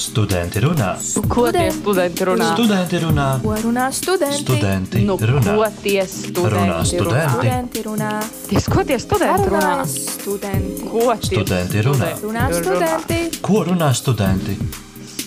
Studenti 0.00 0.60
runā. 0.64 0.94
Ko 1.28 1.42
tie 1.52 1.68
studenti 1.76 2.24
runā? 2.24 2.46
Studenti 2.56 2.98
runā. 3.02 3.26
Ko 3.42 3.52
runā 3.60 3.90
studenti? 3.92 4.42
Studenti 4.46 5.02
Nu, 5.04 5.16
runā. 5.20 5.56
ko 5.56 5.66
tie 5.82 6.02
Runā 6.02 6.08
studenti 6.08 6.56
runā? 6.56 6.84
studenti. 6.84 7.32
Studenti 7.34 7.82
runā. 7.84 8.12
Ties, 8.48 8.68
ko 8.72 8.84
tie 8.84 8.98
studenti 8.98 9.48
runā? 9.50 9.60
Runā 9.60 9.84
studenti. 9.86 10.88
Ko 10.88 11.16
tie 11.20 11.36
Studenti 11.36 11.82
runā. 11.84 12.08
Runā 12.24 12.44
studenti. 12.62 13.20
Ko 13.44 13.64
runā 13.68 13.90
studenti? 13.94 14.56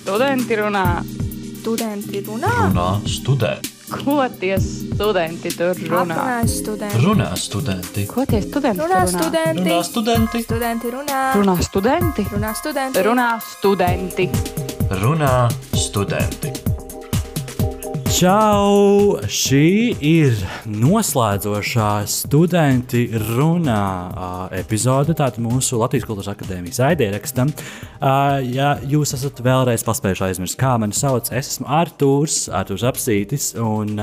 Studenti 0.01 0.55
runā. 0.57 0.85
Studenti 1.61 2.25
runā. 2.25 2.53
Runā 2.73 2.89
studenti. 3.07 3.72
Ko 3.93 4.25
tie 4.39 4.57
studenti 4.59 5.51
tur 5.53 5.77
runā? 5.77 6.15
Aprunājas 6.15 6.57
studenti. 6.63 7.01
Runā 7.05 7.29
studenti. 7.37 8.05
Ko 8.09 8.25
tie 8.25 8.41
studenti 8.41 8.81
Runā 8.81 9.01
runā? 9.05 9.21
studenti. 9.21 9.69
Runā 9.69 9.79
studenti. 9.85 10.43
Studenti 10.43 10.93
runā. 10.97 11.21
Runā 11.37 11.55
studenti. 11.61 12.27
Runā 12.33 12.53
studenti. 12.57 13.05
Runā 13.07 13.29
studenti. 13.39 14.29
Runā 15.03 15.33
studenti. 15.77 16.72
Čau! 18.13 19.15
Šī 19.25 19.95
ir 20.05 20.35
noslēdzošā 20.69 22.03
studenti 22.05 23.07
runā 23.09 24.49
epizode. 24.53 25.15
Mūsu 25.41 25.79
Latvijas 25.81 26.05
Kultūras 26.05 26.29
Akadēmijas 26.35 26.77
raidījumam. 26.83 27.49
Ja 28.53 28.75
jūs 28.85 29.15
esat 29.17 29.41
vēlreiz 29.41 29.81
paspējuši 29.87 30.27
aizmirst, 30.27 30.59
kā 30.61 30.75
mani 30.77 30.93
sauc, 30.93 31.33
es 31.33 31.55
esmu 31.55 31.65
Artūrs, 31.65 32.43
Artūrs 32.53 32.85
Apsītis. 32.93 33.55
Un, 33.57 33.97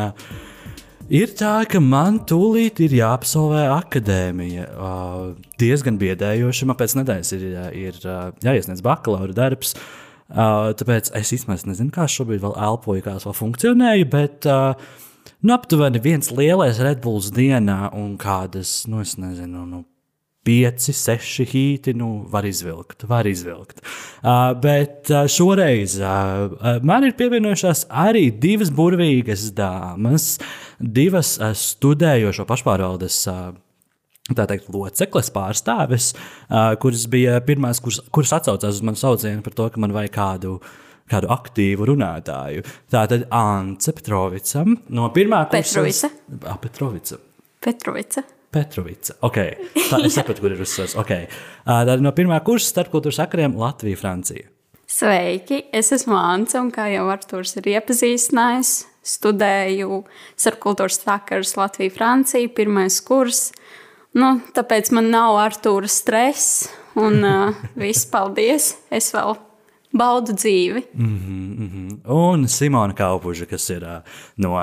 Ir 1.10 1.32
tā, 1.34 1.56
ka 1.66 1.80
man 1.82 2.20
tūlīt 2.22 2.78
ir 2.84 2.92
jāapsolvē 2.94 3.64
akadēmija. 3.80 4.68
Uh, 4.70 5.32
diezgan 5.58 5.96
biedējoši. 5.98 6.68
Man 6.70 6.78
pēc 6.78 6.94
nedēļas 7.00 7.34
ir, 7.34 7.48
ir 7.74 7.98
uh, 8.04 8.28
jāiesniedz 8.46 8.78
bakalaura 8.86 9.34
darbs. 9.34 9.74
Uh, 9.74 10.09
tāpēc 10.30 11.12
es 11.18 11.32
īstenībā 11.36 11.70
nezinu, 11.70 11.92
kā 11.94 12.06
šobrīd 12.10 12.42
vēl 12.44 12.56
elpoju, 12.68 13.04
kā 13.06 13.16
es 13.18 13.26
vēl 13.26 13.36
funkcionēju. 13.36 14.10
Bet 14.12 14.48
uh, 14.50 14.74
nu, 15.42 15.54
aptuveni 15.56 16.02
viens 16.02 16.30
lielais 16.34 16.80
Redbulls 16.82 17.32
dienā 17.34 17.92
un 17.96 18.16
kādas, 18.20 18.84
nu, 18.90 19.02
es 19.04 19.16
nezinu, 19.20 19.64
nu, 19.66 19.84
pieci, 20.46 20.94
seši 20.96 21.44
hīti, 21.50 21.94
nu, 21.96 22.10
var 22.30 22.46
izvilkt, 22.48 23.04
var 23.08 23.28
izvilkt. 23.28 23.82
Uh, 24.22 24.52
bet 24.60 25.10
uh, 25.12 25.26
šoreiz 25.30 25.98
uh, 26.00 26.46
uh, 26.54 26.78
man 26.86 27.04
ir 27.04 27.16
pievienojušās 27.18 27.86
arī 27.90 28.30
divas 28.32 28.72
burvīgas 28.72 29.50
dāmas, 29.56 30.32
divas 30.80 31.36
uh, 31.40 31.52
studējošo 31.56 32.48
pašpārvaldes. 32.48 33.20
Uh, 33.28 33.50
Tā 34.36 34.46
teikt, 34.46 34.68
loceklis 34.70 35.30
pārstāvis, 35.34 36.12
kuras 36.82 37.06
bija 37.10 37.40
pirmās, 37.46 37.80
kuras, 37.82 37.98
kuras 38.14 38.34
atcaucās 38.36 38.78
uz 38.78 38.84
manu 38.86 39.00
saucienu 39.00 39.42
par 39.46 39.56
to, 39.58 39.66
ka 39.74 39.82
man 39.82 39.94
vajag 39.96 40.12
kādu, 40.14 40.58
kādu 41.10 41.30
aktīvu 41.34 41.88
runātāju. 41.90 42.62
Tā 42.92 43.06
tad 43.10 43.26
Anta 43.34 43.94
Petrovica 43.96 44.62
no 44.68 45.08
pirmā 45.14 45.42
kursa. 45.50 45.80
Petrovica. 45.80 46.12
Ah, 46.46 46.60
Petrovica. 46.62 47.18
Petrovica. 47.60 48.24
Petrovica. 48.50 49.14
Okay. 49.26 49.54
Tā 49.90 50.00
es 50.06 50.16
saprotu, 50.18 50.42
kur 50.42 50.54
ir 50.54 50.62
uzsvars. 50.62 50.96
Okay. 50.98 51.28
Tad 51.66 52.02
no 52.02 52.10
pirmā 52.14 52.40
kursa 52.46 52.72
starpkultūras 52.72 53.20
sakariem 53.22 53.54
Latvija, 53.58 53.98
Francija. 53.98 54.48
Sveiki, 54.90 55.60
es 55.70 55.92
esmu 55.94 56.16
Ants, 56.18 56.56
un 56.58 56.72
kā 56.74 56.88
jau 56.90 57.04
Arthurs 57.12 57.54
ir 57.60 57.68
iepazīstinājis, 57.76 58.72
studēju 59.06 60.00
starpkultūras 60.34 60.98
sakarus 61.04 61.54
Latviju, 61.54 61.92
Franciju, 61.94 62.50
pirmais 62.56 62.98
kurs. 63.06 63.52
Nu, 64.18 64.30
tāpēc 64.56 64.90
man 64.96 65.10
nav 65.12 65.36
Arthūra 65.38 65.90
stress, 65.90 66.64
un 66.98 67.22
uh, 67.28 67.60
viss 67.78 68.08
paldies. 68.10 68.74
Es 68.90 69.12
vēl 69.14 69.36
baudu 69.96 70.34
dzīvi. 70.38 70.84
Un 72.10 72.46
Simona 72.50 72.94
Kaupuža, 72.96 73.46
kas 73.50 73.68
ir 73.74 73.84
uh, 73.86 74.24
no 74.42 74.56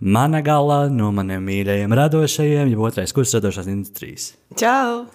mana 0.00 0.42
gala, 0.44 0.82
no 0.92 1.10
maniem 1.16 1.44
mīļajiem 1.48 1.96
radošajiem, 1.96 2.74
jau 2.74 2.84
otrais 2.88 3.16
kurs 3.16 3.32
radošās 3.36 3.70
industrijas. 3.72 4.34
Čau! 4.60 5.08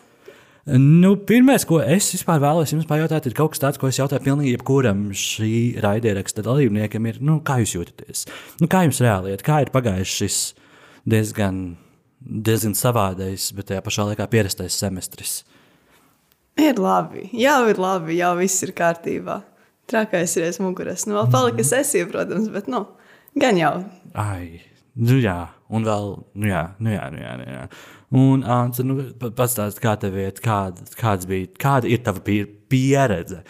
Nu, 0.66 1.12
pirmais, 1.30 1.62
ko 1.70 1.78
es 1.78 2.08
vispār 2.16 2.40
vēlos 2.42 2.72
jums 2.74 2.88
pajautāt, 2.90 3.28
ir 3.30 3.36
kaut 3.38 3.54
kas 3.54 3.62
tāds, 3.62 3.78
ko 3.78 3.92
es 3.92 4.00
jautāju 4.00 4.24
pilnīgi 4.26 4.56
jebkuram 4.56 5.04
šī 5.14 5.78
raidieraksta 5.84 6.42
dalībniekam. 6.46 7.06
Ir, 7.12 7.20
nu, 7.22 7.38
kā 7.46 7.60
jūs 7.62 7.76
jūtaties? 7.76 8.26
Nu, 8.64 8.70
kā 8.72 8.82
jums 8.88 9.02
reāli 9.06 9.36
iet? 9.36 9.46
Kā 9.46 9.60
ir 9.62 9.70
pagājis 9.74 10.16
šis 10.24 10.40
diezgan, 11.06 11.76
diezgan 12.26 12.74
savādais, 12.78 13.52
bet 13.56 13.70
tajā 13.72 13.82
pašā 13.86 14.06
laikā 14.12 14.28
pierastais 14.32 14.78
semestris? 14.82 15.44
Ir 16.58 16.80
labi, 16.80 17.28
jau 17.36 17.66
ir 17.70 17.80
labi, 17.82 18.16
jau 18.20 18.32
viss 18.40 18.64
ir 18.64 18.72
kārtībā. 18.78 19.42
Trakais 19.92 20.32
ir 20.40 20.48
aiz 20.48 20.58
muguras. 20.64 21.04
Nu, 21.06 21.18
vēl 21.20 21.28
palika 21.34 21.66
sesija, 21.68 22.08
protams, 22.10 22.48
bet 22.54 22.70
nu, 22.72 22.86
gan 23.38 23.60
jau. 23.60 23.74
Ai, 24.18 24.62
nu 24.98 25.20
jā, 25.22 25.36
un 25.70 25.86
vēl, 25.86 26.08
nu 26.40 26.50
jā, 26.50 26.64
nu 26.82 26.96
jā, 26.96 27.04
nu 27.14 27.22
jā. 27.22 27.36
Nu 27.42 27.46
jā. 27.52 27.68
Un, 28.16 28.46
Ants, 28.48 28.80
nu, 28.86 28.96
pastāst, 29.36 29.82
kā 29.84 29.98
tev 30.00 30.16
iet, 30.22 30.40
kāda, 30.46 30.86
kāds 30.98 31.28
bija, 31.30 31.50
kāda 31.60 31.90
ir 31.92 32.02
tava 32.06 32.22
pie- 32.24 32.48
pieredze 32.72 33.42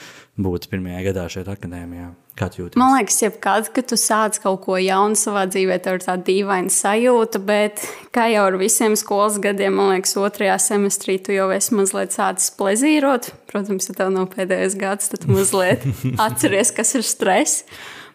būt 0.42 0.66
pirmajā 0.72 1.04
gadā 1.12 1.28
šeit 1.32 1.52
akadēmijā? 1.54 2.10
Kā 2.36 2.50
jūties? 2.52 2.76
Man 2.76 2.92
liekas, 2.98 3.22
jebkad, 3.24 3.70
kad 3.72 3.88
tu 3.88 3.96
sāc 4.00 4.42
kaut 4.44 4.66
ko 4.66 4.76
jaunu 4.82 5.16
savā 5.16 5.46
dzīvē, 5.48 5.78
tev 5.84 5.98
ir 5.98 6.04
tāda 6.04 6.26
dīvaina 6.28 6.72
sajūta, 6.74 7.40
bet 7.48 7.84
kā 8.16 8.28
jau 8.34 8.44
ar 8.50 8.58
visiem 8.60 8.98
skolas 9.00 9.38
gadiem, 9.44 9.78
man 9.80 9.94
liekas, 9.94 10.18
otrajā 10.20 10.58
semestrī 10.60 11.16
tu 11.24 11.32
jau 11.36 11.48
esi 11.56 11.76
mazliet 11.80 12.12
sācis 12.16 12.52
plezīrot. 12.60 13.32
Protams, 13.48 13.88
ja 13.88 13.96
tev 13.96 14.12
nav 14.12 14.28
pēdējais 14.34 14.76
gads, 14.80 15.14
tad 15.14 15.28
mazliet 15.32 15.86
atceries, 16.26 16.74
kas 16.76 16.92
ir 17.00 17.08
stress. 17.08 17.64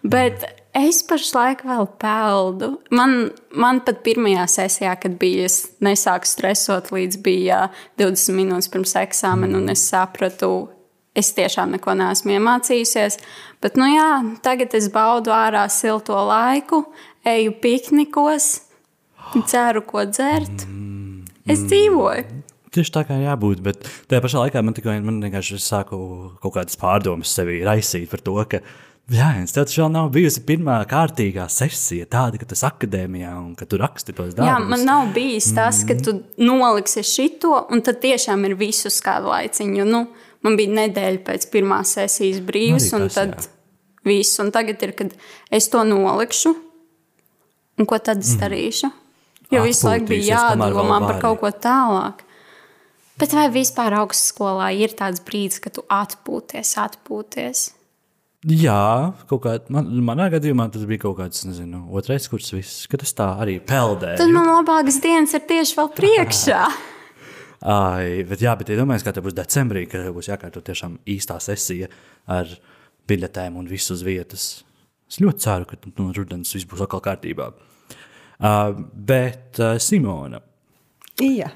Bet 0.04 0.44
es 0.76 1.00
pašlaik 1.08 1.64
vēl 1.64 1.88
peldu. 2.00 2.74
Man, 2.92 3.30
man 3.56 3.80
pat 3.86 4.02
pirmajā 4.04 4.44
sesijā, 4.52 4.98
kad 5.00 5.16
bija, 5.20 5.48
es 5.48 5.62
nesāku 5.80 6.28
stresot, 6.28 6.92
līdz 6.92 7.22
bija 7.24 7.62
20 8.00 8.36
minūtes 8.36 8.68
pirms 8.72 8.94
eksāmena, 9.00 9.56
un 9.60 9.72
es 9.72 9.86
sapratu, 9.88 10.68
es 11.20 11.30
tiešām 11.36 11.76
neko 11.76 11.94
neesmu 12.00 12.34
iemācījusies. 12.38 13.20
Bet, 13.60 13.76
nu 13.80 13.86
jā, 13.92 14.10
tagad 14.44 14.74
es 14.78 14.88
baudu 14.92 15.34
ārā 15.36 15.66
silto 15.72 16.18
laiku, 16.28 16.84
eju 17.28 17.54
piknikos, 17.62 18.52
ceru, 19.50 19.84
ko 19.86 20.06
dzert. 20.08 20.66
Es 21.50 21.64
dzīvoju. 21.66 22.40
Tieši 22.70 22.92
tā 22.94 23.02
kā 23.02 23.16
jābūt, 23.18 23.62
bet 23.66 23.88
tajā 24.06 24.22
pašā 24.22 24.44
laikā 24.44 24.60
man 24.62 24.76
tikai 24.76 25.00
man 25.02 25.18
vienkārši 25.24 25.58
sāku 25.58 25.96
kaut 26.42 26.54
kādas 26.54 26.78
pārdomas 26.78 27.32
sevī 27.34 27.58
raisīt 27.66 28.06
par 28.12 28.22
to, 28.22 28.36
ka, 28.46 28.60
jā, 29.10 29.30
tev 29.50 29.64
taču 29.66 29.82
vēl 29.82 29.90
nav 29.96 30.12
bijusi 30.14 30.44
pirmā 30.46 30.76
kārtīgā 30.90 31.48
sesija, 31.50 32.06
tāda, 32.10 32.38
ka 32.38 32.46
tas 32.52 32.62
akadēmijā 32.68 33.32
un 33.40 33.56
ka 33.58 33.66
tu 33.66 33.80
raksti 33.80 34.14
tos 34.14 34.36
darbus. 34.36 34.52
Jā, 34.52 34.60
man 34.70 34.86
nav 34.86 35.10
bijis 35.16 35.50
tas, 35.56 35.82
ka 35.88 35.98
tu 35.98 36.20
noliksi 36.38 37.02
šito, 37.06 37.56
un 37.74 37.82
tad 37.86 37.98
tiešām 38.04 38.46
ir 38.46 38.54
visu 38.60 38.92
kādu 39.02 39.32
laiciņu. 39.32 39.88
Nu, 39.90 40.04
man 40.46 40.56
bija 40.58 40.74
nedēļa 40.82 41.22
pēc 41.26 41.46
pirmās 41.52 41.96
sesijas 41.98 42.40
brīvs, 42.44 42.90
un 42.96 43.06
tas, 43.08 43.18
tad 43.18 43.36
jā. 43.36 43.50
viss. 44.08 44.40
Un 44.42 44.52
tagad 44.54 44.82
ir, 44.86 44.94
kad 44.98 45.14
es 45.52 45.68
to 45.72 45.84
nolikšu, 45.86 46.54
un 47.80 47.88
ko 47.88 48.00
tad 48.02 48.24
es 48.24 48.34
darīšu? 48.40 48.92
Jo 49.50 49.64
visu 49.66 49.88
laiku 49.88 50.12
bija 50.12 50.38
Atpūtīsies, 50.38 50.62
jādomā 50.62 51.00
par 51.02 51.16
kaut 51.22 51.40
ko 51.42 51.50
tālāk. 51.50 52.22
Bet 53.20 53.34
vai 53.36 53.48
vispār 53.52 53.98
augstskolā 53.98 54.70
ir 54.78 54.94
tāds 54.96 55.20
brīdis, 55.26 55.58
kad 55.60 55.74
tu 55.76 55.82
atpūties, 55.92 56.70
atpūties? 56.80 57.66
Jā, 58.48 59.12
kaut 59.28 59.42
kā 59.44 59.58
man, 59.74 59.90
manā 60.06 60.30
gadījumā 60.32 60.70
tas 60.72 60.86
bija 60.88 61.02
kaut 61.02 61.18
kāds, 61.18 61.42
nezinu, 61.44 61.82
otrais 61.92 62.24
kurs, 62.32 62.48
viss, 62.54 62.86
kad 62.88 63.02
es 63.04 63.12
tā 63.12 63.26
arī 63.42 63.58
peldēju. 63.60 64.16
Tad 64.22 64.32
man 64.32 64.48
labākas 64.48 64.96
dienas 65.04 65.36
ir 65.36 65.44
tieši 65.50 65.76
vēl 65.76 65.92
priekšā. 65.98 66.62
Ai, 67.60 68.22
bet, 68.24 68.40
jā, 68.40 68.54
bet 68.56 68.70
iedomājieties, 68.72 69.04
kā 69.04 69.12
tev 69.12 69.26
būs 69.26 69.36
decembrī, 69.36 69.84
kad 69.88 70.06
tev 70.06 70.14
būs 70.16 70.30
jākārto 70.30 70.62
tiešām 70.64 70.96
īstā 71.12 71.36
sesija 71.44 71.90
ar 72.30 72.48
biļetēm 73.10 73.58
un 73.60 73.68
visu 73.68 73.92
uz 73.96 74.04
vietas. 74.06 74.46
Es 75.10 75.18
ļoti 75.20 75.44
ceru, 75.44 75.66
ka 75.68 75.76
no 75.98 76.08
rudens 76.16 76.54
viss 76.54 76.68
būs 76.70 76.84
atkal 76.86 77.02
kārtībā. 77.04 77.50
Uh, 78.40 78.70
bet 78.94 79.60
uh, 79.60 79.74
Simona, 79.82 80.40
Jā. 81.20 81.50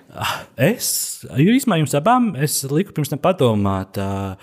es, 0.61 0.88
jo 1.25 1.55
īstenībā 1.55 1.79
jums 1.81 1.94
abām, 1.96 2.26
es 2.37 2.58
liku 2.69 2.93
pirms 2.93 3.08
tam 3.14 3.23
padomāt, 3.25 3.96
uh, 3.96 4.34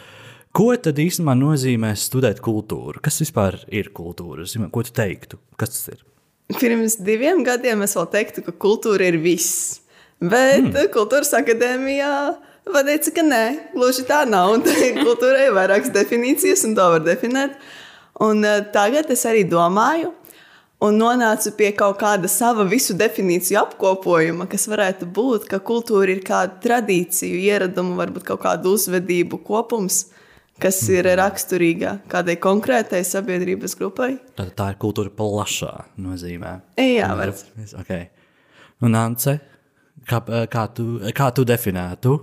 ko 0.55 0.71
tad 0.81 0.97
īstenībā 1.03 1.35
nozīmē 1.37 1.91
studēt 1.99 2.41
kultūru? 2.41 3.03
Kas 3.05 3.21
vispār 3.21 3.59
ir 3.69 3.91
kultūra? 3.93 4.47
Simona, 4.49 4.71
Ko 4.73 4.81
tu 4.87 4.95
teiktu? 4.97 5.37
Kas 5.61 5.75
tas 5.75 5.93
ir? 5.93 6.01
Pirms 6.57 6.97
diviem 7.05 7.45
gadiem 7.45 7.85
es 7.85 7.93
vēl 7.99 8.09
teiktu, 8.15 8.41
ka 8.47 8.55
kultūra 8.65 9.11
ir 9.11 9.19
viss. 9.21 9.83
Bet 10.21 10.67
mm. 10.69 10.89
kultūras 10.93 11.33
akadēmijā 11.33 12.13
pateica, 12.69 13.13
ka 13.15 13.25
nē, 13.25 13.43
gluži 13.73 14.05
tā 14.05 14.21
nav. 14.29 14.53
Kultūrai 15.01 15.47
ir 15.47 15.55
vairākas 15.57 15.93
definīcijas, 15.95 16.65
un 16.67 16.75
to 16.77 16.87
var 16.95 17.05
definēt. 17.05 17.57
Un, 18.21 18.43
uh, 18.45 18.59
tagad 18.73 19.09
es 19.09 19.25
arī 19.25 19.41
domāju, 19.49 20.11
un 20.85 20.97
nonācu 21.01 21.55
pie 21.57 21.71
kaut 21.77 21.97
kāda 22.01 22.29
sava 22.29 22.67
visu 22.69 22.93
definīciju 22.97 23.59
apkopojuma, 23.63 24.45
kas 24.51 24.67
varētu 24.69 25.09
būt, 25.09 25.49
ka 25.49 25.61
kultūra 25.65 26.13
ir 26.13 26.23
kāda 26.25 26.57
tradīciju, 26.61 27.41
ieradumu, 27.41 27.97
varbūt 27.97 28.27
kaut 28.29 28.43
kādu 28.45 28.75
uzvedību 28.77 29.41
kopums, 29.47 30.03
kas 30.61 30.83
ir 30.93 31.09
raksturīga 31.17 31.97
kādai 32.11 32.37
konkrētai 32.41 33.01
sabiedrības 33.07 33.73
grupai. 33.79 34.11
Tātad 34.37 34.53
tā 34.57 34.71
ir 34.73 34.81
kultūra 34.81 35.13
plašā 35.17 35.71
nozīmē. 36.01 36.59
Jā, 36.77 37.09
var. 37.17 37.33
Okay. 37.81 38.11
Un 38.85 38.97
Ance, 38.97 39.39
kā, 40.09 40.21
kā, 40.51 40.67
tu, 40.75 40.87
kā 41.15 41.29
tu 41.35 41.45
definētu? 41.47 42.17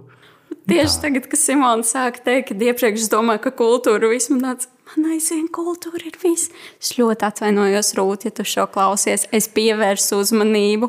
Tieši 0.68 1.00
tagad, 1.00 1.28
kad 1.30 1.40
Simona 1.40 1.84
sāka 1.86 2.20
teikt, 2.24 2.50
kad 2.50 2.64
iepriekš 2.66 3.06
es 3.06 3.12
domāju, 3.12 3.46
ka 3.46 3.54
kultūra 3.56 4.10
viss 4.12 4.32
man 4.32 4.44
tāds. 4.44 4.68
Man 4.88 5.10
aizvien 5.12 5.50
kultūra 5.52 6.00
ir 6.08 6.14
viss. 6.22 6.48
Es 6.80 6.94
ļoti 6.96 7.26
atvainojos, 7.28 7.90
Rūt, 7.98 8.24
ja 8.24 8.32
tu 8.32 8.44
šo 8.48 8.64
klausies. 8.72 9.26
Es 9.36 9.44
pievērsu 9.52 10.16
uzmanību. 10.22 10.88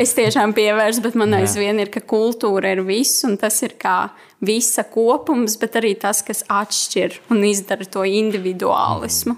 Es 0.00 0.14
tiešām 0.16 0.54
pievērsu, 0.56 1.02
bet 1.04 1.18
man 1.20 1.36
aizvien 1.36 1.78
ir, 1.78 1.90
ka 1.92 2.00
kultūra 2.00 2.72
ir 2.72 2.80
viss, 2.88 3.20
un 3.28 3.36
tas 3.38 3.60
ir 3.62 3.76
kā 3.80 4.14
visa 4.44 4.86
kopums, 4.88 5.58
bet 5.60 5.76
arī 5.78 5.92
tas, 6.00 6.24
kas 6.24 6.42
atšķir 6.48 7.20
un 7.30 7.44
izdara 7.46 7.84
to 7.84 8.02
individuālismu. 8.08 9.36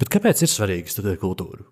Bet 0.00 0.12
kāpēc 0.12 0.42
ir 0.44 0.52
svarīgi 0.52 0.96
studēt 0.96 1.20
kultūru? 1.20 1.68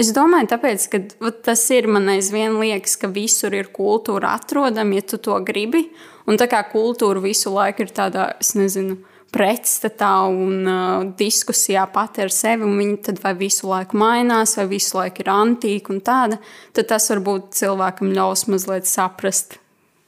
Es 0.00 0.14
domāju, 0.16 0.48
tāpēc, 0.54 0.84
ka 0.88 0.98
vat, 1.20 1.42
tas 1.44 1.62
ir 1.74 1.88
man 1.90 2.08
aizvien 2.08 2.56
liekas, 2.60 2.96
ka 3.00 3.10
visur 3.12 3.52
ir 3.56 3.68
kultūra 3.74 4.32
atrodama, 4.38 4.96
ja 4.96 5.04
tu 5.04 5.18
to 5.20 5.36
gribi. 5.44 5.90
Un 6.30 6.38
tā 6.40 6.46
kā 6.48 6.62
kultūra 6.70 7.20
visu 7.20 7.52
laiku 7.52 7.84
ir 7.84 7.92
tādā, 7.92 8.30
es 8.40 8.54
nezinu, 8.56 8.96
pretstatā 9.30 10.10
un 10.26 10.66
uh, 10.66 11.04
diskusijā 11.18 11.84
pati 11.92 12.24
ar 12.24 12.32
sevi, 12.34 12.66
un 12.66 12.78
viņi 12.80 12.96
tad 13.06 13.20
vai 13.22 13.34
visu 13.38 13.68
laiku 13.70 13.98
mainās, 14.00 14.56
vai 14.58 14.66
visu 14.72 14.98
laiku 14.98 15.22
ir 15.22 15.30
antīka 15.32 15.94
un 15.94 16.02
tāda, 16.06 16.40
tad 16.76 16.90
tas 16.90 17.06
varbūt 17.12 17.52
cilvēkam 17.60 18.10
ļaus 18.16 18.48
mazliet 18.50 18.90
saprast, 18.90 19.58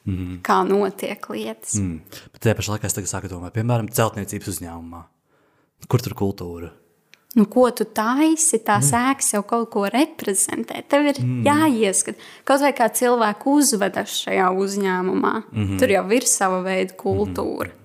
mm 0.03 0.13
-hmm. 0.15 0.37
kā 0.43 0.59
notiek 0.67 1.29
lietas. 1.29 1.79
Mm. 1.79 2.01
Bet 2.33 2.41
tajā 2.43 2.59
pašā 2.59 2.75
laikā 2.75 2.91
es 2.91 2.99
tagad 2.99 3.09
sāku 3.09 3.31
domāt, 3.31 3.55
piemēram, 3.55 3.87
celtniecības 3.87 4.47
uzņēmumā. 4.55 5.03
Kur 5.87 6.01
tur 6.01 6.13
kultūra? 6.13 6.71
Nu, 7.33 7.47
ko 7.49 7.65
tu 7.73 7.87
taisi, 7.89 8.59
tā 8.61 8.77
sēks 8.85 9.31
jau 9.33 9.41
kaut 9.49 9.71
ko 9.73 9.87
reprezentē. 9.89 10.83
Tev 10.85 11.07
ir 11.09 11.21
mm. 11.21 11.39
jāieskat, 11.47 12.19
kaut 12.45 12.61
vai 12.61 12.73
kā 12.77 12.91
cilvēku 12.93 13.55
uzvedas 13.57 14.19
šajā 14.21 14.51
uzņēmumā. 14.53 15.33
Mm 15.51 15.63
-hmm. 15.63 15.79
Tur 15.79 15.89
jau 15.89 16.11
ir 16.11 16.27
sava 16.29 16.61
veida 16.61 16.93
kultūra. 16.93 17.71
Mm 17.71 17.71
-hmm. 17.71 17.79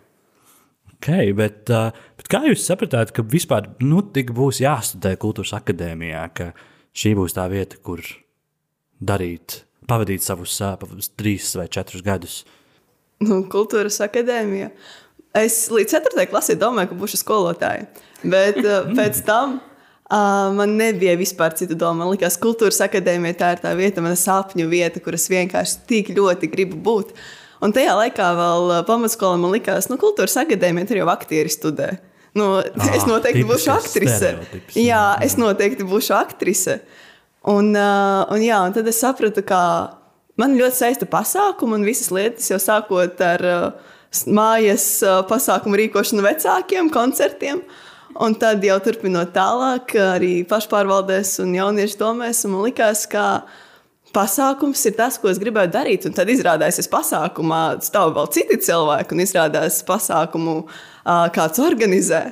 Okay, 0.98 1.30
bet, 1.30 1.70
uh, 1.70 1.94
bet 2.18 2.26
kā 2.26 2.40
jūs 2.48 2.64
sapratāt, 2.66 3.12
ka 3.14 3.22
vispār 3.22 3.68
nu, 3.86 4.02
tik 4.02 4.32
būs 4.34 4.58
jāstudē 4.64 5.14
kultūras 5.16 5.54
akadēmijā, 5.54 6.24
ka 6.34 6.48
šī 6.90 7.14
būs 7.14 7.36
tā 7.36 7.44
vieta, 7.52 7.78
kur 7.82 8.02
darīt, 8.98 9.62
pavadīt 9.86 10.26
savus 10.26 10.56
uh, 10.60 10.74
trīs 11.16 11.54
vai 11.54 11.68
četrus 11.70 12.02
gadus? 12.02 12.40
Nu, 13.22 13.44
kultūras 13.50 14.00
akadēmija. 14.02 14.72
Es 15.38 15.68
līdz 15.70 15.94
4. 16.00 16.26
klasē 16.26 16.58
domāju, 16.58 16.90
ka 16.90 16.98
būšu 16.98 17.22
skolotāja. 17.22 17.86
Bet 18.22 18.62
uh, 18.64 18.88
pēc 18.98 19.20
tam 19.26 19.58
uh, 19.58 20.48
man 20.56 20.78
nebija 20.78 21.16
vispār 21.20 21.56
citu 21.58 21.78
domu. 21.78 22.02
Man 22.04 22.14
liekas, 22.14 22.38
ka 22.38 22.48
kultūras 22.48 22.80
akadēmija 22.86 23.40
tā 23.42 23.52
ir 23.56 23.66
tā 23.66 23.74
vieta, 23.78 24.04
mana 24.04 24.18
sapņu 24.18 24.70
vieta, 24.70 25.02
kur 25.04 25.18
es 25.18 25.28
vienkārši 25.30 25.84
tik 25.90 26.14
ļoti 26.16 26.50
gribu 26.54 26.80
būt. 26.82 27.14
Uh, 27.14 27.36
Un 27.64 27.74
tajā 27.74 27.94
laikā 27.98 28.28
vēl 28.38 28.72
pamatskolā 28.86 29.38
man 29.40 29.54
likās, 29.54 29.88
ka 29.88 29.94
nu, 29.94 29.98
kultūras 30.00 30.36
akadēmija 30.44 30.90
tur 30.90 31.00
jau 31.00 31.08
aktieri 31.10 31.50
studē. 31.50 31.90
Nu, 32.38 32.52
ah, 32.60 32.90
es 32.94 33.06
noteikti 33.08 33.42
būšu 33.48 33.72
aktrise. 33.74 34.34
Jā, 34.78 35.02
es 35.24 35.34
noteikti 35.40 35.86
būšu 35.88 36.14
aktrise. 36.14 36.78
Un, 37.48 37.72
uh, 37.72 38.28
un, 38.30 38.42
jā, 38.44 38.60
un 38.66 38.74
tad 38.76 38.86
es 38.90 39.00
sapratu, 39.02 39.42
ka 39.46 39.60
man 40.38 40.54
ļoti 40.58 40.76
saista 40.76 41.08
pasākuma 41.10 41.78
un 41.78 41.86
visas 41.86 42.12
lietas, 42.14 42.46
jau 42.52 42.60
sākot 42.62 43.18
ar 43.24 43.46
uh, 43.48 43.92
mājas 44.30 44.86
uh, 45.02 45.22
pasākumu 45.26 45.80
rīkošanu 45.80 46.22
vecākiem, 46.28 46.92
koncertiem. 46.94 47.64
Un 48.16 48.34
tad 48.40 48.64
jau 48.64 48.76
turpinot 48.82 49.34
tālāk, 49.34 49.92
arī 50.00 50.32
pašpārvaldēs 50.48 51.36
un 51.44 51.52
jauniešu 51.54 51.98
domēs, 52.00 52.40
man 52.48 52.64
likās, 52.64 53.04
ka 53.10 53.44
pasākums 54.16 54.80
ir 54.88 54.96
tas, 54.96 55.18
ko 55.20 55.28
es 55.28 55.40
gribēju 55.40 55.70
darīt. 55.74 56.06
Un 56.08 56.16
tad 56.16 56.30
izrādās, 56.32 56.80
ka 56.80 56.94
pasākumā 56.96 57.62
stāv 57.84 58.14
vēl 58.16 58.30
citi 58.34 58.56
cilvēki, 58.64 59.14
un 59.14 59.24
izrādās, 59.24 59.82
ka 59.82 59.92
pasākumu 59.92 60.56
kāds 61.36 61.60
organizē. 61.62 62.22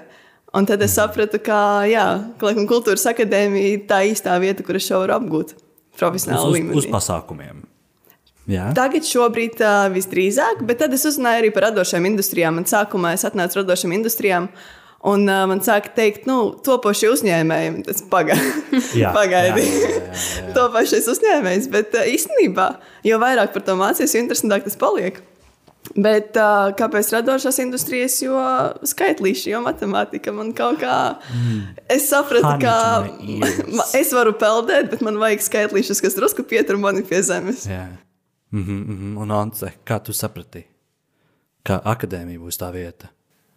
Un 0.56 0.64
tad 0.64 0.80
es 0.82 0.96
sapratu, 0.96 1.38
ka 1.44 1.84
laikam, 1.84 2.64
kultūras 2.70 3.04
akadēmija 3.10 3.74
ir 3.74 3.84
tā 3.90 4.00
īstā 4.08 4.38
vieta, 4.40 4.64
kur 4.64 4.78
es 4.78 4.86
šo 4.88 5.02
varu 5.02 5.18
apgūt 5.18 5.52
profesionāli 6.00 6.48
uz, 6.48 6.56
līmenī. 6.56 6.80
Uz 6.80 6.88
pasākumiem. 6.88 7.60
Jā. 8.48 8.70
Tagad 8.78 9.04
šobrīd 9.04 9.60
uh, 9.60 9.90
visdrīzāk, 9.92 10.62
bet 10.64 10.80
tad 10.80 10.94
es 10.94 11.04
uzzināju 11.08 11.42
arī 11.42 11.52
par 11.52 11.66
radošām 11.66 12.06
industrijām. 12.08 12.56
Man 12.56 12.68
sākumā 12.70 13.12
es 13.18 13.26
atnācu 13.26 13.60
radošām 13.60 13.92
industrijām. 13.98 14.46
Uh, 14.46 14.85
Un 15.06 15.28
uh, 15.30 15.44
man 15.46 15.62
sāka 15.62 15.92
teikt, 15.94 16.24
nu, 16.26 16.56
topošie 16.66 17.12
uzņēmēji, 17.14 17.84
tas 17.86 18.02
pagaidi. 19.18 19.62
topošais 20.56 21.06
uzņēmējs. 21.12 21.70
Bet 21.70 21.94
uh, 21.94 22.08
īstenībā, 22.10 22.68
jo 23.06 23.22
vairāk 23.22 23.54
par 23.54 23.66
to 23.66 23.78
mācīties, 23.78 24.16
jo 24.16 24.24
interesantāk 24.24 24.66
tas 24.66 24.78
paliek. 24.80 25.22
Bet 25.94 26.34
uh, 26.40 26.72
kāpēc 26.74 27.12
radošās 27.14 27.60
industrijas? 27.62 28.18
Jo 28.24 28.40
skaitlīši, 28.90 29.52
jo 29.52 29.62
matemātika 29.62 30.34
man 30.34 30.50
kaut 30.56 30.80
kā. 30.82 30.96
Mm. 31.30 31.60
Es 31.92 32.08
sapratu, 32.10 32.56
ka 32.62 33.06
es 34.00 34.10
varu 34.16 34.34
peldēt, 34.40 34.90
bet 34.90 35.04
man 35.06 35.20
vajag 35.22 35.44
skaitlīšus, 35.46 36.02
kas 36.02 36.18
drusku 36.18 36.46
pietur 36.48 36.80
mani 36.82 37.06
pie 37.06 37.22
zemes. 37.22 37.68
Jā. 37.70 37.86
Mm 38.50 38.64
-hmm, 38.64 38.86
mm 38.86 38.98
-hmm. 38.98 39.22
Un, 39.22 39.30
Ance, 39.30 39.72
kā 39.86 40.00
tu 40.02 40.12
saprati, 40.12 40.66
ka 41.62 41.80
akadēmija 41.84 42.38
būs 42.38 42.58
tā 42.58 42.72
vieta? 42.72 43.08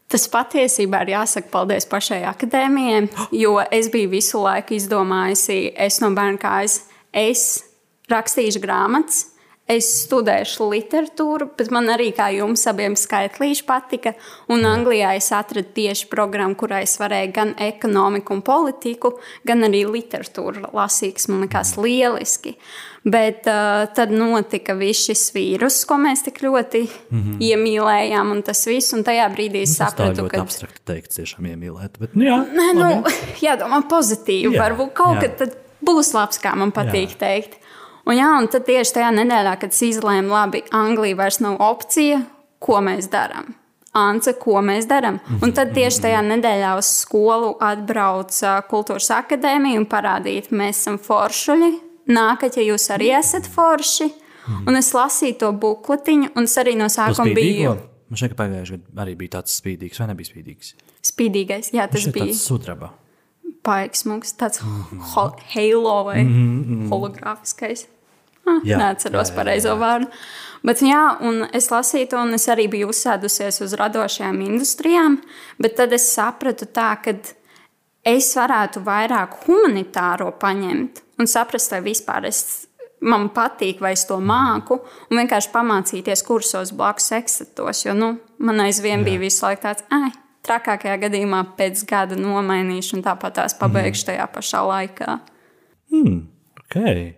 Tas 0.10 0.26
patiesībā 0.32 1.04
ir 1.06 1.14
jāsaka 1.14 1.52
paldies 1.54 1.86
pašai 1.90 2.24
akadēmijai, 2.32 3.02
jo 3.38 3.60
es 3.70 3.92
biju 3.94 4.10
visu 4.16 4.42
laiku 4.42 4.74
izdomājusi, 4.74 5.68
es 5.78 6.00
no 6.02 6.10
bērna 6.18 6.42
kājas, 6.42 6.80
es 7.14 7.44
rakstīšu 8.10 8.64
grāmatas, 8.64 9.28
es 9.70 9.86
studēšu 10.08 10.66
literatūru, 10.72 11.52
bet 11.58 11.70
man 11.74 11.92
arī 11.94 12.10
kā 12.18 12.32
jums 12.34 12.66
abiem 12.70 12.96
skaitlīši 12.98 13.66
patika. 13.68 14.16
Un 14.50 14.66
Anglijā 14.66 15.14
es 15.20 15.30
atradu 15.36 15.70
tieši 15.78 16.10
programmu, 16.10 16.58
kurā 16.58 16.82
es 16.86 16.98
varēju 16.98 17.34
gan 17.36 17.54
ekonomiku 17.62 18.34
un 18.34 18.42
politiku, 18.46 19.14
gan 19.46 19.62
arī 19.70 19.84
literatūru 19.86 20.72
lasīt, 20.74 21.22
man 21.30 21.46
likās 21.46 21.76
lieliski. 21.78 22.56
Bet 23.04 23.48
uh, 23.48 23.86
tad 23.96 24.12
notika 24.12 24.74
viss 24.76 25.08
šis 25.08 25.30
vīrus, 25.32 25.78
ko 25.88 25.96
mēs 26.04 26.26
tik 26.26 26.42
ļoti 26.44 26.82
mm 26.84 27.22
-hmm. 27.22 27.38
iemīlējām, 27.48 28.32
un 28.32 28.42
tas 28.44 28.66
viss. 28.68 28.94
Un 28.94 29.06
tajā 29.08 29.30
brīdī 29.32 29.64
es 29.64 29.72
Nu, 29.72 29.86
Tas 29.86 29.94
sapratu, 29.94 30.12
tā 30.12 30.24
ļoti 30.24 30.36
ka 30.36 30.42
abstrakti 30.42 30.82
teikt, 30.86 31.16
tiešām 31.16 31.48
iemīlēt. 31.54 32.00
Bet, 32.00 32.16
nu, 32.16 32.26
jā, 32.28 32.44
Nē, 32.44 32.68
nu, 32.76 32.90
jādomā 33.48 33.82
pozitīvi. 33.88 34.54
Jā, 34.54 34.64
Varbūt 34.66 34.94
kaut 34.94 35.16
jā. 35.16 35.22
kad 35.22 35.38
tad 35.38 35.56
būs 35.86 36.14
labs, 36.14 36.42
kā 36.44 36.56
man 36.56 36.72
patīk 36.76 37.16
Jā. 37.16 37.20
teikt. 37.24 37.56
Un, 38.06 38.18
jā, 38.18 38.30
un 38.42 38.48
tad 38.52 38.66
tieši 38.66 38.94
tajā 38.94 39.10
nedēļā, 39.16 39.56
kad 39.62 39.74
es 39.76 39.82
izlēmu, 39.82 40.34
labi, 40.34 40.64
Anglija 40.76 41.16
vairs 41.16 41.40
nav 41.40 41.60
opcija, 41.62 42.24
ko 42.60 42.82
mēs 42.82 43.10
darām. 43.12 43.54
Ance, 43.94 44.34
ko 44.38 44.62
mēs 44.62 44.86
darām? 44.90 45.20
Un 45.42 45.52
tad 45.54 45.72
tieši 45.74 46.02
tajā 46.02 46.22
nedēļā 46.22 46.76
uz 46.78 46.90
skolu 47.02 47.56
atbrauca 47.60 48.60
Kultūras 48.70 49.10
akadēmija 49.10 49.80
un 49.82 49.88
parādīja, 49.90 50.50
mēs 50.52 50.84
esam 50.84 51.00
foršuļi. 51.02 51.89
Nākat, 52.10 52.58
ja 52.58 52.66
jūs 52.72 52.90
arī 52.96 53.12
esat 53.18 53.48
forši. 53.50 54.10
Un 54.66 54.74
es 54.80 54.90
lasīju 54.98 55.36
to 55.44 55.52
bukletiņu, 55.62 56.32
un 56.34 56.48
es 56.50 56.56
arī 56.58 56.74
no 56.80 56.88
sākuma 56.90 57.36
biju? 57.38 57.76
Man 58.10 58.18
šķiet, 58.18 58.32
ka 58.34 58.38
pagājušajā 58.40 58.80
gadā 58.82 59.04
arī 59.04 59.14
bija 59.20 59.36
tāds 59.38 59.54
spīdīgs, 59.60 60.00
vai 60.02 60.08
nebija 60.10 60.32
spīdīgs? 60.32 60.72
spīdīgais. 61.06 61.72
Jā, 61.76 61.86
tas 61.92 62.08
bija. 62.14 62.34
sudraba. 62.34 62.94
paiksmuks, 63.64 64.34
tāds 64.40 64.62
ho 64.64 65.26
halo 65.54 65.96
vai 66.08 66.24
hologrāfiskais. 66.90 67.88
Ah, 68.48 68.62
Jā, 68.66 68.80
Neatceros 68.80 69.30
jā, 69.30 69.34
jā, 69.34 69.36
pareizo 69.36 69.70
jā. 69.70 69.78
vārdu. 69.78 70.08
Bet, 70.66 70.82
jā, 70.82 71.02
un 71.22 71.44
es 71.54 71.68
lasīju 71.70 72.08
to, 72.10 72.22
un 72.24 72.34
es 72.34 72.48
arī 72.50 72.66
biju 72.72 72.90
uzsēdusies 72.90 73.62
uz 73.62 73.76
radošajām 73.78 74.40
industrijām. 74.42 75.20
Bet 75.62 75.76
tad 75.78 75.94
es 75.94 76.08
sapratu, 76.16 76.66
tā, 76.66 76.96
ka 77.04 77.14
es 78.10 78.32
varētu 78.40 78.82
vairāk 78.88 79.44
humanitāro 79.46 80.32
paņemt 80.42 81.04
un 81.20 81.30
saprast, 81.30 81.72
vai 81.74 81.82
vispār 81.86 82.30
es, 82.30 82.42
man 83.02 83.30
patīk, 83.36 83.84
vai 83.84 83.94
es 83.98 84.06
to 84.08 84.18
māku, 84.24 84.80
un 85.10 85.22
vienkārši 85.22 85.52
pamācīties 85.54 86.26
kursos 86.28 86.74
blakus 86.76 87.12
ekstratos. 87.20 87.86
Jo 87.86 87.96
nu, 87.98 88.16
man 88.44 88.64
aizvien 88.66 89.06
bija 89.08 89.22
visu 89.22 89.46
laiku 89.46 89.68
tāds, 89.68 89.86
ah, 89.94 90.10
trakākajā 90.48 90.98
gadījumā 91.06 91.44
pēc 91.60 91.84
gada 91.90 92.18
nomainīšu, 92.20 92.98
un 92.98 93.06
tāpat 93.06 93.40
tās 93.42 93.56
pabeigšu 93.60 94.12
tajā 94.12 94.28
pašā 94.34 94.66
laikā. 94.68 95.20
Okay. 96.66 97.16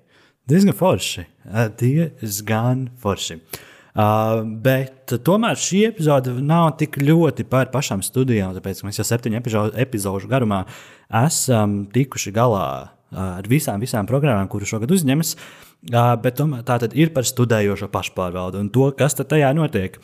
Diezgan 0.47 0.75
forši. 0.75 1.27
Uh, 1.45 1.67
Diezgan 1.79 2.87
forši. 3.01 3.37
Uh, 3.91 4.45
bet 4.63 5.11
tomēr 5.27 5.59
šī 5.59 5.81
epizode 5.89 6.31
nav 6.39 6.77
tik 6.79 6.95
ļoti 7.01 7.43
par 7.51 7.67
pašām 7.73 7.99
studijām, 8.05 8.53
tāpēc 8.55 8.79
mēs 8.87 9.01
jau 9.01 9.05
septiņu 9.09 9.39
epizodu, 9.41 9.73
epizodu 9.83 10.29
garumā 10.31 10.61
esam 11.25 11.81
tikuši 11.91 12.31
galā 12.35 12.69
ar 13.11 13.47
visām, 13.49 13.81
visām 13.83 14.07
programmām, 14.09 14.49
kuras 14.51 14.71
šogad 14.71 14.91
uzņemas. 14.93 15.35
Bet 16.23 16.37
tomēr 16.37 16.63
tā 16.67 16.77
tad 16.83 16.95
ir 16.97 17.11
par 17.15 17.25
studējošo 17.27 17.89
pašpārvaldu 17.91 18.61
un 18.61 18.69
to, 18.73 18.91
kas 18.97 19.17
tajā 19.19 19.51
notiek. 19.57 19.97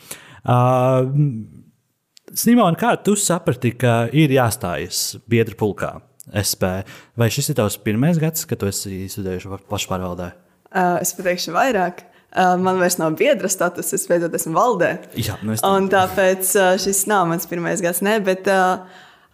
Simon, 2.34 2.76
kā 2.76 2.92
tu 3.04 3.14
saprati, 3.16 3.72
ka 3.78 4.02
ir 4.12 4.32
jāstājas 4.34 5.16
biedru 5.30 5.56
pulkā 5.58 5.94
SP? 6.28 6.82
Vai 7.18 7.30
šis 7.32 7.52
ir 7.52 7.58
tavs 7.60 7.78
pirmais 7.80 8.20
gads, 8.20 8.44
kad 8.48 8.60
tu 8.60 8.68
esi 8.68 9.06
studējuši 9.08 9.64
pašpārvaldē? 9.70 10.28
Uh, 10.68 10.98
es 11.00 11.14
pateikšu 11.16 11.54
vairāk. 11.56 12.04
Uh, 12.28 12.58
man 12.60 12.76
vairs 12.76 12.98
nav 13.00 13.14
biedra 13.16 13.48
status, 13.48 13.94
es 13.96 14.04
beidzot 14.10 14.34
esmu 14.36 14.52
valdē. 14.58 14.90
Jā, 15.16 15.38
nu 15.40 15.54
es 15.54 15.64
tāpēc 15.64 16.50
uh, 16.60 16.74
šis 16.80 17.06
nav 17.08 17.24
mans 17.30 17.48
pirmais 17.48 17.80
gads. 17.84 18.02
Ne, 18.04 18.18
bet, 18.24 18.50
uh, 18.52 18.84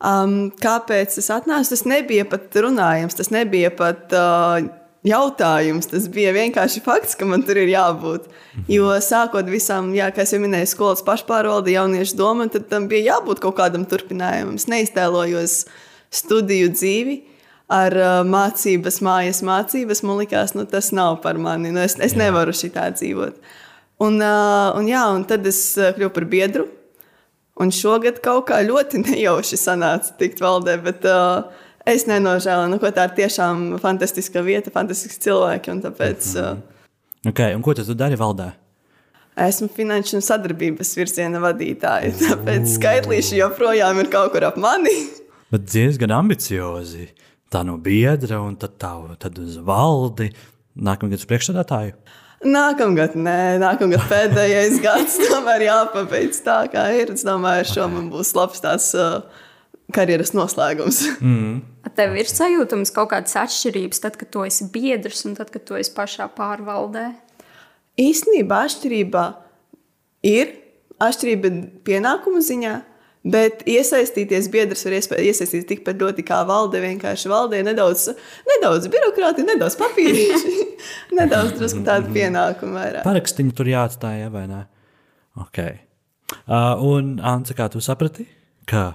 um, 0.05 0.39
kāpēc 0.61 1.17
tas 1.17 1.31
atnāca? 1.35 1.73
Tas 1.73 1.85
nebija 1.89 2.27
pat 2.29 2.55
runājams, 2.61 3.17
tas 3.19 3.33
nebija 3.35 3.73
pat 3.75 4.13
uh, 4.15 4.67
jautājums. 5.05 5.89
Tas 5.91 6.09
bija 6.13 6.33
vienkārši 6.37 6.83
fakts, 6.85 7.17
ka 7.19 7.29
man 7.29 7.45
tur 7.47 7.61
ir 7.61 7.73
jābūt. 7.73 8.29
Jo 8.71 8.93
sākot 9.05 9.49
visam, 9.51 9.93
jā, 9.97 10.09
kā 10.15 10.27
jau 10.29 10.41
minēju, 10.43 10.71
skolas 10.71 11.05
pašpārvalde, 11.07 11.75
jauniešu 11.75 12.19
doma, 12.19 12.49
tad 12.53 12.69
tam 12.71 12.89
bija 12.91 13.15
jābūt 13.15 13.43
kaut 13.45 13.59
kādam 13.61 13.87
turpinājumam. 13.89 14.57
Es 14.61 14.69
neiztēlojos 14.71 15.65
studiju 16.15 16.73
dzīvi. 16.75 17.21
Ar 17.75 17.95
uh, 17.97 18.19
mācības, 18.29 18.99
mājas 19.01 19.39
mācības, 19.41 20.03
man 20.05 20.19
liekas, 20.21 20.53
nu, 20.53 20.67
tas 20.69 20.91
nav 20.93 21.23
par 21.25 21.39
mani. 21.41 21.73
Nu, 21.73 21.81
es, 21.81 21.97
es 21.97 22.13
nevaru 22.19 22.53
šitā 22.53 22.91
dzīvot. 22.93 23.39
Un, 24.05 24.19
uh, 24.21 24.75
un, 24.77 24.89
jā, 24.91 25.01
un 25.17 25.25
tad 25.29 25.49
es 25.49 25.63
kļuvu 25.73 26.13
par 26.13 26.29
biedru. 26.29 26.67
Un 27.61 27.71
šogad 27.71 28.19
kaut 28.25 28.49
kā 28.51 28.63
ļoti 28.67 29.03
nejauši 29.09 29.61
sanāca 29.61 30.17
tikt 30.19 30.43
valdē, 30.43 30.77
bet 30.83 31.07
uh, 31.07 31.47
es 31.87 32.09
nenožēloju. 32.11 32.75
Nu, 32.75 32.81
tā 32.83 33.09
ir 33.11 33.17
tiešām 33.21 33.67
fantastiska 33.83 34.43
vieta, 34.47 34.75
fantastiski 34.75 35.29
cilvēki. 35.29 35.75
Un 35.75 35.85
tāpēc 35.87 36.35
uh, 36.41 36.55
Okay, 37.25 37.55
un 37.57 37.63
ko 37.65 37.73
tu 37.73 37.95
dari 37.97 38.19
valdē? 38.21 38.51
esmu 39.35 39.69
finanšu 39.75 40.21
sadarbības 40.23 40.95
virziena 40.99 41.41
vadītāja. 41.43 42.13
Tāpēc 42.21 42.77
skaitlīši 42.77 43.41
joprojām 43.41 44.01
ir 44.03 44.11
kaut 44.13 44.33
kur 44.35 44.47
ap 44.47 44.59
mani. 44.61 44.95
Bet 45.53 45.67
diezgan 45.71 46.15
ambiciozi. 46.15 47.09
Tā 47.53 47.63
no 47.67 47.77
biedra, 47.79 48.41
un 48.43 48.57
tad, 48.59 48.77
tā, 48.83 48.93
tad 49.21 49.39
uz 49.39 49.59
valdi. 49.63 50.31
Nākamā 50.75 51.15
gada 51.15 51.29
priekšstādātāju. 51.31 51.95
Nākamgad, 52.45 53.15
nē, 53.17 53.57
nākamgad 53.63 54.05
pēdējais 54.11 54.77
gads 54.85 55.17
tomēr 55.31 55.65
jāpabeidz 55.69 56.43
tā, 56.45 56.59
kā 56.73 56.87
ir. 56.97 57.15
Es 57.15 57.25
domāju, 57.25 57.67
šo 57.73 57.89
man 57.93 58.11
būs 58.13 58.35
labs 58.37 58.61
tās 58.65 58.91
uh, 58.99 59.23
karjeras 59.95 60.35
noslēgums. 60.37 61.01
Tev 61.99 62.17
ir 62.19 62.29
sajūtams 62.29 62.93
kaut 62.95 63.13
kādas 63.13 63.37
atšķirības, 63.39 64.03
tad, 64.03 64.19
kad 64.21 64.33
tu 64.35 64.45
esi 64.45 64.69
biedrs 64.73 65.25
un 65.29 65.37
tad, 65.39 65.53
kad 65.55 65.65
tu 65.69 65.79
esi 65.79 65.93
pašā 65.95 66.27
pārvaldē. 66.37 67.13
Īstenībā 68.01 68.65
atšķirība 68.67 69.25
ir 70.27 70.57
atšķirība 71.05 71.53
pienākumu 71.87 72.43
ziņā, 72.45 72.75
bet 73.25 73.63
iesaistīties 73.69 74.51
biedrs 74.53 74.85
var 74.85 75.23
iesaistīties 75.25 75.69
tikpat 75.69 76.01
ļoti 76.01 76.25
kā 76.29 76.43
valde. 76.49 76.81
Vienkārši 76.85 77.31
valdē 77.33 77.63
nedaudz, 77.67 78.11
nedaudz 78.51 78.91
birokrāti, 78.93 79.47
nedaudz 79.49 79.79
papīrīši, 79.81 80.67
nedaudz 81.19 81.79
tādu 81.87 82.13
pienākumu 82.15 82.77
vairāk. 82.77 83.07
Parakstiņu 83.07 83.57
tur 83.57 83.73
jāatstāj, 83.73 84.21
ja, 84.27 84.33
vai 84.35 84.45
ne? 84.51 84.65
Okay. 85.47 85.81
Uh, 86.45 86.77
un, 86.85 87.17
Anta, 87.25 87.57
kā 87.57 87.67
tu 87.73 87.81
saprati, 87.85 88.27
ka, 88.71 88.93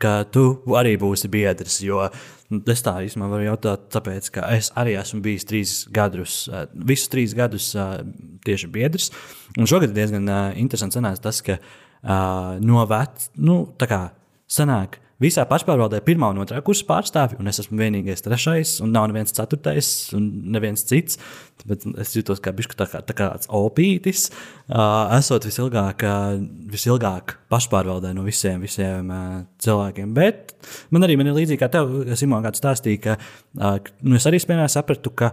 ka 0.00 0.14
tu 0.32 0.46
arī 0.78 0.94
būsi 1.00 1.30
biedrs? 1.32 1.80
Jo 1.84 2.04
es 2.52 2.84
tā 2.84 2.98
īstenībā 3.06 3.30
varu 3.32 3.46
jautāt, 3.46 3.88
tāpēc, 3.94 4.28
ka 4.34 4.48
es 4.52 4.68
arī 4.78 4.98
esmu 5.00 5.22
bijis 5.24 5.48
trīs 5.48 5.72
gadus, 5.92 6.42
uh, 6.52 6.66
visus 6.76 7.08
trīs 7.12 7.32
gadus 7.36 7.70
uh, 7.76 8.02
tieši 8.44 8.68
biedrs. 8.72 9.08
Un 9.56 9.68
šogad 9.68 9.94
diezgan 9.96 10.28
uh, 10.28 10.52
interesants 10.60 10.96
sanāca 10.98 11.24
tas, 11.28 11.40
ka 11.44 11.56
uh, 11.56 11.80
no 12.02 12.84
vecā, 12.90 13.30
nu, 13.38 13.62
tā 13.78 13.88
kā 13.90 14.02
sanāk. 14.50 14.98
Visā 15.22 15.44
pašpārvaldē 15.46 16.00
pirmā 16.02 16.32
un 16.32 16.40
otrā 16.42 16.58
kursa 16.66 16.86
pārstāvji, 16.88 17.36
un 17.38 17.46
es 17.50 17.60
esmu 17.62 17.78
vienīgais 17.78 18.24
trešais, 18.24 18.72
un 18.82 18.90
nav 18.94 19.06
neviens 19.10 19.34
ceturtais, 19.36 19.90
un 20.18 20.24
neviens 20.50 20.82
cits. 20.88 21.20
Bet 21.68 21.84
es 22.02 22.16
jūtos 22.16 22.40
kā 22.42 22.50
bišķi 22.56 22.78
tā 22.80 22.88
kā, 22.90 23.02
tā 23.06 23.14
kā 23.14 23.28
tāds 23.30 23.50
opītis, 23.54 24.24
uh, 24.32 25.12
esot 25.14 25.46
visilgāk, 25.46 26.02
uh, 26.08 26.40
visilgāk 26.72 27.36
pašpārvaldē 27.52 28.10
no 28.16 28.24
visiem, 28.26 28.64
visiem 28.66 29.12
uh, 29.14 29.36
cilvēkiem. 29.62 30.10
Bet 30.16 30.56
man 30.90 31.06
arī 31.06 31.20
man 31.20 31.30
ir 31.30 31.38
līdzīgi 31.38 31.60
kā 31.60 31.70
tev, 31.70 31.94
Simon, 32.18 32.42
kāds 32.42 32.58
stāstīja, 32.64 33.02
ka 33.06 33.16
uh, 33.20 33.78
nu, 34.02 34.18
es 34.18 34.26
arī 34.26 34.42
spēlēju 34.42 34.74
sapratu, 34.74 35.14
ka 35.14 35.30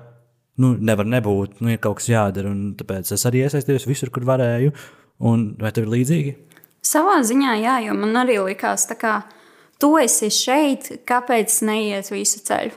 nu, 0.61 0.75
nevar 0.77 1.09
nebūt, 1.09 1.63
nu, 1.63 1.73
ir 1.73 1.81
kaut 1.81 1.97
kas 1.97 2.11
jādara, 2.11 2.53
un 2.53 2.75
tāpēc 2.77 3.09
es 3.15 3.25
arī 3.25 3.41
iesaistījos 3.47 3.89
visur, 3.89 4.13
kur 4.13 4.27
varēju. 4.29 4.75
Un 5.29 5.49
vai 5.59 5.73
tev 5.75 5.88
ir 5.88 5.95
līdzīgi? 5.97 6.38
Savā 6.86 7.19
ziņā, 7.24 7.55
jā, 7.59 7.79
jo 7.88 7.95
man 7.98 8.15
arī 8.21 8.39
likās, 8.43 8.88
kā 9.00 9.21
tu 9.79 9.95
esi 10.00 10.29
šeit, 10.31 10.91
kāpēc 11.07 11.62
neiet 11.67 12.12
visu 12.12 12.39
ceļu? 12.45 12.71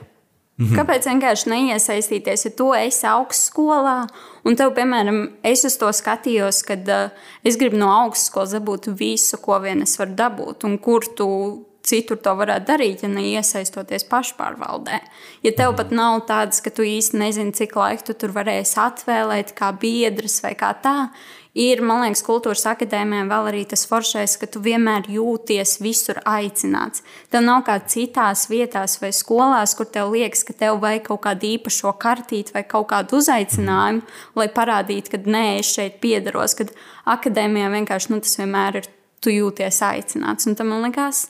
Mm 0.57 0.65
-hmm. 0.65 0.77
Kāpēc 0.77 1.07
vienkārši 1.09 1.49
neiesaistīties, 1.49 2.45
ja 2.45 2.51
tu 2.51 2.73
esi 2.73 3.07
augstskolā, 3.07 4.07
un 4.45 4.55
tev, 4.55 4.73
piemēram, 4.75 5.31
es 5.43 5.63
uz 5.65 5.77
to 5.77 5.89
skatījos, 5.89 6.61
kad 6.67 6.89
uh, 6.89 7.09
es 7.43 7.57
gribu 7.57 7.77
no 7.77 7.89
augstskolas 7.89 8.53
dabūt 8.53 8.87
visu, 8.99 9.37
ko 9.37 9.59
vien 9.59 9.81
es 9.81 9.99
varu 9.99 10.11
dabūt, 10.11 10.63
un 10.63 10.77
kur 10.77 11.01
tu 11.15 11.65
citur 11.83 12.19
to 12.23 12.33
varētu 12.39 12.67
darīt, 12.69 13.03
ja 13.03 13.11
neiesaistoties 13.11 14.07
pašpārvaldē. 14.11 14.99
Ja 15.43 15.51
tev 15.57 15.75
pat 15.79 15.91
nav 15.95 16.23
tādas, 16.29 16.63
ka 16.63 16.71
tu 16.71 16.85
īsti 16.87 17.19
nezini, 17.19 17.55
cik 17.55 17.75
laika 17.79 18.07
tu 18.07 18.15
tur 18.23 18.35
varēsi 18.35 18.77
atvēlēt, 18.79 19.55
kā 19.57 19.73
biedrs 19.79 20.39
vai 20.45 20.53
kā 20.59 20.71
tā, 20.83 21.09
ir, 21.53 21.81
man 21.85 22.01
liekas, 22.05 22.23
kultūras 22.25 22.63
akadēmijā 22.71 23.27
vēl 23.29 23.49
arī 23.51 23.63
tas 23.69 23.83
foršais, 23.89 24.37
ka 24.41 24.47
tu 24.49 24.61
vienmēr 24.63 25.09
jūties 25.11 25.75
visur 25.83 26.21
aicināts. 26.29 27.03
Tev 27.33 27.45
nav 27.45 27.65
kā 27.67 27.77
citās 27.83 28.47
vietās 28.51 28.97
vai 29.03 29.11
skolās, 29.15 29.75
kur 29.77 29.89
tev 29.91 30.15
liekas, 30.15 30.45
ka 30.47 30.55
tev 30.63 30.79
vajag 30.83 31.05
kaut 31.11 31.23
kādu 31.27 31.51
īpašo 31.57 31.93
kartīti 32.01 32.55
vai 32.55 32.63
kaut 32.63 32.89
kādu 32.93 33.19
uzaicinājumu, 33.19 34.03
lai 34.39 34.49
parādītu, 34.55 35.13
ka 35.13 35.21
nē, 35.27 35.45
es 35.59 35.75
šeit 35.75 35.99
piedaros. 36.03 36.57
Kad 36.57 36.73
akadēmijā 37.11 37.69
vienkārši 37.77 38.15
nu, 38.15 38.23
tas 38.23 38.39
vienmēr 38.39 38.81
ir, 38.81 38.91
tu 39.23 39.31
jūties 39.31 39.79
aicināts. 39.87 40.49
Un 40.49 40.57
tam 40.59 40.73
man 40.73 40.83
liekas, 40.87 41.27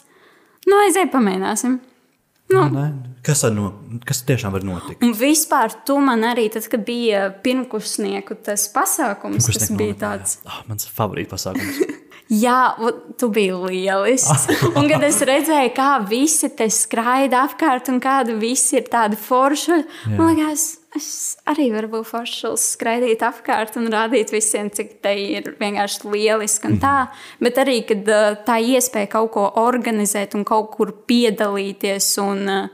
nu, 0.69 0.77
aizēj, 0.85 1.09
pamēģināsim. 1.13 1.79
Nu, 2.53 2.63
Nē, 2.69 2.85
kas, 3.25 3.41
ar 3.47 3.53
no, 3.55 3.71
kas 4.05 4.21
tiešām 4.27 4.53
var 4.53 4.65
notikt? 4.67 5.01
Un 5.05 5.15
vispār 5.17 5.73
tu 5.87 5.97
man 6.03 6.25
arī, 6.27 6.49
tad, 6.53 6.67
kad 6.69 6.83
bija 6.85 7.29
pirmkursnieku 7.45 8.37
tas 8.45 8.67
pasākums, 8.73 9.47
tas 9.49 9.71
bija 9.73 9.97
tāds. 10.03 10.37
Oh, 10.45 10.61
mans 10.69 10.89
favorīts 10.91 11.31
pasākums. 11.33 11.81
Jā, 12.33 12.73
tu 13.19 13.27
biji 13.33 13.53
lielisks. 13.53 14.47
Un 14.73 14.87
kad 14.89 15.03
es 15.05 15.19
redzēju, 15.27 15.73
kā 15.75 15.89
visi 16.07 16.49
te 16.55 16.69
skraida 16.71 17.43
apkārt 17.45 17.91
un 17.91 17.99
kāda 18.01 18.35
visi 18.39 18.79
ir 18.79 18.87
tāda 18.89 19.19
forša, 19.19 19.81
man 20.15 20.31
liekas, 20.31 20.63
es 20.97 21.07
arī 21.49 21.69
varu 21.73 21.89
būt 21.95 22.07
foršs, 22.09 22.67
skraidīt 22.75 23.23
apkārt 23.25 23.77
un 23.79 23.89
rādīt 23.93 24.33
visiem, 24.33 24.69
cik 24.73 24.99
te 25.03 25.13
ir 25.17 25.53
vienkārši 25.59 26.09
lieliski 26.13 26.69
un 26.69 26.79
tā. 26.81 26.95
Bet 27.43 27.59
arī, 27.61 27.79
kad 27.89 28.07
tā 28.47 28.59
iespēja 28.61 29.11
kaut 29.15 29.33
ko 29.35 29.47
organizēt 29.63 30.37
un 30.37 30.45
kaut 30.47 30.71
kur 30.75 30.93
piedalīties 31.09 32.11
un 32.23 32.69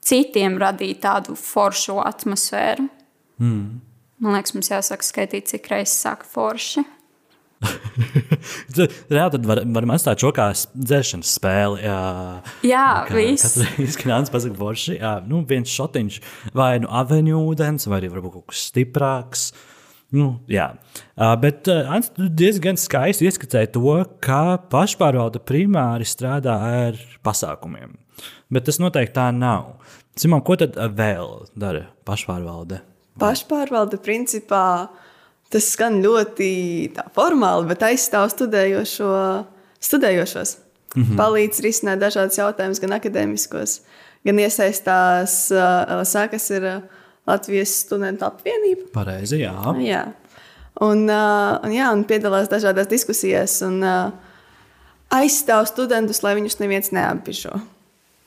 citiem 0.00 0.58
radīt 0.60 1.02
tādu 1.04 1.36
foršu 1.38 2.00
atmosfēru. 2.04 2.88
Mm. 3.40 3.80
Man 4.20 4.36
liekas, 4.36 4.54
mums 4.56 4.68
jāsaka 4.72 5.06
skaitīt, 5.06 5.48
cik 5.52 5.70
reizes 5.72 6.00
saka 6.04 6.28
forši. 6.28 6.84
Reāli 9.10 9.32
tad 9.34 9.46
var, 9.48 9.60
varam 9.74 9.92
atstāt 9.94 10.22
šo 10.22 10.30
kā 10.36 10.46
s- 10.56 10.66
dzeršanas 10.74 11.32
spēli. 11.38 11.82
Jā, 11.84 11.98
Jā, 12.66 12.84
Kā- 13.08 13.16
viss. 13.18 13.58
Kad 14.00 14.08
nāc 14.10 14.30
pasakot, 14.32 14.56
forši, 14.60 14.96
jā, 15.00 15.14
nu, 15.28 15.42
viens 15.48 15.72
šotiņš, 15.74 16.20
vai 16.56 16.72
nu 16.84 16.88
aveņu 17.00 17.42
ūdens, 17.50 17.88
vai 17.90 18.00
arī 18.00 18.12
varbūt 18.14 18.38
kaut 18.38 18.46
kas 18.54 18.66
stiprāks. 18.70 19.50
Nu, 20.16 20.32
jā, 20.50 20.72
uh, 21.14 21.36
bet 21.38 21.68
uh, 21.70 21.84
Ants, 21.94 22.08
tu 22.16 22.26
diezgan 22.34 22.74
skaisti 22.80 23.28
ieskicēji 23.28 23.70
to, 23.76 23.92
kā 24.24 24.56
pašpārvalde 24.72 25.38
primāri 25.46 26.08
strādā 26.08 26.56
ar 26.88 26.98
pasākumiem. 27.22 27.92
Bet 28.50 28.66
tas 28.66 28.80
noteikti 28.82 29.14
tā 29.20 29.28
nav. 29.36 29.76
Simon, 30.18 30.42
ko 30.42 30.56
tad 30.58 30.74
uh, 30.74 30.88
vēl 30.90 31.44
dara 31.54 31.84
pašpārvalde? 32.08 32.80
Pašpārvalde 33.22 34.00
principā 34.02 34.64
tas 35.50 35.66
skan 35.74 35.98
ļoti 36.04 36.50
tā, 36.94 37.06
formāli, 37.14 37.68
bet 37.70 37.82
aizstāv 37.90 38.30
studējošo, 38.32 39.10
studējošos. 39.82 40.56
Mm 40.94 41.02
-hmm. 41.02 41.18
Palīdz 41.18 41.60
risināt 41.62 42.00
dažādas 42.02 42.38
jautājumus, 42.38 42.80
gan 42.80 42.96
akadēmiskos, 42.98 43.80
gan 44.24 44.38
iesaistās 44.38 45.50
LSA, 46.00 46.28
kas 46.28 46.50
ir 46.50 46.82
Latvijas 47.26 47.74
studentu 47.84 48.24
apvienība. 48.24 48.88
Pareizi, 48.92 49.38
jā. 49.44 49.54
Jā. 49.78 50.06
Un, 50.80 51.04
un, 51.64 51.70
jā, 51.70 51.92
un 51.92 52.04
piedalās 52.04 52.48
dažādās 52.48 52.88
diskusijās 52.88 53.62
un 53.62 53.82
aizstāv 55.10 55.66
studentus, 55.66 56.22
lai 56.22 56.34
viņus 56.38 56.58
neviens 56.62 56.90
neapbižo. 56.94 57.60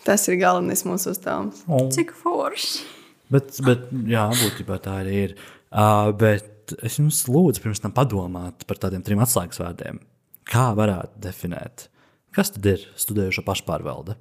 Tas 0.03 0.27
ir 0.27 0.39
galvenais 0.39 0.83
mūsu 0.85 1.13
uzdevums. 1.15 1.63
Cik 1.95 2.11
forši. 2.19 2.83
Bet, 3.31 3.55
bet 3.65 3.87
jā, 4.07 4.27
būtībā 4.29 4.77
tā 4.83 4.99
arī 5.01 5.19
ir. 5.27 5.35
Uh, 5.73 6.11
bet 6.11 6.52
es 6.85 6.99
jums 6.99 7.25
lūdzu 7.27 7.63
pirms 7.63 7.83
tam 7.83 7.93
padomāt 7.95 8.63
par 8.69 8.79
tādiem 8.79 9.03
trim 9.05 9.21
atslēgas 9.23 9.59
vārdiem. 9.59 9.99
Kā 10.47 10.69
varētu 10.77 11.21
definēt 11.23 11.87
Kas 12.33 12.49
tad 12.49 12.65
ir 12.65 12.81
studējuša 12.97 13.43
pašpārvalde? 13.45 14.15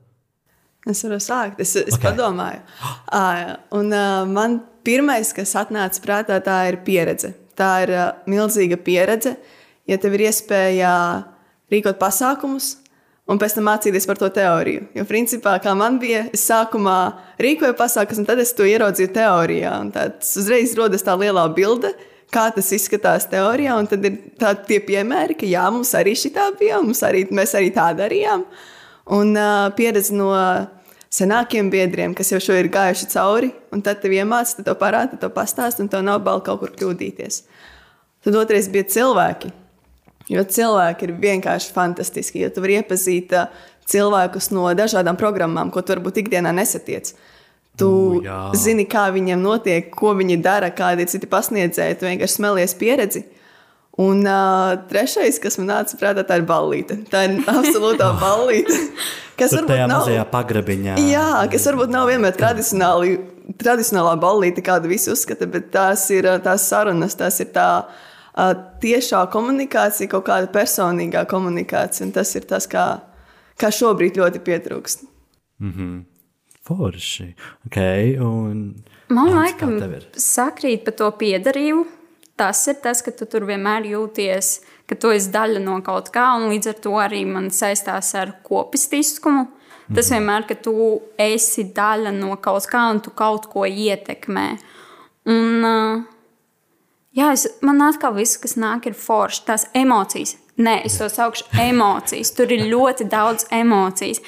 Es 0.89 1.01
varu 1.07 1.17
sākt, 1.23 1.61
es, 1.63 1.73
es 1.79 1.97
okay. 1.97 2.11
padomāju. 2.11 2.63
Uh, 3.13 3.59
un 3.77 3.91
uh, 3.93 4.23
man 4.25 4.55
pirmais, 4.87 5.35
kas 5.37 5.51
atnāca 5.61 6.01
prātā, 6.01 6.39
tā 6.41 6.55
ir 6.71 6.79
pieredze. 6.87 7.35
Tā 7.59 7.69
ir 7.85 7.93
uh, 7.93 8.07
milzīga 8.31 8.79
pieredze. 8.81 9.35
Ja 9.89 9.99
tev 10.01 10.17
ir 10.17 10.25
iespēja 10.31 10.93
rīkot 11.73 11.99
pasākumus, 12.01 12.71
un 13.29 13.41
pēc 13.43 13.59
tam 13.59 13.69
mācīties 13.69 14.09
par 14.09 14.21
to 14.21 14.31
teoriju. 14.33 14.87
Jo, 14.97 15.05
principā, 15.09 15.59
kā 15.61 15.75
man 15.77 15.99
bija, 16.01 16.25
es 16.33 16.47
sākumā 16.49 16.97
rīkoju 17.43 17.77
pasākumus, 17.77 18.23
un 18.23 18.31
tad 18.31 18.41
es 18.41 18.55
to 18.57 18.65
ieraudzīju 18.69 19.13
teorijā. 19.13 19.75
Tad 19.93 20.25
uzreiz 20.25 20.73
rodas 20.79 21.05
tā 21.05 21.19
lielā 21.21 21.45
bilde, 21.53 21.93
kā 22.33 22.49
tas 22.55 22.71
izskatās 22.75 23.27
teorijā, 23.31 23.77
un 23.79 23.89
tad 23.91 24.05
ir 24.09 24.19
tādi 24.41 24.81
piemēri, 24.87 25.37
ka 25.39 25.49
jā, 25.49 25.65
mums 25.73 25.93
arī 25.99 26.15
šī 26.19 26.33
tā 26.35 26.49
bija, 26.59 26.81
un 26.81 26.95
arī, 27.09 27.27
mēs 27.35 27.57
arī 27.59 27.73
tā 27.75 27.91
darījām. 27.99 28.47
Un 29.13 29.35
uh, 29.37 29.69
pieredze 29.77 30.15
no 30.17 30.31
senākiem 31.13 31.69
biedriem, 31.73 32.15
kas 32.17 32.33
jau 32.33 32.41
šo 32.41 32.57
ir 32.57 32.71
gājuši 32.73 33.11
cauri, 33.13 33.51
un 33.75 33.83
tad 33.85 34.01
tev 34.01 34.15
iemācīja, 34.17 34.61
tad 34.61 34.71
to 34.71 34.77
parāda, 34.81 35.19
to 35.21 35.29
pastāst, 35.35 35.83
un 35.83 35.91
tev 35.93 36.05
nav 36.07 36.23
bail 36.25 36.41
kaut 36.45 36.63
kur 36.63 36.73
kļūdīties. 36.79 37.43
Tad 38.23 38.39
otrais 38.39 38.71
bija 38.73 38.89
cilvēki. 38.95 39.53
Jo 40.31 40.45
cilvēki 40.47 41.09
ir 41.09 41.17
vienkārši 41.21 41.73
fantastiski. 41.75 42.45
Jo 42.45 42.53
tu 42.55 42.63
vari 42.63 42.79
iepazīt 42.79 43.35
uh, 43.37 43.51
cilvēkus 43.91 44.53
no 44.55 44.71
dažādām 44.79 45.19
programmām, 45.21 45.73
ko 45.75 45.83
tu 45.83 45.97
varbūt 45.97 46.23
ikdienā 46.23 46.55
nesatiec. 46.55 47.13
Tu 47.81 47.89
U, 47.89 48.21
zini, 48.59 48.85
kā 48.85 49.07
viņiem 49.15 49.41
notiek, 49.41 49.87
ko 49.97 50.13
viņi 50.19 50.37
dara, 50.45 50.69
kādi 50.77 51.07
ir 51.07 51.09
citi 51.09 51.29
pasniedzēji. 51.31 51.97
Tu 51.99 52.09
vienkārši 52.09 52.37
smelies 52.37 52.77
pieredzi. 52.77 53.25
Un 54.01 54.23
uh, 54.25 54.75
trešais, 54.89 55.37
kas 55.41 55.59
man 55.61 55.69
nāca 55.69 55.97
prātā, 56.01 56.25
tā 56.25 56.39
ir 56.41 56.47
ballīte. 56.49 56.99
Tā 57.13 57.27
ir 57.29 57.39
absolūtā 57.49 58.09
ballīte. 58.23 58.77
Kas 59.41 59.53
Tur 59.53 59.65
varbūt 59.65 59.81
nav 59.81 59.93
mazajā 59.99 60.25
pagrabiņā. 60.33 60.97
Jā, 61.09 61.27
kas 61.53 61.67
varbūt 61.69 61.93
nav 61.93 62.09
vienmēr 62.09 62.37
tradicionāli, 62.37 63.17
tradicionālā 63.61 64.15
ballīte, 64.21 64.65
kādu 64.65 64.93
visi 64.93 65.13
uzskata, 65.13 65.49
bet 65.51 65.73
tās 65.75 66.05
ir 66.13 66.29
tās 66.45 66.69
sarunas, 66.69 67.17
tās 67.21 67.41
ir 67.45 67.51
tā 67.57 67.67
ā, 67.83 68.47
tiešā 68.85 69.25
komunikācija, 69.33 70.13
kaut 70.13 70.29
kāda 70.29 70.53
personīgā 70.53 71.25
komunikācija. 71.29 72.07
Un 72.09 72.15
tas 72.17 72.33
ir 72.37 72.49
tas, 72.49 72.69
kā, 72.69 72.87
kā 73.61 73.73
šobrīd 73.73 74.21
ļoti 74.21 74.45
pietrūkst. 74.45 75.05
Forši. 76.67 77.33
Okay, 77.67 78.15
un... 78.23 78.83
Man 79.13 79.33
laikam 79.35 79.75
sakrīt 80.15 80.85
par 80.87 80.95
to 81.01 81.11
piedarību. 81.19 81.87
Tas 82.39 82.63
ir 82.71 82.79
tas, 82.83 83.03
ka 83.05 83.13
tu 83.13 83.27
tur 83.29 83.45
vienmēr 83.47 83.85
jūties, 83.91 84.53
ka 84.89 84.97
tu 84.99 85.11
esi 85.13 85.29
daļa 85.35 85.61
no 85.63 85.77
kaut 85.85 86.09
kā, 86.15 86.31
un 86.39 86.49
līdz 86.51 86.71
ar 86.73 86.79
to 86.87 86.95
arī 87.03 87.25
man 87.29 87.51
saistās 87.53 88.15
ar 88.19 88.39
kopistiskumu. 88.47 89.49
Tas 89.95 90.09
Mhm. 90.09 90.15
vienmēr, 90.15 90.47
ka 90.49 90.55
tu 90.55 91.03
esi 91.19 91.65
daļa 91.65 92.13
no 92.15 92.37
kaut 92.37 92.67
kā, 92.71 92.91
un 92.91 93.01
tu 93.01 93.11
kaut 93.11 93.51
ko 93.51 93.67
ietekmē. 93.67 94.59
Un, 95.27 96.07
jā, 97.15 97.33
es, 97.33 97.47
man 97.61 97.83
atkal 97.83 98.15
viss, 98.15 98.39
kas 98.39 98.55
nāk, 98.57 98.87
ir 98.87 98.95
forši. 98.95 99.45
Tās 99.45 99.67
emocijas. 99.75 100.37
Nē, 100.59 100.85
es 100.85 100.99
to 100.99 101.09
saukšu 101.09 101.45
emocijas. 101.59 102.31
Tur 102.37 102.51
ir 102.53 102.67
ļoti 102.71 103.09
daudz 103.09 103.47
emocijas. 103.51 104.21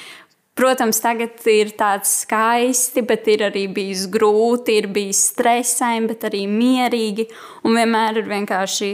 Protams, 0.55 1.01
tagad 1.03 1.41
ir 1.51 1.73
tāds 1.75 2.13
skaisti, 2.23 3.03
bet 3.03 3.27
ir 3.27 3.43
arī 3.49 3.65
bijis 3.75 4.05
grūti, 4.13 4.77
ir 4.79 4.87
bijis 4.95 5.25
stresaini, 5.33 6.07
bet 6.13 6.29
arī 6.29 6.45
mierīgi. 6.47 7.27
Un 7.67 7.75
vienmēr 7.75 8.21
ir 8.21 8.29
vienkārši 8.31 8.91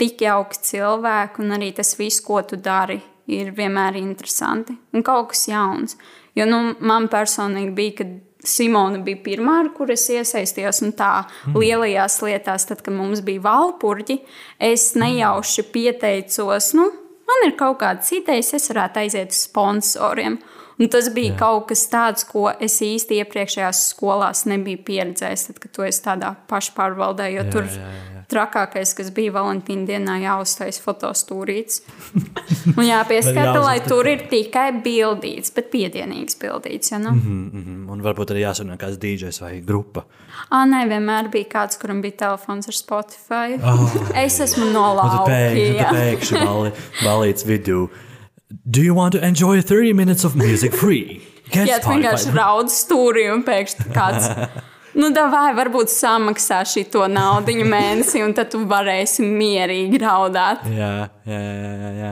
tik 0.00 0.26
jauki 0.26 0.60
cilvēki, 0.68 1.40
un 1.40 1.56
arī 1.56 1.70
tas 1.76 1.94
viss, 1.96 2.20
ko 2.24 2.42
tu 2.44 2.60
dari, 2.60 2.98
ir 3.32 3.54
vienmēr 3.56 3.96
interesanti 4.00 4.76
un 4.92 5.04
kaut 5.06 5.32
kas 5.32 5.46
jauns. 5.48 5.96
Jo 6.36 6.44
nu, 6.48 6.60
man 6.84 7.08
personīgi 7.12 7.72
bija, 7.76 7.96
kad 8.02 8.18
Simona 8.46 9.02
bija 9.04 9.20
pirmā, 9.24 9.58
ar 9.64 9.72
kur 9.76 9.90
es 9.92 10.06
iesaistījos, 10.08 10.80
un 10.86 10.94
tā 10.96 11.26
lielajās 11.52 12.20
lietās, 12.24 12.64
tad, 12.70 12.80
kad 12.84 12.96
mums 12.96 13.20
bija 13.24 13.42
valpurģi, 13.44 14.16
es 14.70 14.94
nejauši 15.00 15.66
pieteicos, 15.74 16.70
nu, 16.78 16.86
man 17.28 17.44
ir 17.48 17.56
kaut 17.60 17.80
kādas 17.82 18.08
idejas, 18.16 18.54
es 18.56 18.70
varētu 18.72 19.02
aiziet 19.04 19.36
uz 19.36 19.44
sponsoriem. 19.48 20.40
Un 20.80 20.88
tas 20.88 21.10
bija 21.12 21.34
Jā. 21.34 21.38
kaut 21.42 21.66
kas 21.68 21.82
tāds, 21.92 22.24
ko 22.24 22.46
es 22.56 22.78
īsti 22.80 23.20
iepriekšējās 23.20 23.82
skolās 23.92 24.46
nebiju 24.48 24.80
pieredzējis, 24.86 25.50
tad, 25.50 25.58
kad 25.60 25.74
tu 25.76 25.84
esi 25.84 26.00
tādā 26.06 26.32
pašpārvaldē, 26.48 27.26
jo 27.34 27.42
jā, 27.42 27.50
tur 27.52 27.68
jā, 27.68 27.90
jā. 27.90 28.22
trakākais, 28.32 28.94
kas 28.96 29.10
bija 29.12 29.34
Valentīna 29.36 29.84
dienā, 29.90 30.16
jāuztais 30.24 30.80
fotostūrīts. 30.80 31.82
Un 32.78 32.82
jāpieskata, 32.86 33.58
lai 33.60 33.76
tur 33.84 34.08
ir 34.08 34.24
tikai 34.32 34.70
bildīts, 34.80 35.52
bet 35.52 35.68
piedienīgs 35.74 36.40
bildīts. 36.40 36.94
Ja, 36.94 36.98
nu? 36.98 37.12
mm 37.12 37.20
-hmm. 37.20 37.52
Mm 37.52 37.64
-hmm. 37.64 37.92
Un 37.92 38.02
varbūt 38.02 38.32
arī 38.32 38.48
jāsaka 38.48 38.80
kāds 38.80 38.96
DJs 38.96 39.40
vai 39.40 39.60
grupa. 39.60 40.04
Ah, 40.48 40.64
nē, 40.66 40.88
vienmēr 40.88 41.28
bija 41.30 41.44
kāds, 41.44 41.78
kuram 41.80 42.00
bija 42.00 42.16
telefons 42.16 42.68
ar 42.68 42.74
Spotify. 42.74 43.60
Oh, 43.62 44.16
es 44.16 44.40
esmu 44.40 44.64
nolaupīts. 44.64 45.76
Tad 45.78 45.94
pēkšņi 45.94 46.46
balī, 46.46 46.72
balīts 47.04 47.44
vidū. 47.44 47.88
Do 48.50 48.82
you 48.82 48.94
want 48.94 49.12
to 49.14 49.24
enjoy 49.24 49.60
30 49.60 49.92
minutes 49.92 50.24
of 50.24 50.34
music 50.34 50.74
free? 50.74 51.22
Get 51.50 51.68
Jā, 51.68 51.78
tu 51.82 51.90
vienkārši 51.90 52.34
raud 52.34 52.70
stūri 52.70 53.28
un 53.32 53.44
pēkšņi 53.46 53.94
kāds. 53.94 54.28
Nu, 54.90 55.06
vai 55.14 55.52
varbūt 55.54 55.86
samaksā 55.86 56.64
šo 56.66 57.04
naudu 57.06 57.52
mēnesī, 57.62 58.24
un 58.26 58.32
tad 58.34 58.50
tu 58.50 58.64
varēsi 58.66 59.22
mierīgi 59.22 60.00
raudāt. 60.02 60.64
Jā, 60.66 61.06
jā, 61.30 61.38
jā, 61.38 61.92
jā. 61.94 62.10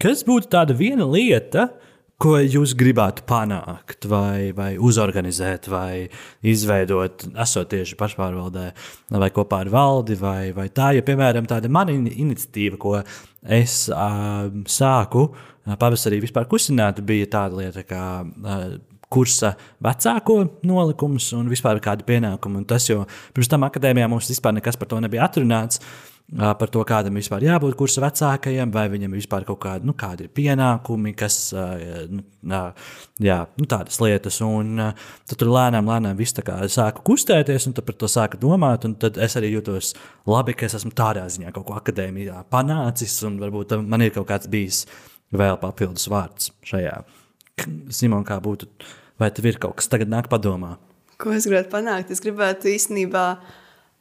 Kas 0.00 0.24
būtu 0.24 0.48
tāda 0.52 0.72
viena 0.72 1.04
lieta, 1.04 1.66
ko 2.16 2.38
jūs 2.40 2.72
gribētu 2.76 3.26
panākt, 3.28 4.06
vai, 4.08 4.48
vai 4.56 4.70
uzorganizēt, 4.80 5.68
vai 5.68 6.06
izveidot, 6.48 7.26
esot 7.44 7.68
tieši 7.74 7.98
pašpārvaldē, 8.00 8.70
vai 9.12 9.28
kopā 9.36 9.60
ar 9.66 9.70
valdi, 9.72 10.16
vai, 10.20 10.48
vai 10.56 10.70
tā, 10.72 10.94
ja, 10.96 11.04
piemēram, 11.04 11.48
tāda 11.48 11.68
mana 11.68 11.92
in- 11.92 12.08
iniciatīva, 12.08 12.80
ko 12.80 12.94
es 13.52 13.86
uh, 13.92 14.48
sāku 14.70 15.28
pavasarī 15.66 16.20
vispār 16.22 16.46
kusināt, 16.50 17.00
bija 17.06 17.26
tāda 17.30 17.58
lieta, 17.58 17.82
kā 17.86 18.02
uh, 18.22 18.66
kursa 19.12 19.52
vecāko 19.82 20.40
nolikums 20.66 21.30
un 21.36 21.48
vispār 21.50 21.80
kādi 21.82 22.06
pienākumi. 22.06 22.62
Un 22.62 22.68
tas 22.68 22.88
jau 22.88 23.04
pirms 23.34 23.50
tam 23.50 23.66
akadēmijā 23.66 24.08
mums 24.10 24.30
vispār 24.30 24.56
nekas 24.56 24.78
par 24.78 24.90
to 24.90 25.00
nebija 25.02 25.26
atrunāts. 25.28 25.82
ā, 25.82 26.15
Par 26.26 26.66
to, 26.74 26.80
kādam 26.82 27.14
vispār 27.14 27.44
jābūt 27.46 27.76
kursa 27.78 28.00
vecākajam, 28.02 28.72
vai 28.74 28.88
viņam 28.90 29.12
vispār 29.14 29.44
kaut 29.46 29.60
kādi, 29.62 29.86
nu, 29.86 29.92
kādi 29.94 30.24
ir 30.26 30.30
pienākumi, 30.34 31.12
kas, 31.14 31.36
nu, 31.54 32.22
jā, 33.22 33.36
nu, 33.54 33.66
tādas 33.70 34.00
lietas. 34.02 34.40
Un 34.42 34.72
tad 34.82 35.36
tur 35.38 35.52
lēnām, 35.54 35.86
lēnām 35.86 36.16
viss 36.18 36.34
tā 36.34 36.42
kā 36.42 36.56
sāka 36.66 37.04
kustēties, 37.06 37.68
un 37.70 37.76
tad 37.76 37.86
par 37.86 37.94
to 38.00 38.10
sāka 38.10 38.40
domāt. 38.42 38.88
un 38.88 38.96
Tad 38.98 39.20
es 39.22 39.38
arī 39.38 39.52
jūtos 39.52 39.92
labi, 40.26 40.56
ka 40.58 40.66
es 40.66 40.74
esmu 40.80 40.90
tādā 40.98 41.28
ziņā 41.30 41.52
kaut 41.54 41.68
ko 41.68 41.76
akadēmijā 41.78 42.40
panācis, 42.50 43.14
un 43.28 43.36
varbūt 43.42 43.76
man 43.86 44.02
ir 44.02 44.10
kaut 44.16 44.26
kāds 44.32 44.50
bijis 44.50 44.80
vēl 45.30 45.60
papildus 45.62 46.08
vārds 46.10 46.50
šajā. 46.66 46.96
Simon, 47.94 48.24
kā 48.26 48.40
būtu, 48.42 48.66
vai 49.22 49.30
tev 49.30 49.46
ir 49.46 49.60
kaut 49.62 49.78
kas 49.78 49.86
tagad 49.94 50.10
nāk 50.10 50.26
padomā? 50.32 50.74
Ko 51.22 51.30
es 51.32 51.46
gribētu 51.46 51.70
panākt? 51.72 52.10
Es 52.10 52.20
gribētu 52.24 52.68
īstenībā 52.74 53.28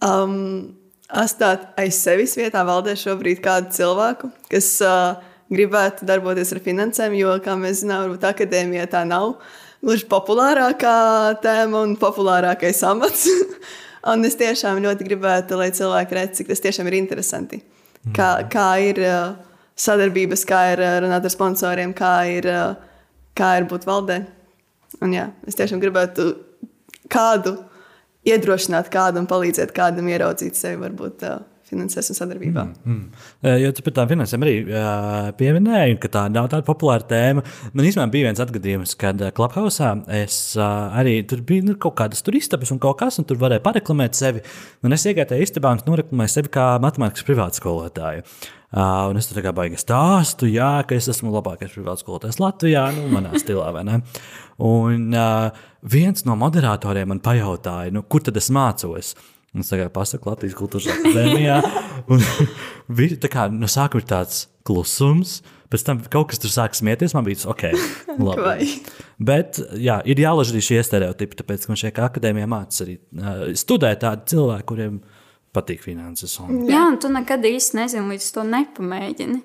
um, 0.04 0.74
atstāt 1.16 1.70
aiz 1.80 1.98
sevis 2.02 2.36
vietā 2.38 2.64
valdē 2.68 2.96
šobrīd 3.00 3.42
kādu 3.44 3.72
cilvēku, 3.76 4.30
kas 4.52 4.68
uh, 4.84 5.22
gribētu 5.54 6.08
darboties 6.08 6.54
ar 6.56 6.62
finansēm, 6.66 7.16
jo, 7.20 7.36
kā 7.44 7.56
mēs 7.60 7.84
zinām, 7.84 8.06
varbūt 8.06 8.28
akadēmijā 8.32 8.88
tā 8.92 9.06
nav 9.08 9.38
gluži 9.86 10.08
populārākā 10.10 10.96
tēma 11.44 11.84
un 11.86 11.96
populārākais 12.02 12.82
amats. 12.90 13.28
un 14.12 14.26
es 14.28 14.38
tiešām 14.40 14.82
ļoti 14.84 15.08
gribētu, 15.08 15.60
lai 15.60 15.72
cilvēki 15.76 16.18
redz, 16.18 16.40
cik 16.40 16.52
tas 16.52 16.64
tiešām 16.64 16.90
ir 16.90 17.00
interesanti. 17.02 17.62
Kā, 18.16 18.32
kā 18.52 18.70
ir 18.86 19.02
uh, 19.02 19.36
sadarbības, 19.82 20.46
kā 20.50 20.62
ir 20.74 20.82
uh, 20.84 20.98
runāt 21.06 21.26
ar 21.26 21.34
sponsoriem, 21.34 21.94
kā 21.98 22.16
ir, 22.30 22.50
uh, 22.50 23.14
kā 23.38 23.56
ir 23.60 23.70
būt 23.70 23.88
valdē. 23.90 24.20
Un, 25.04 25.14
jā, 25.14 25.30
es 25.50 25.58
tiešām 25.58 25.82
gribētu 25.82 26.32
kādu 27.12 27.58
iedrošināt, 28.28 28.92
kādu 28.94 29.22
un 29.24 29.30
palīdzēt 29.30 29.74
kādam 29.76 30.10
ieraudzīt 30.12 30.58
sevi, 30.60 30.80
varbūt 30.82 31.26
uh, 31.28 31.44
finansēs 31.66 32.12
un 32.12 32.18
sadarbībā. 32.18 32.64
Mm. 32.86 32.96
Mm. 32.96 33.54
Jo 33.64 33.72
tu 33.76 33.84
par 33.86 33.96
tām 33.98 34.10
finansēm 34.12 34.46
arī 34.46 34.56
uh, 34.64 35.30
pieminēji, 35.40 35.98
ka 36.02 36.12
tā 36.14 36.26
nav 36.34 36.50
tāda 36.54 36.66
populāra 36.68 37.06
tēma. 37.10 37.44
Man 37.74 37.88
īstenībā 37.88 38.08
bija 38.14 38.30
viens 38.30 38.42
atgadījums, 38.44 38.96
kad 39.02 39.22
Clubhouse 39.38 39.94
es 40.20 40.38
uh, 40.60 40.66
arī 41.00 41.18
tur 41.30 41.42
bija 41.48 41.66
nu, 41.66 41.78
kaut 41.82 41.98
kādas 42.02 42.22
istabas 42.36 42.74
un 42.74 42.82
kaut 42.84 43.00
kas, 43.02 43.18
un 43.22 43.30
tur 43.30 43.42
varēja 43.42 43.64
pareklamēt 43.66 44.18
sevi. 44.18 44.44
Un 44.86 44.96
es 44.96 45.08
iegāju 45.10 45.34
tajā 45.34 45.48
istabā 45.48 45.74
un 45.74 45.82
noreklamēju 45.88 46.36
sevi 46.38 46.54
kā 46.54 46.76
matemātikas 46.84 47.26
privātskolotāju. 47.28 48.26
Uh, 48.76 49.08
un 49.08 49.16
es 49.16 49.30
tur 49.30 49.40
kā 49.40 49.54
baigi 49.56 49.78
stāstu, 49.80 50.50
jā, 50.52 50.82
ka 50.84 50.98
es 50.98 51.06
esmu 51.08 51.32
labākais 51.32 51.72
privātskolotājs 51.78 52.42
Latvijā, 52.44 52.90
nu, 52.98 53.06
manā 53.14 53.32
stilā, 53.42 53.70
vai 53.72 53.86
ne? 53.88 54.02
Un 54.64 55.10
uh, 55.12 55.50
viens 55.84 56.24
no 56.28 56.36
moderatoriem 56.40 57.10
man 57.12 57.20
pajautāja, 57.24 57.92
nu, 57.92 58.06
kur 58.08 58.24
tad 58.24 58.38
es 58.40 58.48
mācos. 58.56 59.14
Un 59.56 59.64
es 59.64 59.72
tagad 59.72 59.92
pasaku 59.96 60.28
Latvijas 60.32 60.56
kultūras 60.60 60.88
akadēmijā. 60.92 61.58
Un 62.12 62.24
vi- 62.96 63.16
tā 63.20 63.30
kā 63.32 63.48
no 63.52 63.68
sākuma 63.72 64.04
ir 64.04 64.08
tāds 64.10 64.46
klusums. 64.68 65.42
Pēc 65.72 65.82
tam 65.88 66.00
kaut 66.12 66.30
kas 66.32 66.40
tur 66.44 66.52
sāk 66.54 66.76
smieties, 66.78 67.16
man 67.18 67.26
bija 67.26 67.40
tas 67.42 67.48
ok. 67.52 67.64
Labi. 68.28 68.68
Bet 69.20 69.60
jā, 69.82 69.98
ir 70.08 70.20
jālaiž 70.22 70.52
arī 70.54 70.62
šie 70.64 70.82
stereotipi, 70.86 71.40
tāpēc 71.40 71.66
ka 71.66 71.72
man 71.74 71.80
šeit 71.82 72.00
akadēmijā 72.06 72.50
mācās 72.52 72.84
arī 72.86 72.98
uh, 73.00 73.46
studēt 73.58 74.04
tādi 74.04 74.36
cilvēki, 74.36 74.68
kuriem 74.72 75.00
patīk 75.56 75.82
finanses. 75.84 76.36
Un... 76.44 76.66
Jā, 76.70 76.84
un 76.92 77.00
tu 77.02 77.10
nekad 77.12 77.44
īsti 77.48 77.80
nezini, 77.80 78.12
līdz 78.14 78.28
to 78.36 78.44
nepamēģini. 78.52 79.40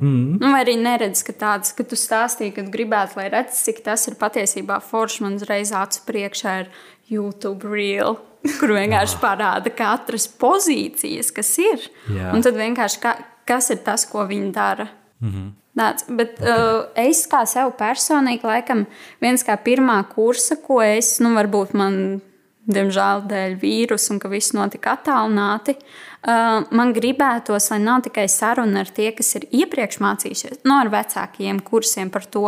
Mm. 0.00 0.38
Nu, 0.40 0.50
vai 0.54 0.62
arī 0.64 0.76
neredz, 0.80 1.22
ka 1.26 1.34
tāds, 1.36 1.74
ka 1.76 1.84
tu 1.84 1.98
stāstīji, 1.98 2.54
ka 2.56 2.64
tu 2.64 2.72
gribētu, 2.72 3.18
lai 3.20 3.28
redz, 3.32 3.60
cik 3.66 3.82
tas 3.84 4.06
ir 4.08 4.16
patiesībā 4.20 4.80
forši. 4.84 5.22
Man 5.26 5.36
uzreiz 5.36 5.74
acu 5.76 6.02
priekšā 6.08 6.56
ir 6.62 6.70
YouTube 7.12 7.68
reel, 7.68 8.16
kur 8.58 8.74
vienkārši 8.76 9.20
parāda 9.20 9.72
katras 9.74 10.26
pozīcijas, 10.40 11.32
kas 11.36 11.52
ir. 11.60 11.90
Jā. 12.08 12.32
Un 12.34 12.46
tad 12.46 12.56
vienkārši 12.60 13.02
ka, 13.02 13.16
kas 13.48 13.70
ir 13.74 13.82
tas, 13.84 14.06
ko 14.08 14.24
viņi 14.28 14.52
dara. 14.56 14.88
Mm 15.20 15.32
-hmm. 15.32 15.48
Tāds, 15.80 16.04
bet 16.08 16.40
okay. 16.40 16.50
uh, 16.50 16.88
es 16.98 17.28
kā 17.30 17.44
sev 17.46 17.70
personīgi, 17.78 18.44
laikam, 18.44 18.86
viens 19.20 19.44
kā 19.46 19.56
pirmā 19.56 20.02
kursa, 20.14 20.56
ko 20.56 20.82
es, 20.82 21.20
nu, 21.20 21.30
varbūt 21.36 21.74
man, 21.78 22.20
diemžēl, 22.68 23.24
dēļ 23.30 23.56
vīrusu 23.60 24.14
un 24.14 24.20
ka 24.22 24.28
viss 24.32 24.52
notika 24.56 24.96
attālināti, 24.98 25.76
uh, 25.80 26.66
man 26.76 26.92
gribētos, 26.96 27.70
lai 27.72 27.80
nav 27.82 28.04
tikai 28.06 28.26
saruna 28.28 28.84
ar 28.84 28.92
tie, 28.94 29.10
kas 29.16 29.34
ir 29.40 29.48
iepriekš 29.62 30.00
mācījušies, 30.04 30.62
no 30.68 30.80
ar 30.82 30.92
vecākiem 30.92 31.62
kursiem 31.66 32.10
par 32.12 32.26
to, 32.26 32.46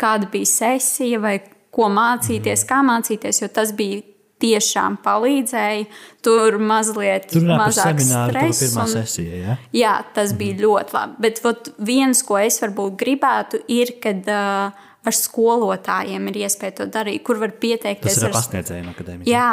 kāda 0.00 0.30
bija 0.30 0.50
sesija 0.52 1.20
vai 1.22 1.38
ko 1.74 1.88
mācīties, 1.90 2.66
kā 2.68 2.82
mācīties, 2.86 3.42
jo 3.42 3.48
tas 3.48 3.72
bija 3.74 4.02
tiešām 4.44 4.98
palīdzēja. 5.04 5.86
Tur 6.24 6.58
mazliet 6.60 7.28
Tur 7.32 7.46
mazāk 7.48 8.00
stresa. 8.02 8.82
un- 8.82 8.88
sesija. 8.92 9.36
Ja? 9.40 9.56
Jā, 9.72 9.94
tas 10.14 10.34
bija 10.36 10.58
ļoti 10.60 10.96
labi. 10.96 11.14
Bet 11.24 11.40
vot, 11.44 11.70
viens, 11.78 12.22
ko 12.22 12.38
es 12.38 12.60
varbūt 12.60 12.98
gribētu, 13.00 13.62
ir, 13.68 13.94
kad 14.02 14.28
uh, 14.28 14.84
ar 15.04 15.18
skolotājiem 15.18 16.30
ir 16.32 16.40
iespēja 16.46 16.80
to 16.82 16.88
darīt, 16.94 17.22
kur 17.26 17.42
var 17.42 17.52
pieteikties. 17.60 18.16
Tas 18.16 18.22
ir 18.22 18.30
ar- 18.30 18.38
pasniedzējiem 18.40 18.90
akadēmijā. 18.94 19.30
Jā, 19.34 19.50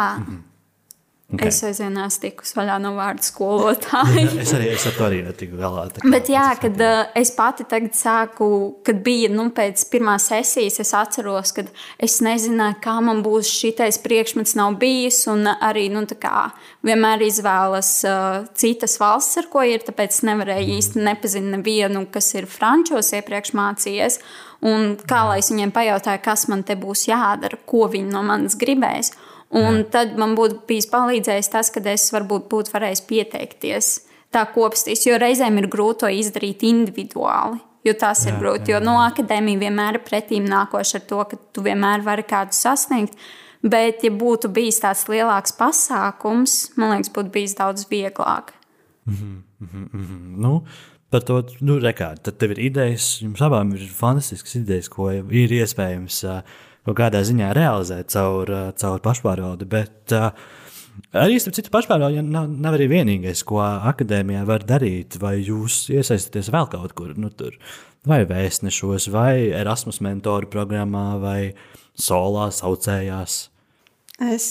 Okay. 1.32 1.48
okay. 1.48 1.48
es 1.48 1.62
aizvien 1.64 1.96
esmu 2.04 2.22
tikus 2.26 2.50
vaļā 2.58 2.74
no 2.84 2.90
vārdu 2.98 3.24
skolotāja. 3.24 4.24
Es 4.44 4.50
arī 4.52 4.66
es 4.74 4.84
ar 4.90 4.96
to 4.98 5.06
arī 5.06 5.22
netiku 5.24 5.56
galā. 5.62 5.86
Bet 6.12 6.28
jā, 6.28 6.44
kad 6.60 6.82
uh, 6.84 7.06
es 7.16 7.32
pati 7.32 7.64
tagad 7.72 7.96
sāku, 7.96 8.50
kad 8.84 9.00
bija 9.06 9.30
nu, 9.32 9.46
pēc 9.56 9.86
pirmās 9.94 10.26
sesijas, 10.28 10.82
es 10.84 10.92
atceros, 10.98 11.54
ka 11.56 11.64
es 12.04 12.18
nezināju, 12.26 12.82
kā 12.84 12.98
man 13.08 13.24
būs 13.24 13.48
šitais 13.48 14.02
priekšmets, 14.04 14.58
nav 14.60 14.76
bijis. 14.82 15.22
Un 15.32 15.48
arī 15.54 15.88
nu, 15.94 16.04
tā 16.10 16.20
kā 16.20 16.36
vienmēr 16.84 17.24
izvēlas 17.30 17.94
uh, 18.04 18.44
citas 18.52 19.00
valsts, 19.00 19.40
ar 19.40 19.48
ko 19.54 19.64
ir. 19.64 19.88
Tāpēc 19.88 20.20
nevarēju 20.28 20.76
īsti 20.82 21.08
nepazīt 21.08 21.48
nevienu, 21.48 22.10
kas 22.12 22.34
ir 22.36 22.52
frančos 22.52 23.16
iepriekš 23.16 23.56
mācījies. 23.56 24.20
Un 24.62 24.94
kā 25.10 25.24
lai 25.26 25.40
es 25.42 25.50
viņiem 25.50 25.72
pajautāju, 25.74 26.22
kas 26.22 26.46
man 26.52 26.62
te 26.64 26.76
būs 26.78 27.08
jādara, 27.10 27.58
ko 27.66 27.88
viņi 27.90 28.12
no 28.14 28.22
manis 28.26 28.58
gribēs. 28.62 29.10
Un 29.58 29.82
tad 29.92 30.14
man 30.20 30.36
būtu 30.38 30.62
bijis 30.70 30.88
palīdzējis 30.92 31.50
tas, 31.52 31.72
ka 31.74 31.82
es 31.92 32.08
varbūt 32.14 32.48
būtu 32.52 32.72
varējis 32.76 33.04
pieteikties 33.10 33.90
tā 34.32 34.46
kopstīs, 34.54 35.04
jo 35.08 35.18
reizēm 35.20 35.60
ir 35.60 35.68
grūti 35.72 36.06
to 36.06 36.12
izdarīt 36.22 36.64
individuāli. 36.64 37.60
Jo 37.84 37.96
tas 37.98 38.22
ir 38.28 38.36
Jā, 38.36 38.38
grūti, 38.38 38.70
jā, 38.70 38.78
jo 38.78 38.86
no 38.86 39.00
akadēmija 39.02 39.64
vienmēr 39.64 39.98
ir 39.98 40.04
pretīm 40.06 40.46
nākoša 40.46 41.00
ar 41.00 41.06
to, 41.10 41.22
ka 41.32 41.40
tu 41.52 41.64
vienmēr 41.66 42.04
vari 42.06 42.24
kādu 42.30 42.54
sasniegt. 42.54 43.18
Bet, 43.62 44.06
ja 44.06 44.14
būtu 44.14 44.50
bijis 44.54 44.80
tāds 44.82 45.04
lielāks 45.10 45.54
pasākums, 45.58 46.56
man 46.78 46.96
liekas, 46.96 47.12
būtu 47.14 47.34
bijis 47.34 47.58
daudz 47.58 47.88
vieglāk. 47.90 48.54
Nu, 50.42 50.62
par 51.12 51.26
to, 51.28 51.42
nu, 51.66 51.78
rekā, 51.84 52.14
tad 52.24 52.40
tev 52.42 52.56
ir 52.56 52.64
idejas, 52.70 53.18
jums 53.22 53.42
abām 53.44 53.74
ir 53.76 53.84
fantastiskas 53.96 54.56
idejas, 54.62 54.90
ko 54.92 55.10
ir 55.12 55.56
iespējams 55.60 56.22
kaut 56.88 56.98
kādā 56.98 57.22
ziņā 57.28 57.52
realizēt 57.58 58.14
caur, 58.14 58.50
caur 58.80 59.04
pašpārvaldi. 59.04 59.68
Bet 59.70 60.16
arī 60.16 61.38
starp 61.42 61.58
citu 61.58 61.74
pašpārvalde 61.74 62.24
nav, 62.26 62.50
nav 62.52 62.78
arī 62.78 62.88
vienīgais, 62.94 63.44
ko 63.48 63.60
akadēmijā 63.62 64.46
var 64.48 64.66
darīt. 64.68 65.20
Vai 65.22 65.38
jūs 65.42 65.84
iesaistāties 65.94 66.52
vēl 66.54 66.72
kaut 66.72 66.96
kur, 66.98 67.14
nu, 67.20 67.30
tur, 67.36 67.60
vai 68.08 68.24
vēstnešos, 68.30 69.12
vai 69.14 69.52
Erasmus 69.52 70.02
mentoru 70.06 70.50
programmā, 70.52 71.06
vai 71.22 71.40
solā 72.00 72.50
saucējās. 72.56 73.44
Es 74.32 74.48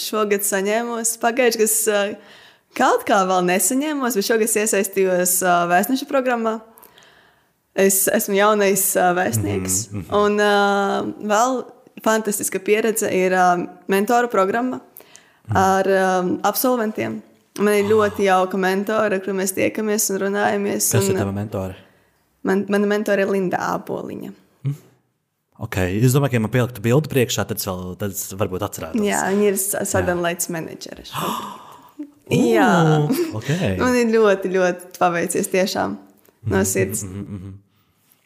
šogad 0.00 0.46
saņēmu, 0.48 1.00
pagājušajā 1.22 1.68
gadā 1.68 2.12
kaut 2.78 3.04
kā 3.08 3.20
vēl 3.28 3.46
nesaņēmos, 3.48 4.16
bet 4.18 4.26
šogad 4.26 4.48
es 4.48 4.56
iesaistījos 4.62 5.38
uh, 5.44 5.64
vēstneša 5.70 6.08
programmā. 6.10 6.58
Es 7.78 8.06
esmu 8.10 8.38
jaunais 8.38 8.84
uh, 8.96 9.12
vēstnieks. 9.18 9.80
Mm 9.92 10.04
-hmm. 10.04 10.14
Un 10.18 10.38
uh, 10.42 11.28
vēl 11.34 11.62
fantastiska 12.04 12.58
pieredze 12.58 13.10
ir 13.10 13.32
uh, 13.32 13.66
mentoru 13.86 14.28
programma 14.28 14.80
ar 15.54 15.86
um, 15.88 16.38
absolventiem. 16.42 17.22
Man 17.58 17.74
ir 17.74 17.84
ļoti 17.90 18.28
jauka 18.28 18.56
mentore, 18.56 19.16
ar 19.16 19.20
kuru 19.24 19.36
mēs 19.36 19.54
tiekamies 19.56 20.10
un 20.10 20.20
runājamies. 20.20 20.92
Kas 20.92 21.08
un, 21.08 21.10
ir 21.10 21.18
tava 21.18 21.32
mentore? 21.32 21.74
man, 22.42 22.66
mana 22.68 22.86
mentore 22.86 23.24
ir 23.24 23.32
Linda 23.32 23.58
Āboliņa. 23.74 24.34
Okay. 25.58 25.96
Es 25.98 26.14
domāju, 26.14 26.30
ka, 26.30 26.38
ja 26.38 26.42
man 26.44 26.52
pieliktu 26.54 26.82
bildi 26.84 27.10
priekšā, 27.10 27.42
tad 27.50 27.58
vēl, 27.58 27.96
tad 27.98 28.20
varbūt 28.38 28.62
atcerētos. 28.62 29.02
Jā, 29.02 29.24
viņa 29.32 29.48
ir 29.48 29.56
sadalīts 29.58 30.52
menedžere. 30.54 31.08
Jā. 32.34 32.72
Okay. 33.38 33.76
Man 33.82 33.96
ir 33.96 34.12
ļoti, 34.12 34.52
ļoti 34.52 34.98
paveicies 35.00 35.48
tiešām 35.54 35.96
no 36.52 36.60
sirds. 36.68 37.06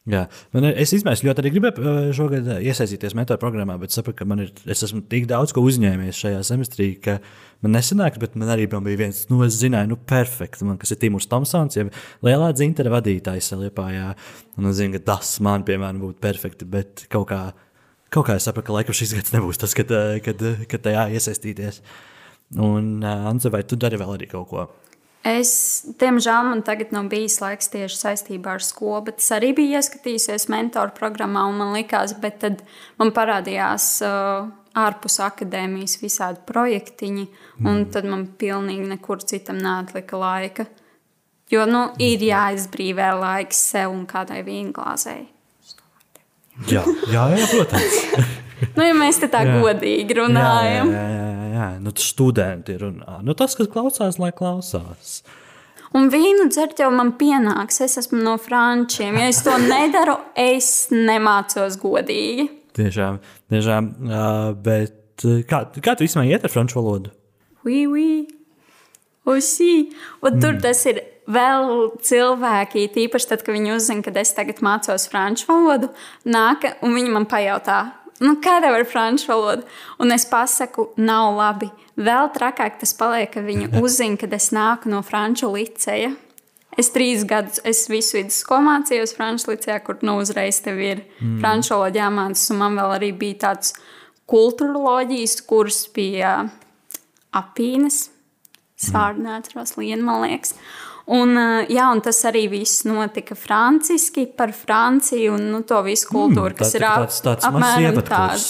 Jā, 0.02 0.24
man 0.50 0.64
ir, 0.66 0.72
es 0.82 0.90
īstenībā 0.96 1.12
ļoti 1.14 1.40
arī 1.44 1.50
gribēju 1.54 1.82
uh, 1.86 1.98
šogad 2.16 2.48
uh, 2.50 2.56
iesaistīties 2.66 3.12
mentoru 3.14 3.38
programmā, 3.38 3.76
bet 3.78 3.94
sapratu, 3.94 4.16
ka 4.18 4.26
man 4.26 4.40
ir, 4.42 4.48
es 4.66 4.80
esmu 4.82 5.04
tik 5.06 5.28
daudz 5.30 5.54
ko 5.54 5.62
uzņēmies 5.62 6.18
šajā 6.18 6.40
semestrī, 6.48 6.88
ka 7.04 7.20
man 7.62 7.76
nesanāks, 7.76 8.18
bet 8.18 8.34
man 8.34 8.50
arī 8.50 8.66
man 8.72 8.82
bija 8.82 8.98
viens, 9.04 9.20
nu, 9.30 9.38
es 9.46 9.60
zināju, 9.60 9.92
nu, 9.92 10.00
perfekts, 10.10 10.64
man, 10.66 10.74
kas 10.82 10.90
ir 10.90 10.98
Timurs 11.04 11.30
Tomsons, 11.30 11.78
jau 11.78 11.86
lielā 12.26 12.50
dzintara 12.50 12.90
vadītājs 12.96 13.52
Liepājā, 13.60 14.08
un 14.58 14.70
es 14.72 14.80
zinu, 14.80 14.96
ka 14.98 15.06
tas 15.12 15.36
man, 15.46 15.62
piemēram, 15.70 16.02
būtu 16.02 16.18
perfekti, 16.26 16.66
bet 16.74 17.06
kaut 17.12 17.30
kā, 17.30 17.44
kaut 18.10 18.26
kā 18.26 18.40
es 18.40 18.50
sapratu, 18.50 18.72
ka 18.72 18.80
laikam 18.80 18.98
šis 18.98 19.14
gads 19.20 19.36
nebūs 19.38 19.62
tas, 19.62 19.78
kad, 19.78 19.94
uh, 19.94 20.16
kad, 20.26 20.42
uh, 20.42 20.66
kad 20.66 20.82
tajā 20.82 21.12
iesaistīties. 21.14 21.78
Un, 22.60 23.00
uh, 23.00 23.28
Anze, 23.30 23.50
vai 23.52 23.62
tu 23.64 23.78
dari 23.80 23.96
vēl 24.00 24.16
arī 24.16 24.28
kaut 24.30 24.48
ko? 24.50 24.68
Es, 25.22 25.84
diemžēl, 26.00 26.48
man 26.48 26.64
tagad 26.66 26.90
nav 26.90 27.06
bijis 27.12 27.36
laiks 27.38 27.70
tieši 27.70 27.94
saistībā 28.00 28.56
ar 28.56 28.64
skolu, 28.66 29.04
bet 29.06 29.22
es 29.22 29.30
arī 29.30 29.52
biju 29.54 29.78
ieskatījusies 29.78 30.48
mentoru 30.50 30.90
programmā, 30.96 31.44
un 31.46 31.60
man 31.60 31.70
likās, 31.76 32.16
bet 32.18 32.40
tad 32.42 32.64
man 32.98 33.12
parādījās 33.14 33.86
uh, 34.02 34.50
ārpus 34.82 35.20
akadēmijas 35.22 36.00
visādi 36.02 36.42
projektiņi, 36.48 37.26
un 37.62 37.84
tad 37.94 38.08
man 38.10 38.26
pilnīgi 38.40 38.88
nekur 38.96 39.22
citam 39.22 39.62
neatlika 39.62 40.18
laika. 40.18 40.66
Jo, 41.52 41.68
nu, 41.70 41.84
ir 42.02 42.22
jāizbrīvē 42.24 43.12
laiks 43.20 43.60
sev 43.72 43.92
un 43.92 44.06
kādai 44.10 44.40
vīnglāzei. 44.46 45.28
Jā, 46.70 46.82
jā, 47.12 47.28
jā 47.36 47.50
protams. 47.52 48.00
Nu, 48.76 48.84
ja 48.86 48.94
mēs 48.96 49.20
te 49.22 49.28
tā 49.32 49.42
Jā. 49.46 49.58
godīgi 49.62 50.18
runājam. 50.18 50.90
Jā, 50.94 51.04
jā, 51.12 51.28
jā, 51.28 51.46
jā. 51.56 51.68
Nu, 51.82 51.92
tas 51.96 52.08
studenti 52.12 52.76
runā. 52.80 53.20
Nu, 53.26 53.36
tas, 53.38 53.56
kas 53.58 53.70
klausās, 53.72 54.18
lai 54.22 54.32
klausās. 54.36 55.20
Un 55.92 56.08
vīnu 56.12 56.48
dzert 56.48 56.80
jau 56.80 56.88
man 56.94 57.12
pienāks. 57.20 57.82
Es 57.84 57.98
esmu 58.00 58.22
no 58.24 58.38
frančiem. 58.40 59.18
Ja 59.20 59.28
es 59.28 59.42
to 59.44 59.56
nedaru, 59.74 60.16
es 60.38 60.88
nemācos 60.92 61.76
godīgi. 61.82 62.48
Tiešām, 62.78 63.18
tiešām. 63.52 63.90
Uh, 64.08 64.52
bet 64.64 65.26
kā, 65.48 65.66
kā 65.76 65.96
tu 65.96 66.06
vispār 66.06 66.30
iet 66.30 66.46
ar 66.46 66.52
franču 66.52 66.80
valodu? 66.80 67.12
Oui, 67.66 67.84
oui. 67.86 68.24
Aussi. 69.28 69.92
Un 70.24 70.40
tur 70.42 70.56
tas 70.62 70.80
ir 70.90 71.02
vēl 71.30 71.92
cilvēki, 72.02 72.88
tīpaši 72.94 73.28
tad, 73.30 73.44
kad 73.46 73.54
viņi 73.54 73.74
uzzina, 73.76 74.02
ka 74.02 74.14
es 74.18 74.32
tagad 74.34 74.62
mācos 74.64 75.06
franču 75.10 75.46
valodu, 75.50 75.92
nāk 76.26 76.66
un 76.82 76.96
viņi 76.96 77.12
man 77.14 77.28
pajautā. 77.30 77.84
Nu, 78.20 78.36
kā 78.42 78.58
tev 78.62 78.76
ir 78.78 78.84
franču 78.88 79.30
valoda? 79.32 79.64
Un 80.02 80.12
es 80.14 80.26
pasaku, 80.28 80.90
nav 81.00 81.32
labi. 81.38 81.70
Vēl 81.96 82.28
trakāk 82.34 82.78
tas 82.80 82.92
paliek, 82.98 83.30
ka 83.32 83.42
viņi 83.44 83.72
uzzina, 83.82 84.18
ka 84.20 84.28
es 84.36 84.50
nāku 84.54 84.92
no 84.92 85.00
franču 85.06 85.50
liceja. 85.54 86.12
Es 86.78 86.88
trīs 86.92 87.26
gadus, 87.28 87.60
es 87.68 87.84
visu 87.92 88.16
vidusskolu 88.16 88.64
mācījos 88.64 89.12
franču 89.16 89.50
licijā, 89.52 89.76
kur 89.84 89.98
nu 90.06 90.16
uzreiz 90.22 90.62
tev 90.64 90.80
ir 90.80 91.02
mm. 91.20 91.40
franču 91.42 91.74
valoda 91.74 92.00
jāmācās. 92.06 92.46
Un 92.54 92.62
man 92.62 92.78
vēl 92.80 92.94
arī 92.96 93.10
bija 93.16 93.42
tāds 93.48 93.74
kultūroloģijas 94.32 95.42
kurs 95.48 95.82
pie 95.92 96.24
apīnes. 97.36 98.06
Es 98.80 98.88
vārdu 98.94 99.26
neatceros, 99.26 99.76
Lienu, 99.76 100.06
man 100.06 100.24
liekas. 100.24 100.56
Un, 101.10 101.34
uh, 101.34 101.64
jā, 101.66 101.88
un 101.90 102.00
tas 102.04 102.20
arī 102.28 102.44
viss 102.52 102.84
notika 102.86 103.34
franciski 103.34 104.28
par 104.38 104.52
Franciju 104.54 105.32
un 105.34 105.48
nu, 105.50 105.62
to 105.66 105.80
visu 105.82 106.06
kultūru, 106.12 106.54
kas 106.58 106.76
ir 106.78 106.86
ap- 106.86 107.02
tāds, 107.02 107.18
tāds 107.24 107.48
apmēram 107.48 107.88
ievadkurs 107.88 108.44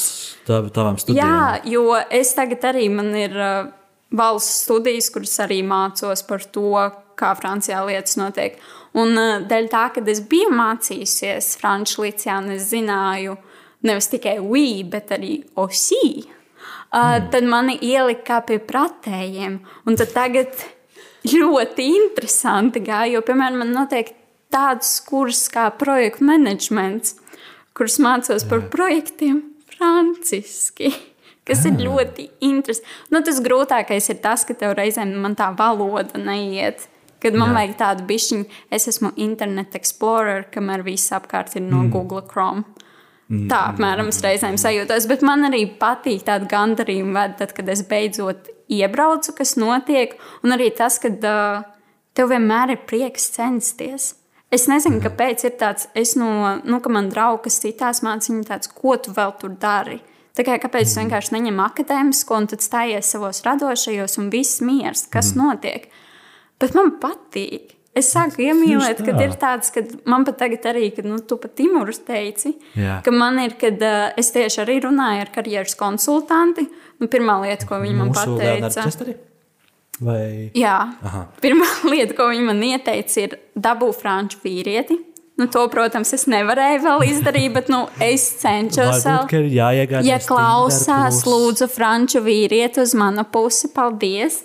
tā, 0.48 0.58
tavām 0.74 0.98
studijām. 1.00 1.22
Jā, 1.22 1.62
jo 1.72 1.86
es 2.12 2.34
tagad 2.36 2.66
arī 2.72 2.90
man 2.92 3.08
ir 3.16 3.38
uh, 3.38 3.70
valsts 4.12 4.66
studijas, 4.66 5.08
kuras 5.14 5.38
arī 5.46 5.62
mācos 5.64 6.24
par 6.28 6.44
to, 6.52 6.74
kā 7.16 7.32
Francijā 7.38 7.80
lietas 7.88 8.18
notiek. 8.20 8.60
Un 9.00 9.16
uh, 9.16 9.40
dēļ 9.48 9.70
tā, 9.72 9.86
ka 9.94 10.04
es 10.12 10.20
biju 10.28 10.52
mācījusies 10.52 11.54
franču 11.62 12.04
līcijā, 12.04 12.36
un 12.44 12.52
es 12.58 12.68
zināju 12.74 13.38
nevis 13.88 14.12
tikai 14.12 14.36
we, 14.44 14.84
bet 14.86 15.10
arī 15.16 15.40
osī, 15.58 16.28
mm. 16.92 17.30
tad 17.32 17.48
mani 17.48 17.74
ielika 17.82 18.38
pie 18.46 18.60
pratējiem. 18.62 19.56
Un 19.88 19.98
tad 19.98 20.12
tagad 20.14 20.54
ļoti 21.28 21.86
interesanti 21.96 22.82
gāja, 22.82 23.16
jo, 23.16 23.22
piemēram, 23.26 23.62
man 23.62 23.72
notiek 23.76 24.12
tāds 24.52 24.98
kurs 25.06 25.46
kā 25.52 25.68
projektu 25.78 26.26
menedžments, 26.28 27.16
kurus 27.76 27.98
mācos 28.02 28.44
par 28.48 28.66
projektiem 28.72 29.42
franciski. 29.72 30.92
Kas 31.42 31.64
ir 31.66 31.74
ļoti 31.82 32.28
interesanti. 32.46 32.90
Nu, 33.10 33.18
tas 33.26 33.40
grūtākais 33.42 34.06
ir 34.12 34.20
tas, 34.22 34.44
ka 34.46 34.54
tev 34.54 34.76
reizēm 34.78 35.16
man 35.24 35.34
tā 35.38 35.48
valoda 35.58 36.20
neiet. 36.20 36.86
Kad 37.22 37.34
man 37.38 37.52
Jā. 37.52 37.56
vajag 37.56 37.74
tādu 37.78 38.06
bišķiņu, 38.06 38.46
es 38.74 38.88
esmu 38.90 39.12
Internet 39.22 39.76
Explorer, 39.78 40.46
kamēr 40.50 40.82
viss 40.86 41.12
apkārt 41.14 41.54
ir 41.54 41.62
no 41.62 41.84
mm. 41.84 41.90
Google 41.94 42.22
Chrome. 42.26 42.64
Mm. 43.28 43.46
Tā 43.50 43.60
apmēram 43.70 44.10
reizēm 44.10 44.58
sajūtos, 44.58 45.06
bet 45.10 45.22
man 45.26 45.46
arī 45.46 45.64
patīk 45.78 46.24
tāda 46.26 46.50
gandarījuma, 46.50 47.28
tad, 47.38 47.54
kad 47.54 47.70
es 47.70 47.84
beidzot 47.86 48.50
iebraucu, 48.78 49.34
kas 49.38 49.56
notiek, 49.60 50.16
un 50.44 50.56
arī 50.56 50.70
tas, 50.76 50.98
ka 51.02 51.10
uh, 51.12 51.62
tev 52.16 52.32
vienmēr 52.32 52.74
ir 52.76 52.84
prieks 52.88 53.30
censties. 53.34 54.12
Es 54.52 54.66
nezinu, 54.68 54.98
mm. 54.98 55.04
kāpēc 55.06 55.46
ir 55.48 55.54
tāds, 55.60 55.88
es 55.96 56.14
no, 56.20 56.28
nu, 56.60 56.80
ka 56.84 56.92
man 56.92 57.08
draugs 57.12 57.60
citās 57.62 58.02
mācīja, 58.04 58.44
tāds, 58.50 58.68
ko 58.68 58.98
tu 59.00 59.14
vēl 59.16 59.36
tur 59.40 59.54
dari. 59.60 60.00
Tā 60.36 60.44
kā, 60.44 60.56
kāpēc 60.60 60.88
es 60.88 60.96
vienkārši 60.96 61.34
neņemu 61.34 61.60
akadēmisko 61.64 62.36
un 62.40 62.48
tad 62.52 62.64
stājies 62.64 63.10
savos 63.12 63.42
radošajos 63.44 64.18
un 64.20 64.30
viss 64.32 64.62
miers, 64.64 65.06
kas 65.12 65.32
mm. 65.32 65.40
notiek. 65.40 65.88
Bet 66.60 66.76
man 66.76 66.94
patīk. 67.00 67.76
Es 67.92 68.08
sāku 68.08 68.40
iemīlēt, 68.40 69.02
kad 69.04 69.18
ir 69.20 69.34
tāds, 69.36 69.68
ka 69.74 69.82
man 70.08 70.24
pat 70.24 70.38
tagad 70.40 70.64
arī, 70.70 70.86
kad 70.96 71.04
nu, 71.04 71.18
tu 71.28 71.36
pat 71.40 71.52
Timurus 71.58 72.00
teici, 72.06 72.54
Jā. 72.78 73.02
ka 73.04 73.12
man 73.12 73.36
ir, 73.42 73.58
kad 73.60 73.84
uh, 73.84 74.06
es 74.16 74.32
tieši 74.32 74.62
arī 74.64 74.78
runāju 74.86 75.26
ar 75.26 75.32
karjeras 75.34 75.76
konsultanti. 75.76 76.64
Nu, 77.02 77.10
pirmā 77.12 77.36
lieta, 77.42 77.68
ko 77.68 77.82
viņa 77.82 77.98
man 77.98 78.14
pateica, 78.16 78.86
Vai... 80.02 80.50
Jā, 80.56 80.76
Aha. 81.04 81.26
pirmā 81.44 81.68
lieta, 81.92 82.16
ko 82.16 82.30
viņa 82.32 82.48
man 82.48 82.64
ieteica, 82.64 83.26
ir 83.26 83.36
dabūt 83.60 84.00
franču 84.00 84.40
vīrieti. 84.40 84.96
Nu, 85.42 85.48
to, 85.50 85.64
protams, 85.72 86.12
es 86.14 86.28
nevarēju 86.30 86.82
vēl 86.84 87.04
izdarīt, 87.08 87.50
bet 87.56 87.70
nu, 87.72 87.80
es 88.02 88.28
cenšos. 88.38 89.02
Varbūt, 89.02 89.48
jāiegādās 89.50 90.06
ja 90.06 90.20
klausās, 90.22 91.24
lūdzu, 91.26 91.66
franču 91.72 92.22
vīrieti 92.22 92.78
uz 92.84 92.94
manu 92.94 93.24
pusi, 93.26 93.72
paldies. 93.74 94.44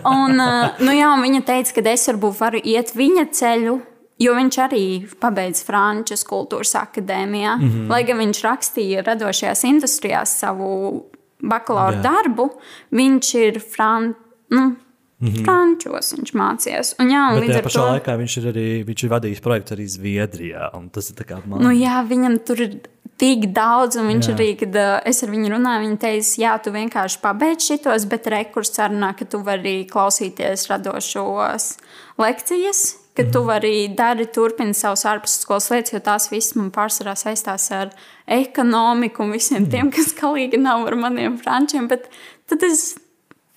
Un, 0.00 0.40
nu, 0.84 0.96
jā, 0.96 1.12
viņa 1.20 1.44
teica, 1.44 1.76
ka 1.76 1.84
es 1.92 2.08
varbūt 2.08 2.40
varu 2.40 2.64
iet 2.64 2.94
viņa 2.96 3.26
ceļu. 3.36 3.76
Jo 4.20 4.34
viņš 4.36 4.56
arī 4.60 4.84
pabeidza 5.20 5.64
Frančijas 5.64 6.26
kultūras 6.28 6.74
akadēmijā. 6.76 7.54
Mm 7.56 7.68
-hmm. 7.68 7.86
Lai 7.88 8.02
gan 8.04 8.20
viņš 8.20 8.40
rakstīja 8.44 9.04
radošajās 9.06 9.64
industrijās 9.64 10.34
savu 10.40 11.06
bakalaura 11.40 12.00
darbu, 12.04 12.50
viņš 12.92 13.34
ir 13.40 13.60
Fran... 13.60 14.14
nu, 14.50 14.72
-hmm. 15.20 15.44
Frančos 15.44 16.14
viņš 16.16 16.32
mācījās. 16.32 16.94
Un, 16.98 17.10
jā, 17.12 17.24
un 17.32 17.40
Bet 17.40 17.50
tajā 17.52 17.64
pašā 17.66 17.80
to... 17.80 17.90
laikā 17.94 18.16
viņš 18.20 18.36
ir 18.40 18.46
arī 18.52 18.68
viņš 18.88 19.04
ir 19.04 19.10
vadījis 19.10 19.44
projektu 19.44 19.74
arī 19.76 19.86
Zviedrijā. 19.86 20.70
Tas 20.92 21.10
ir 21.10 21.24
kā 21.28 21.40
man. 21.44 21.60
Nu, 21.60 21.70
jā, 21.76 22.00
viņam 22.08 22.38
tur 22.44 22.60
ir 22.64 22.80
tik 23.20 23.50
daudz, 23.52 23.98
un 24.00 24.08
viņš 24.08 24.30
jā. 24.30 24.34
arī, 24.34 24.48
kad 24.60 24.78
uh, 24.80 24.94
es 25.04 25.20
ar 25.24 25.32
viņu 25.32 25.52
runāju, 25.52 25.84
viņa 25.84 25.98
teica, 26.00 26.30
jā, 26.40 26.54
tu 26.64 26.72
vienkārši 26.72 27.20
pabeidz 27.20 27.66
šitos, 27.68 28.06
bet 28.08 28.30
rekurs 28.32 28.72
sarunā, 28.72 29.12
ka 29.18 29.28
tu 29.28 29.42
vari 29.44 29.84
klausīties 29.90 30.68
radošos 30.70 31.74
lekcijas. 32.20 32.96
Ka 33.10 33.24
mm. 33.26 33.32
tu 33.34 33.40
vari 33.42 33.74
darīt, 33.92 34.30
turpināt 34.36 34.78
savus 34.78 35.02
ārpusskolas 35.10 35.66
lietas, 35.72 35.92
jo 35.92 36.00
tās 36.00 36.28
visas 36.30 36.54
man 36.54 36.70
pārsvarā 36.70 37.16
saistās 37.18 37.66
ar 37.74 37.90
ekonomiku 38.30 39.24
un 39.24 39.34
visiem 39.34 39.64
mm. 39.64 39.70
tiem, 39.72 39.90
kas 39.90 40.14
galīgi 40.16 40.60
nav 40.62 40.86
ar 40.86 40.96
maniem 40.96 41.34
frančiem. 41.42 41.90
Bet 41.90 42.06
tad 42.48 42.62
es 42.64 42.94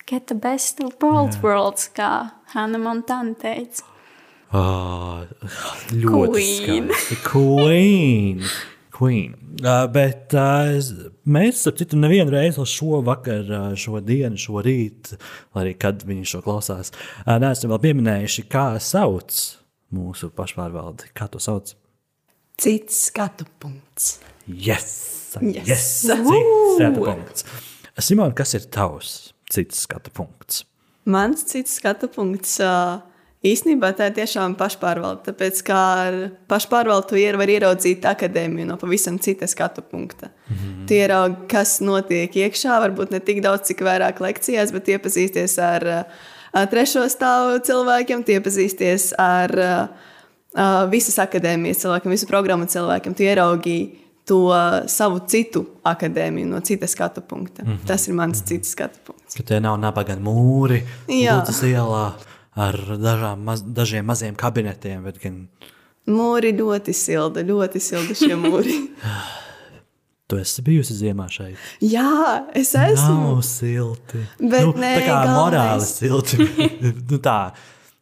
Get 0.06 0.26
the 0.26 0.34
best 0.34 0.80
of 0.84 0.98
both 1.00 1.42
worlds, 1.42 1.88
kā 1.96 2.30
Hanna 2.52 2.78
Montana 2.78 3.32
teica. 3.40 3.86
Oh, 4.54 5.24
ļoti 5.90 6.28
Queen. 6.30 6.90
skaisti. 6.92 7.16
Queen. 7.24 8.44
Queen. 8.94 9.32
Uh, 9.64 9.86
bet 9.90 10.36
uh, 10.38 10.76
mēs, 11.26 11.64
ap 11.66 11.80
citu, 11.80 11.96
nevienu 11.98 12.30
reizi 12.36 12.62
šo 12.68 13.00
vakaru, 13.06 13.48
uh, 13.48 13.74
šo 13.80 13.98
dienu, 14.04 14.38
šo 14.38 14.60
rītu, 14.62 15.18
arī 15.58 15.72
kad 15.80 16.04
viņi 16.06 16.28
šo 16.34 16.44
klausās, 16.44 16.92
uh, 17.24 17.34
neesam 17.42 17.72
vēl 17.72 17.82
pieminējuši, 17.88 18.46
kā 18.52 18.68
sauc 18.84 19.34
mūsu 19.94 20.30
pašpārvaldi. 20.36 21.10
Kā 21.16 21.26
to 21.32 21.42
sauc? 21.42 21.72
Cits 22.60 23.06
skatu 23.08 23.48
punkts. 23.58 24.20
Yes! 24.46 25.34
yes. 25.40 25.64
yes. 25.66 25.88
Cits 26.04 26.74
skatu 26.76 27.08
punkts. 27.08 27.48
Simon, 27.98 28.36
kas 28.36 28.54
ir 28.58 28.68
tavs 28.70 29.33
cits 29.50 29.84
skatu 29.86 30.12
punkts? 30.14 30.64
Mans 31.04 31.44
cits 31.44 31.76
skatu 31.80 32.08
punkts. 32.08 32.60
Īsnībā 33.44 33.90
tā 33.92 34.06
ir 34.08 34.14
tiešām 34.16 34.54
pašpārvalde. 34.56 35.26
Tāpēc, 35.26 35.58
kā 35.66 35.80
ar 36.06 36.14
pašpārvaldu, 36.48 37.10
tu 37.10 37.18
var 37.36 37.50
ieraudzīt 37.52 38.06
akadēmiju 38.08 38.70
no 38.70 38.78
pavisam 38.80 39.18
cita 39.20 39.44
skatu 39.46 39.82
punkta. 39.82 40.30
Mm 40.48 40.56
-hmm. 40.56 40.86
Tu 40.88 40.94
ieraugi, 40.94 41.36
kas 41.48 41.80
notiek 41.80 42.32
iekšā, 42.32 42.78
varbūt 42.80 43.10
ne 43.10 43.20
tik 43.20 43.42
daudz, 43.42 43.66
cik 43.68 43.80
vairāk 43.80 44.20
lekcijās, 44.20 44.72
bet 44.72 44.88
iepazīsties 44.88 45.58
ar, 45.60 46.06
ar 46.52 46.66
trešo 46.66 47.04
stāvu 47.04 47.60
cilvēkiem, 47.60 48.24
iepazīsties 48.24 49.12
ar 49.18 49.50
uh, 49.58 50.88
visas 50.90 51.18
akadēmijas 51.18 51.82
cilvēkiem, 51.84 52.10
visu 52.10 52.26
programmu 52.26 52.64
cilvēkiem. 52.64 53.14
Tu 53.14 53.22
ieraugi 53.22 54.03
to 54.24 54.48
savu 54.86 55.20
citu 55.28 55.64
akadēmiju 55.84 56.48
no 56.48 56.60
citas 56.60 56.90
skatu 56.96 57.20
punkta. 57.20 57.62
Mm 57.62 57.72
-hmm. 57.72 57.86
Tas 57.86 58.08
ir 58.08 58.14
mans 58.14 58.38
mm 58.38 58.44
-hmm. 58.44 58.48
cits 58.48 58.70
skatu 58.70 58.98
punkts. 59.06 59.34
Ka 59.34 59.42
tie 59.42 59.60
nav 59.60 59.78
nabaga 59.80 60.16
mūri, 60.16 60.82
Lūdzas 61.08 61.62
ielā 61.62 62.12
ar 62.54 62.74
dažām, 62.98 63.38
maz, 63.42 63.62
dažiem 63.62 64.04
maziem 64.04 64.34
kabinetiem, 64.34 65.12
gan. 65.22 65.48
Mūri 66.06 66.52
ļoti 66.58 66.92
silda, 66.92 67.40
ļoti 67.40 67.80
silda 67.80 68.14
šie 68.14 68.36
mūri. 68.36 68.74
Tu 70.26 70.38
esi 70.40 70.62
bijusi 70.62 70.94
ziemā 70.96 71.26
šeit. 71.28 71.56
Jā, 71.84 72.46
es 72.56 72.70
esmu. 72.74 73.16
Nav 73.36 73.42
silti. 73.44 74.22
Bet 74.40 74.64
nu, 74.64 74.72
nē, 74.72 74.92
tā 74.96 75.02
kā 75.04 75.18
galvenais. 75.26 75.34
morāli 75.36 75.84
silti. 75.84 76.38
nu, 77.10 77.18
tā, 77.18 77.52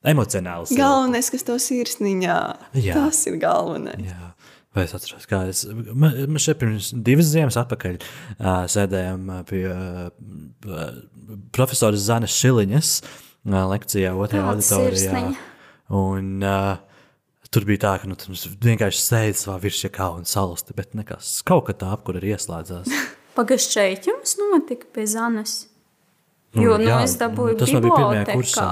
emocionāli 0.06 0.68
silti. 0.70 0.78
Galvenais, 0.78 1.30
kas 1.34 1.42
to 1.42 1.56
sirsniņā, 1.58 2.36
Jā. 2.78 2.94
tas 2.94 3.26
ir 3.26 3.40
galvenais. 3.42 4.06
Jā. 4.06 4.30
Vai 4.72 4.86
es 4.86 4.94
atceros, 4.96 5.26
kā 5.28 5.42
es. 5.50 5.66
Mēs 5.68 6.46
šeit 6.46 6.60
pirms 6.62 6.92
divas 7.04 7.28
ziemas 7.28 7.58
atpakaļ 7.60 7.98
uh, 7.98 8.62
sēdējām 8.72 9.26
pie 9.50 9.66
uh, 9.68 10.86
profesora 11.52 11.98
Zanes 12.00 12.32
Šiliņas 12.38 12.92
uh, 13.02 13.58
lekcijā, 13.68 14.14
otrajā 14.16 14.46
auditorijā. 14.54 15.26
Un, 15.92 16.30
uh, 16.40 16.80
tur 17.52 17.66
bija 17.68 17.82
tā, 17.84 17.92
ka 18.00 18.08
nu, 18.08 18.16
mums 18.16 18.46
vienkārši 18.64 19.02
sēdi 19.04 19.36
savā 19.42 19.58
virsjā 19.66 20.08
un 20.08 20.24
salsti, 20.28 20.76
bet 20.78 20.96
nekas 20.96 21.34
kaut 21.48 21.66
kā 21.68 21.76
tā 21.76 21.92
apkur 21.92 22.16
arī 22.20 22.32
ieslēdzās. 22.38 22.88
Pagaidzi, 23.36 23.68
šeit 23.76 24.08
jums 24.08 24.38
notika 24.40 24.88
pie 24.92 25.04
Zanes? 25.08 25.66
Nu, 26.56 26.64
jo 26.64 26.80
nu, 26.80 26.88
jā, 26.88 26.96
nu, 27.00 27.08
es 27.08 27.16
dabūju 27.20 27.60
tas 27.60 27.70
man 27.72 27.84
bija 27.84 28.00
pirmajā 28.00 28.24
kursā. 28.32 28.66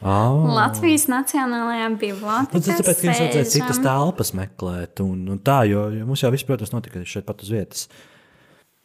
Oh. 0.00 0.46
Latvijas 0.56 1.04
Nacionālajā 1.12 1.90
bibliotekā. 2.00 2.56
Nu, 2.56 2.62
tas 2.64 2.78
tāpēc, 2.80 3.02
ka 3.02 3.08
mums 3.10 3.20
vajadzēja 3.20 3.48
citas 3.52 3.80
telpas 3.84 4.30
meklēt, 4.36 5.02
un, 5.04 5.26
un 5.34 5.40
tā, 5.44 5.58
jo, 5.68 5.90
jo 5.92 6.06
mums 6.08 6.24
jau 6.24 6.30
viss, 6.32 6.46
protams, 6.48 6.72
notika 6.72 7.02
šeit 7.04 7.26
pat 7.28 7.44
uz 7.44 7.52
vietas. 7.52 7.84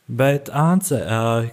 Bet, 0.05 0.51
Ance, 0.53 0.99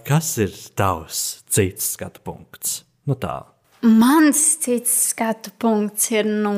kas 0.05 0.33
ir 0.43 0.57
tavs 0.77 1.23
cits 1.49 1.95
skatu 1.95 2.25
punkts? 2.27 2.83
Nu 3.09 3.15
tā. 3.19 3.39
Mans 3.87 4.41
cits 4.63 4.93
skatu 5.13 5.55
punkts 5.63 6.11
ir 6.13 6.27
no 6.27 6.53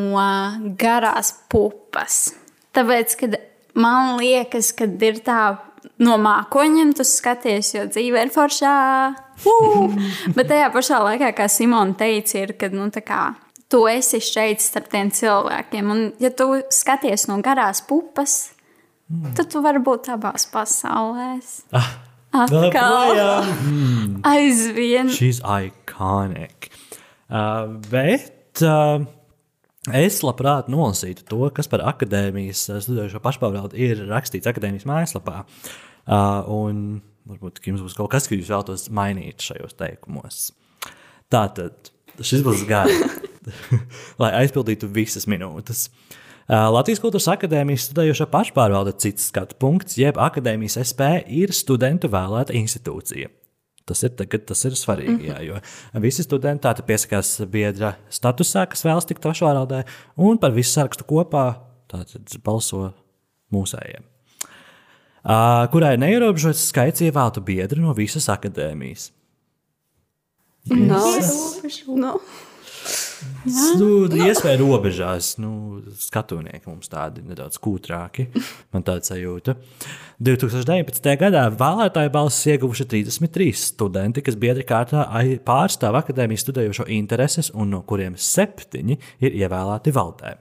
garās 0.80 1.30
pupas. 1.52 2.34
Tāpēc, 2.74 3.14
kad 3.20 3.38
man 3.78 4.16
liekas, 4.18 4.72
ka 4.76 4.88
ir 4.88 5.20
tā 5.24 5.38
no 6.02 6.16
mākoņiem, 6.18 6.94
tu 6.96 7.06
skaties, 7.06 7.74
jo 7.76 7.84
dzīve 7.90 8.26
ir 8.26 8.34
foršā 8.34 8.74
Uh! 9.42 9.90
Bet 10.36 10.48
tajā 10.50 10.68
pašā 10.74 11.00
laikā, 11.04 11.32
kā 11.36 11.48
Simona 11.50 11.96
teica, 11.98 12.38
ir, 12.44 12.54
ka 12.58 12.70
nu, 12.72 12.86
kā, 13.04 13.22
tu 13.72 13.84
esi 13.90 14.20
šeit 14.22 14.62
starp 14.64 14.90
tiem 14.92 15.10
cilvēkiem. 15.14 15.90
Un, 15.90 16.04
ja 16.22 16.30
tu 16.34 16.48
skaties 16.72 17.28
no 17.30 17.40
garās 17.44 17.82
pupas, 17.88 18.54
mm. 19.10 19.34
tad 19.38 19.50
tu 19.52 19.62
vari 19.64 19.82
būt 19.84 20.12
abās 20.14 20.48
pasaulēs. 20.52 21.60
Ah. 21.74 21.94
Atkal. 22.34 23.14
Mm. 23.62 24.14
Aizvien. 24.26 25.10
She's 25.14 25.38
iconic. 25.46 26.66
Uh, 27.30 27.76
bet 27.92 28.58
uh, 28.66 29.04
es 29.92 30.20
labprāt 30.24 30.70
nolasītu 30.72 31.26
to, 31.28 31.42
kas 31.54 31.68
par 31.68 31.84
akadēmijas 31.92 32.68
studējošo 32.86 33.20
pašpārvaldi 33.24 33.88
ir 33.88 34.06
rakstīts 34.08 34.48
akadēmijas 34.48 34.88
mājaslapā. 34.88 35.42
Uh, 36.04 36.44
un 36.52 37.02
Varbūt 37.24 37.62
jums 37.64 37.80
būs 37.80 37.94
kaut 37.96 38.10
kas, 38.12 38.26
ko 38.28 38.36
jūs 38.36 38.50
vēlaties 38.52 38.90
mainīt 38.92 39.40
šajos 39.40 39.78
teikumos. 39.80 40.50
Tā 41.32 41.46
tad 41.56 41.88
šis 42.20 42.42
būs 42.44 42.66
garš. 42.68 43.22
lai 44.22 44.30
aizpildītu 44.42 44.88
visas 44.92 45.26
minūtes. 45.28 45.86
Uh, 46.44 46.68
Latvijas 46.72 47.00
Kultūras 47.00 47.30
Akadēmijas 47.32 47.86
studējošo 47.88 48.26
pašpārvalde 48.32 48.92
cits 49.00 49.30
skatu 49.30 49.56
punkts, 49.60 49.96
jeb 50.00 50.20
akadēmijas 50.20 50.76
SP 50.84 51.08
ir 51.32 51.52
studentu 51.56 52.10
vēlēta 52.12 52.56
institūcija. 52.56 53.32
Tas 53.84 54.00
ir, 54.06 54.14
tagad, 54.16 54.46
tas 54.48 54.62
ir 54.64 54.76
svarīgi, 54.80 55.28
jā, 55.28 55.40
jo 55.44 55.58
visi 56.00 56.24
studenti 56.24 56.64
tātad 56.64 56.86
piesakās 56.88 57.34
biedra 57.52 57.90
statusā, 58.08 58.62
kas 58.72 58.80
vēlas 58.86 59.04
tikt 59.10 59.20
pašvāraldē, 59.24 59.82
un 60.24 60.40
par 60.40 60.54
visu 60.56 60.72
sarakstu 60.72 61.04
kopā 61.10 61.44
balso 62.46 62.86
mūsējiem. 63.52 64.06
Uh, 65.24 65.66
kurai 65.72 65.94
ir 65.96 66.00
neierobežots 66.00 66.66
skaits 66.68 67.04
ievēltu 67.04 67.40
biedru 67.44 67.80
no 67.84 67.92
visas 67.96 68.26
akadēmijas. 68.32 69.10
Nav. 70.68 72.20
No. 73.44 73.64
Nu, 73.76 73.88
iespēja 74.24 74.56
robežās, 74.56 75.34
nu, 75.42 75.82
skatūnieki 76.00 76.64
mums 76.70 76.88
tādi 76.88 77.20
nedaudz 77.26 77.58
kūtrāki. 77.60 78.30
Man 78.72 78.84
tāda 78.86 79.04
sajūta. 79.04 79.56
2019. 80.24 81.10
gadā 81.20 81.42
vēlētāju 81.52 82.12
balsis 82.14 82.54
ieguvuši 82.54 82.86
33 82.88 83.50
studenti, 83.60 84.22
kas 84.24 84.38
biedri 84.40 84.64
kārtā 84.64 85.04
pārstāv 85.44 85.98
akadēmijas 86.00 86.46
studējošo 86.46 86.88
intereses, 86.96 87.50
un 87.52 87.74
no 87.74 87.82
kuriem 87.84 88.16
septiņi 88.16 88.96
ir 89.26 89.36
ievēlēti 89.42 89.92
valdē. 89.92 90.38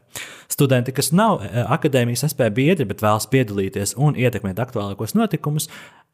Studenti, 0.53 0.95
kas 0.95 1.11
nav 1.11 1.41
eh, 1.43 1.59
akadēmijas 1.75 2.27
SP 2.29 2.47
biedri, 2.55 2.87
bet 2.87 3.03
vēlas 3.03 3.27
piedalīties 3.31 3.97
un 3.99 4.15
ietekmēt 4.15 4.63
aktuālākos 4.63 5.17
notikumus, 5.17 5.67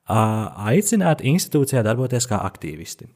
aicināti 0.10 1.30
institūcijā 1.30 1.84
darboties 1.86 2.26
kā 2.30 2.40
aktīvisti. 2.48 3.10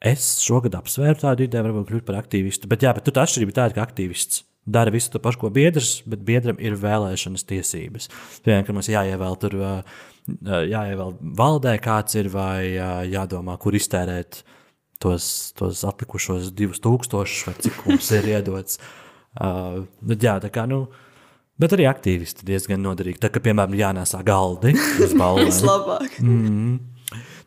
Es 0.00 0.38
šogad 0.40 0.78
apsvēru 0.78 1.18
tādu 1.20 1.44
ideju, 1.44 1.66
varbūt 1.66 1.90
kļūt 1.90 2.06
par 2.08 2.16
aktīvistu. 2.22 2.68
Bet, 2.70 2.86
jā, 2.86 2.94
bet 2.96 3.04
tur 3.04 3.18
tā 3.18 3.26
atšķirība 3.26 3.52
ir 3.52 3.58
tāda, 3.58 3.76
ka 3.76 3.84
aktīvists 3.84 4.46
dara 4.70 4.92
visu 4.92 5.12
to 5.12 5.20
pašu, 5.20 5.42
ko 5.42 5.50
biedrs, 5.52 5.98
bet 6.08 6.22
biedram 6.24 6.60
ir 6.62 6.76
vēlēšanas 6.80 7.44
tiesības. 7.48 8.08
Piemēram, 8.44 8.64
ka 8.66 8.76
mums 8.76 8.88
jāievēl 8.92 9.36
tur, 9.42 9.58
jāievēl 10.46 11.14
valdē 11.36 11.74
kāds 11.84 12.16
ir, 12.20 12.30
vai 12.32 12.78
jādomā, 13.10 13.58
kur 13.60 13.76
iztērēt 13.76 14.42
tos, 15.00 15.52
tos 15.58 15.84
atlikušos 15.88 16.52
divus 16.56 16.82
tūkstošus, 16.84 17.46
vai 17.48 17.56
cik 17.66 17.84
mums 17.88 18.10
ir 18.16 18.32
iedots. 18.36 18.80
Uh, 19.40 19.84
bet, 20.04 20.24
jā, 20.26 20.38
tā 20.42 20.50
kā, 20.52 20.64
nu, 20.68 20.84
bet 21.60 21.76
arī 21.76 21.86
aktīvisti 21.90 22.48
diezgan 22.48 22.82
noderīgi. 22.84 23.20
Tā 23.22 23.30
kā, 23.32 23.42
piemēram, 23.44 23.76
jānēsā 23.78 24.24
galdi 24.26 24.74
uz 24.74 25.14
balvām. 25.14 25.46
Vislabāk. 25.50 26.18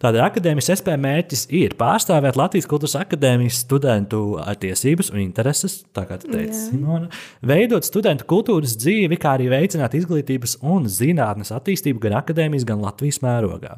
Tādēļ 0.03 0.23
akadēmijas 0.25 0.67
SP 0.73 0.93
mērķis 0.99 1.45
ir 1.55 1.77
pārstāvēt 1.79 2.35
Latvijas 2.35 2.65
Kultūras 2.67 2.97
Akadēmijas 2.99 3.61
studentu 3.63 4.19
tiesības 4.59 5.13
un 5.13 5.21
intereses, 5.21 5.77
tā 5.95 6.03
kā 6.09 6.17
tu 6.19 6.27
teici, 6.33 6.57
Simona, 6.73 7.07
veidot 7.47 7.87
studentu 7.87 8.27
kultūras 8.27 8.75
dzīvi, 8.81 9.15
kā 9.21 9.37
arī 9.37 9.47
veicināt 9.53 9.95
izglītības 9.95 10.57
un 10.73 10.89
zinātnes 10.91 11.53
attīstību 11.55 12.03
gan 12.03 12.17
akadēmijas, 12.19 12.67
gan 12.67 12.83
Latvijas 12.83 13.21
mērogā. 13.23 13.77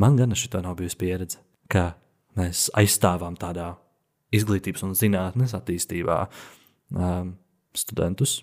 Man 0.00 0.16
gan 0.16 0.32
šī 0.32 0.48
nav 0.64 0.78
bijusi 0.80 0.96
pieredze, 1.02 1.42
ka 1.68 1.90
mēs 2.40 2.70
aizstāvām 2.80 3.36
tādā 3.36 3.74
izglītības 4.32 4.86
un 4.88 4.96
zinātnes 4.96 5.52
attīstībā 5.60 6.22
um, 6.96 7.36
studentus. 7.76 8.38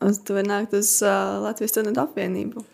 Un 0.00 0.16
tu 0.24 0.40
vari 0.40 0.48
nākt 0.48 0.72
uz 0.78 0.96
uh, 1.04 1.36
Latvijas 1.44 1.76
studentu 1.76 2.06
apvienību. 2.06 2.64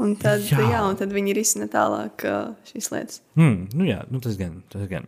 Un 0.00 0.14
tad, 0.16 0.40
Jā. 0.48 0.56
jā. 0.72 0.78
Un 0.88 0.96
tad 0.96 1.10
viņi 1.12 1.34
risina 1.36 1.66
tālāk 1.68 2.22
uh, 2.24 2.54
šīs 2.70 2.86
lietas. 2.94 3.18
Hmm, 3.36 3.66
nu 3.76 3.84
jā, 3.84 3.98
nu 4.08 4.22
tas 4.24 4.38
gan. 4.40 4.54
Tas 4.72 4.86
gan. 4.88 5.04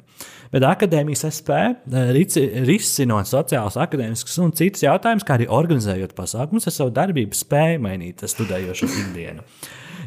Bet 0.52 0.66
akadēmijas 0.68 1.24
SP 1.30 1.54
eh, 1.56 2.10
rici- 2.12 2.44
risinot 2.66 3.30
sociālus, 3.30 3.78
akadēmiskus 3.80 4.36
un 4.44 4.52
citus 4.52 4.84
jautājumus, 4.84 5.24
kā 5.24 5.38
arī 5.38 5.48
organizējot 5.48 6.12
pasākumus, 6.18 6.68
ar 6.68 6.76
savu 6.76 6.92
darbību 7.00 7.38
spēju 7.38 7.80
mainīt 7.86 8.26
studējošo 8.28 8.90
ikdienu. 8.92 9.46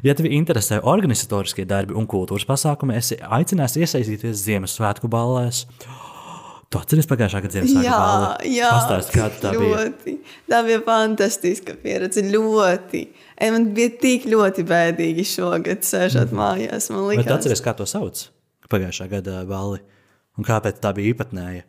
Ja 0.06 0.14
tevi 0.14 0.30
interesē 0.38 0.78
organizatoriskie 0.86 1.66
darbi 1.66 1.96
un 1.98 2.06
kultūras 2.06 2.46
pasākumi, 2.46 3.00
esi 3.02 3.18
aicināts 3.18 3.80
iesaistīties 3.82 4.44
Ziemassvētku 4.46 5.10
ballēs. 5.10 5.64
Tu 6.68 6.82
atceries 6.82 7.08
pagājušā 7.08 7.42
gada 7.46 7.54
Ziemassvētku 7.54 7.92
balli? 7.94 8.56
jā. 8.58 8.72
Pastāsti, 8.76 9.16
kā 9.16 9.28
tā 9.40 9.54
bija. 9.56 9.86
ļoti. 9.86 10.16
Tā 10.52 10.64
bija 10.68 10.82
fantastiska 10.84 11.78
pieredze. 11.84 12.26
Ļoti. 12.28 13.06
Man 13.56 13.70
bija 13.78 13.94
tik 14.02 14.28
ļoti 14.28 14.68
bēdīgi 14.68 15.24
šogad, 15.32 15.88
sēžot 15.88 16.36
mājās. 16.36 16.90
Man 16.92 17.08
liekas, 17.08 17.32
atceries, 17.38 17.64
kā 17.64 17.72
to 17.78 17.88
sauc? 17.88 18.26
Pagājušā 18.68 19.08
gada 19.16 19.46
balli. 19.48 19.80
Un 20.38 20.46
kāpēc 20.46 20.84
tā 20.84 20.92
bija 20.98 21.16
īpatnēja? 21.16 21.64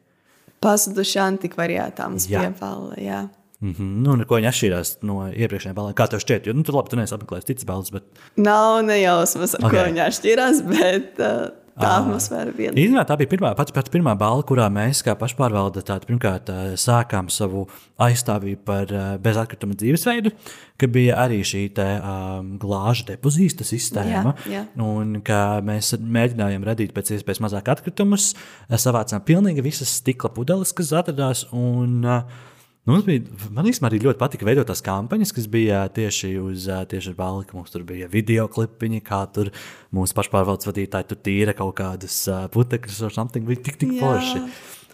pazuduši 0.65 1.21
antikvariātā 1.23 2.09
mums 2.11 2.29
Jā. 2.29 2.43
bija 2.43 2.55
balva. 2.61 2.97
Jā. 3.01 3.27
Mm 3.61 3.73
-hmm. 3.75 3.95
Nu, 4.07 4.25
ko 4.27 4.39
viņi 4.39 4.49
atšķīrās 4.53 4.91
no 5.03 5.15
iepriekšējām 5.35 5.75
balēm? 5.75 5.95
Kā 5.95 6.07
tev 6.09 6.21
šķiet? 6.23 6.47
Jo, 6.47 6.53
nu, 6.55 6.63
tu 6.63 6.73
labi, 6.73 6.91
tu 6.91 6.97
neesi 6.97 7.15
apmeklējis 7.15 7.45
citas 7.47 7.65
balvas, 7.65 7.91
bet 7.91 8.05
Nav 8.37 8.85
nejausmas, 8.85 9.55
ar 9.55 9.61
okay. 9.61 9.79
Ok. 9.79 9.85
ko 9.85 9.91
viņi 9.91 10.03
atšķirās, 10.07 10.63
bet 10.63 11.19
uh, 11.19 11.51
tā 11.81 11.93
atmosfēra 12.03 12.55
bija. 12.57 12.73
Īstenībā 12.75 13.05
tā 13.09 13.17
bija 13.21 13.33
pirmā, 13.33 13.53
pats, 13.59 13.75
pats 13.75 13.93
pirmā 13.93 14.15
balva, 14.19 14.45
kurā 14.49 14.69
mēs, 14.73 15.03
kā 15.07 15.15
pašpārvalde, 15.19 15.83
tātad, 15.83 16.07
pirmkārt 16.09 16.51
sākām 16.81 17.31
savu 17.33 17.67
aizstāvību 18.03 18.63
par 18.67 18.93
bezatkrituma 19.25 19.79
dzīvesveidu, 19.79 20.35
ka 20.79 20.91
bija 20.95 21.17
arī 21.25 21.41
šī 21.47 21.65
te, 21.75 21.87
um, 21.99 22.53
glāžu 22.63 23.09
depozīta 23.09 23.67
sistēma. 23.67 24.35
Jā, 24.47 24.61
jā. 24.61 24.65
Un 24.85 25.19
ka 25.27 25.59
mēs 25.65 25.95
mēģinājām 25.99 26.67
radīt 26.67 26.95
pēc 26.97 27.17
iespējas 27.17 27.43
mazāk 27.45 27.71
atkritumus, 27.75 28.33
savācām 28.71 29.25
pilnīgi 29.27 29.65
visas 29.65 29.99
stikla 30.01 30.31
pudeles, 30.35 30.75
kas 30.77 30.95
atradās. 30.97 31.47
Un, 31.57 32.05
eh, 32.05 32.47
Nu, 32.89 32.95
mums 32.95 33.05
bija, 33.05 33.21
man 33.53 33.67
īstenībā 33.69 33.91
arī 33.91 33.99
ļoti 34.01 34.17
patika 34.23 34.47
veidot 34.49 34.71
tās 34.71 34.81
kampaņas, 34.81 35.35
kas 35.37 35.45
bija 35.53 35.83
tieši 35.93 36.31
uz 36.41 36.63
tieši 36.89 37.11
ar 37.13 37.17
balvu, 37.19 37.43
ka 37.45 37.57
mums 37.59 37.75
tur 37.75 37.83
bija 37.85 38.07
video 38.09 38.47
klipiņi, 38.49 39.03
kā 39.05 39.19
tur 39.35 39.51
mūsu 39.93 40.17
pašpārvaldes 40.17 40.65
vadītāji 40.71 41.11
tur 41.11 41.19
tīra 41.29 41.53
kaut 41.59 41.75
kādas 41.83 42.17
putekļus 42.55 43.03
vai 43.05 43.11
something. 43.13 43.45
Bija 43.51 43.61
tik, 43.69 43.77
tik 43.83 43.93
forši. 44.01 44.41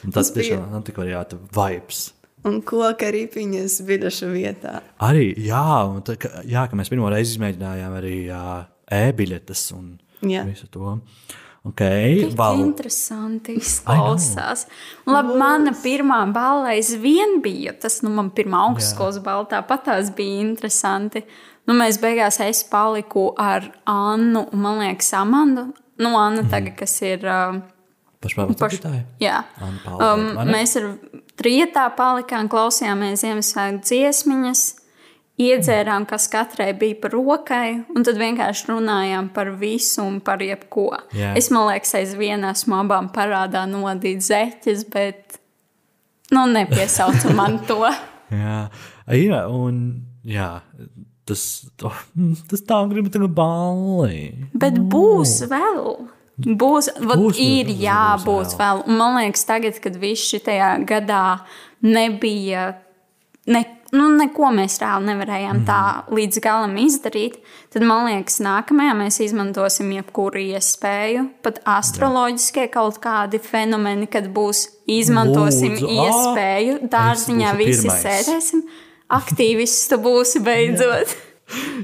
Un 0.03 0.11
tas 0.11 0.27
Tas 0.27 0.33
bija- 0.35 0.59
tiešām 0.59 0.75
antikvariāta 0.81 1.39
vibes. 1.55 2.01
Un 2.45 2.59
koka 2.67 3.13
ripiņas 3.15 3.79
biļešu 3.87 4.33
vietā. 4.35 4.81
Arī, 5.01 5.31
jā, 5.47 5.63
tā, 6.05 6.19
ka, 6.19 6.43
jā, 6.45 6.67
ka 6.69 6.77
mēs 6.77 6.91
pirmo 6.91 7.07
reizi 7.15 7.39
izmēģinājām 7.39 7.95
arī 8.03 8.19
e-biļetes 8.91 9.73
un 9.79 10.01
Jā. 10.21 10.43
visu 10.51 10.67
to. 10.67 10.99
Okay, 11.65 12.19
Tik 12.21 12.35
val- 12.37 12.61
interesanti 12.61 13.55
izklausās. 13.61 14.67
Un 15.07 15.17
Labi, 15.17 15.37
mana 15.41 15.73
pirmā 15.81 16.21
balva 16.33 16.75
aizvien 16.75 17.39
bija. 17.45 17.73
Tas, 17.81 18.03
nu, 18.05 18.13
man 18.13 18.29
pirmā 18.37 18.67
augstskolas 18.69 19.17
balva 19.25 19.49
tāpat 19.57 19.87
tās 19.89 20.11
bija 20.17 20.43
interesanti. 20.45 21.25
Nu, 21.65 21.73
mēs 21.79 21.97
beigās 22.03 22.37
es 22.45 22.61
paliku 22.69 23.31
ar 23.41 23.71
Annu 23.89 24.45
un, 24.53 24.61
man 24.61 24.83
liekas, 24.83 25.09
Amandu. 25.17 25.71
Nu, 25.97 26.13
Anna 26.19 26.45
tagad, 26.51 26.77
kas 26.77 26.99
ir. 27.07 27.25
Uh, 27.25 27.63
paš-. 28.61 28.81
Jā, 29.23 29.41
Anna 29.63 29.81
Paula 29.85 30.13
um, 30.19 30.53
mēs 30.53 30.77
ar 30.81 30.91
trijotā 31.41 31.87
palikām, 31.97 32.49
klausījāmies 32.53 33.25
Ziemassvētku 33.25 33.89
dziesmiņas, 33.89 34.65
iedzērām, 35.41 36.05
kas 36.07 36.29
katrai 36.31 36.71
bija 36.79 36.99
par 37.03 37.15
rokai, 37.17 37.69
un 37.95 38.07
tad 38.07 38.19
vienkārši 38.21 38.69
runājām 38.71 39.31
par 39.35 39.51
visu 39.59 40.05
un 40.05 40.21
par 40.25 40.43
jebko. 40.45 40.91
Jā. 41.17 41.33
Es 41.39 41.51
man 41.55 41.69
liekas, 41.73 41.95
aizvien 41.99 42.47
esmu 42.51 42.79
abām 42.85 43.11
parādā 43.15 43.65
nodīt 43.71 44.23
zeķes, 44.23 44.87
bet 44.95 45.41
nu, 46.35 46.47
nepiesaucu 46.55 47.35
man 47.35 47.61
to. 47.69 47.83
Jā, 48.35 48.65
jā, 49.15 49.41
un 49.53 49.77
jā, 50.27 50.49
tas, 51.29 51.43
oh, 51.87 51.99
tas 52.51 52.63
tā 52.67 52.79
gribu 52.91 53.13
tagad 53.13 53.35
balli. 53.37 54.49
Bet 54.59 54.81
būs 54.91 55.37
vēl. 55.51 55.93
Būs, 56.35 56.89
vat, 56.99 57.21
Būs, 57.21 57.39
ir 57.39 57.69
būs, 57.69 57.77
būs 57.77 57.85
jābūt 57.85 58.57
vēl. 58.57 58.59
vēl. 58.59 58.81
Un 58.89 58.99
man 58.99 59.21
liekas, 59.21 59.45
tagad, 59.47 59.77
kad 59.85 60.01
viss 60.03 60.33
šajā 60.33 60.73
gadā 60.89 61.21
nebija, 61.85 62.65
ne, 63.47 63.63
nu, 63.95 64.09
neko 64.19 64.51
mēs 64.55 64.79
reāli 64.83 65.09
nevarējām 65.11 65.61
mm. 65.61 65.67
tā 65.69 65.81
Mhm. 65.85 66.17
līdz 66.19 66.41
galam 66.45 66.77
izdarīt, 66.83 67.37
tad 67.73 67.85
man 67.87 68.09
liekas, 68.09 68.41
nākamajā 68.45 68.95
mēs 68.99 69.21
izmantosim 69.25 69.93
jebkuru 69.97 70.43
iespēju. 70.43 71.29
Pat 71.45 71.61
astroloģiskie 71.65 72.69
kaut 72.75 72.99
kādi 73.05 73.41
fenomeni, 73.43 74.09
kad 74.11 74.29
būs 74.35 74.67
izmantosim 74.91 75.77
Lūdzu, 75.79 75.93
iespēju. 76.07 76.81
Dārziņā 76.93 77.55
visi 77.61 77.87
pirmais. 77.87 78.03
sēdēsim. 78.05 78.67
Aktīvists 79.15 79.89
tu 79.93 80.01
būsi 80.03 80.43
beidzot. 80.45 81.15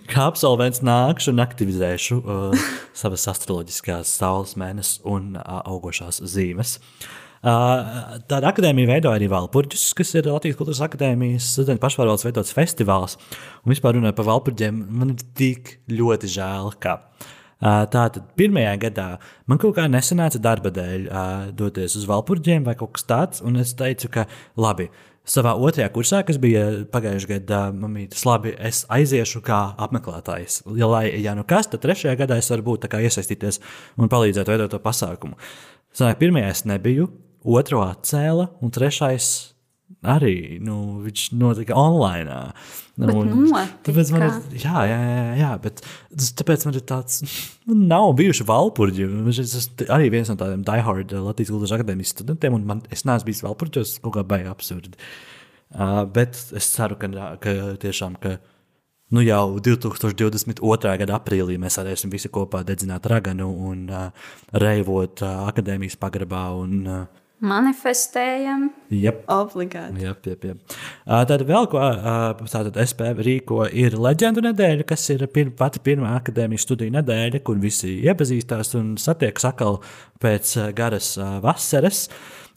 Kā 0.09 0.25
absolvents 0.25 0.81
nākšu 0.81 1.35
un 1.35 1.43
aktivizēšu 1.45 2.17
uh, 2.21 2.69
savas 2.97 3.27
astroloģiskās 3.29 4.09
saules, 4.09 4.57
mēnesis 4.57 5.03
un 5.05 5.35
uh, 5.37 5.61
augošās 5.69 6.23
zīmes. 6.25 6.79
Uh, 6.81 7.09
tāda 7.41 8.51
akadēmija 8.51 8.91
veido 8.91 9.13
arī 9.15 9.29
Valpurģis, 9.33 9.91
kas 9.97 10.13
ir 10.19 10.29
Latvijas 10.29 10.59
Kultūras 10.59 10.83
Akadēmijas 10.85 11.47
studentu 11.55 11.81
pašvārvaldes 11.87 12.27
veidots 12.27 12.55
festivāls. 12.57 13.17
Un 13.65 13.73
vispār 13.73 13.97
runājot 13.97 14.19
par 14.19 14.29
Valpurģiem, 14.29 14.81
man 15.01 15.15
ir 15.15 15.23
tik 15.39 15.79
ļoti 15.89 16.29
žēl, 16.37 16.73
ka 16.83 16.99
tātad 17.61 18.25
pirmajā 18.41 18.75
gadā 18.81 19.07
man 19.49 19.61
kaut 19.61 19.75
kā 19.77 19.87
nesanāca 19.89 20.41
darba 20.41 20.73
dēļ 20.73 21.07
doties 21.57 21.97
uz 22.01 22.05
Valpurģiem 22.09 22.67
vai 22.69 22.77
kaut 22.77 22.93
kas 22.99 23.09
tāds. 23.09 23.45
Un 23.45 23.57
es 23.61 23.73
teicu, 23.77 24.13
ka 24.13 24.27
labi, 24.61 24.91
savā 25.25 25.55
otrajā 25.57 25.89
kursā, 25.95 26.21
kas 26.29 26.41
bija 26.43 26.67
pagājušajā 26.93 27.39
gadā, 27.39 27.63
mamītis, 27.73 28.27
labi, 28.29 28.53
es 28.57 28.83
aiziešu 28.93 29.41
kā 29.47 29.63
apmeklētājs. 29.81 30.63
Ja, 30.77 30.89
lai, 30.93 31.07
ja 31.25 31.37
nu 31.39 31.45
kas, 31.49 31.69
tad 31.73 31.85
trešajā 31.85 32.17
gadā 32.21 32.41
es 32.41 32.53
varu 32.53 32.69
būt 32.73 32.89
iesaistīties 33.01 33.61
un 33.97 34.13
palīdzēt 34.13 34.53
veidot 34.53 34.73
to 34.73 34.81
pasākumu. 34.85 35.41
Sanāk, 35.97 36.21
pirmajā 36.21 36.55
es 36.55 36.65
nebiju, 36.69 37.09
otro 37.45 37.85
atcēla, 37.87 38.51
un 38.61 38.75
trešais 38.75 39.31
arī 40.07 40.61
nu, 40.65 41.01
viņš 41.05 41.25
notika 41.39 41.77
online. 41.79 42.37
Notika. 43.01 43.65
Tāpēc 43.87 44.13
man 44.15 44.27
ir, 44.27 44.37
jā, 44.63 44.85
jā, 44.89 44.99
jā, 45.01 45.25
jā, 45.41 45.51
bet 45.65 45.83
tāpēc 46.41 46.67
man 46.69 46.79
ir 46.79 46.85
tāds, 46.89 47.25
man 47.69 47.83
nav 47.91 48.13
bijuši 48.19 48.47
valpurģi. 48.49 49.09
Es 49.33 49.41
esmu 49.47 49.89
arī 49.97 50.11
viens 50.13 50.31
no 50.31 50.37
tādiem 50.41 50.63
diehard 50.67 51.13
Latvijas 51.17 51.53
Kultūras 51.53 51.75
akadēmijas 51.79 52.15
studentiem, 52.17 52.57
un 52.57 52.69
man, 52.69 52.85
es 52.93 53.05
neesmu 53.09 53.31
bijis 53.31 53.45
valpurģos, 53.47 53.99
kaut 54.05 54.17
kā 54.17 54.25
baigi 54.27 54.51
absurdi. 54.53 54.97
Uh, 55.71 56.03
bet 56.11 56.39
es 56.59 56.73
ceru, 56.75 56.97
ka, 56.99 57.11
ka 57.43 57.55
tiešām, 57.81 58.17
ka 58.21 58.39
nu 59.15 59.23
jau 59.23 59.61
2022. 59.63 60.97
gada 61.03 61.17
aprīlī 61.19 61.57
mēs 61.63 61.79
varēsim 61.79 62.11
visi 62.11 62.31
kopā 62.33 62.65
dedzināt 62.67 63.07
raganu 63.11 63.49
un 63.71 63.87
uh, 63.91 64.31
reivot 64.59 65.23
uh, 65.23 65.47
akadēmijas 65.51 65.99
pagrabā. 66.01 66.49
Un, 66.59 66.79
uh, 66.87 67.20
Manifestējam. 67.41 68.67
Jep. 68.93 69.23
Obligāti. 69.33 70.03
Jā, 70.05 70.13
jā, 70.29 70.35
jā. 70.45 70.57
Tad 71.31 71.45
vēl 71.49 71.69
ko 71.73 71.81
tātad 72.45 72.77
SP 72.85 73.15
rīko 73.17 73.63
ir 73.73 73.97
leģendu 73.97 74.45
nedēļa, 74.45 74.85
kas 74.89 75.07
ir 75.15 75.25
pir, 75.33 75.55
pati 75.57 75.81
pirmā 75.85 76.13
akadēmijas 76.19 76.67
studiju 76.69 76.93
nedēļa, 76.99 77.41
kur 77.47 77.57
visi 77.63 77.97
iepazīstās 78.05 78.75
un 78.81 78.93
satiekas 79.01 79.49
atkal 79.49 79.81
pēc 80.21 80.53
garas 80.77 81.15
ā, 81.17 81.31
vasaras. 81.45 82.09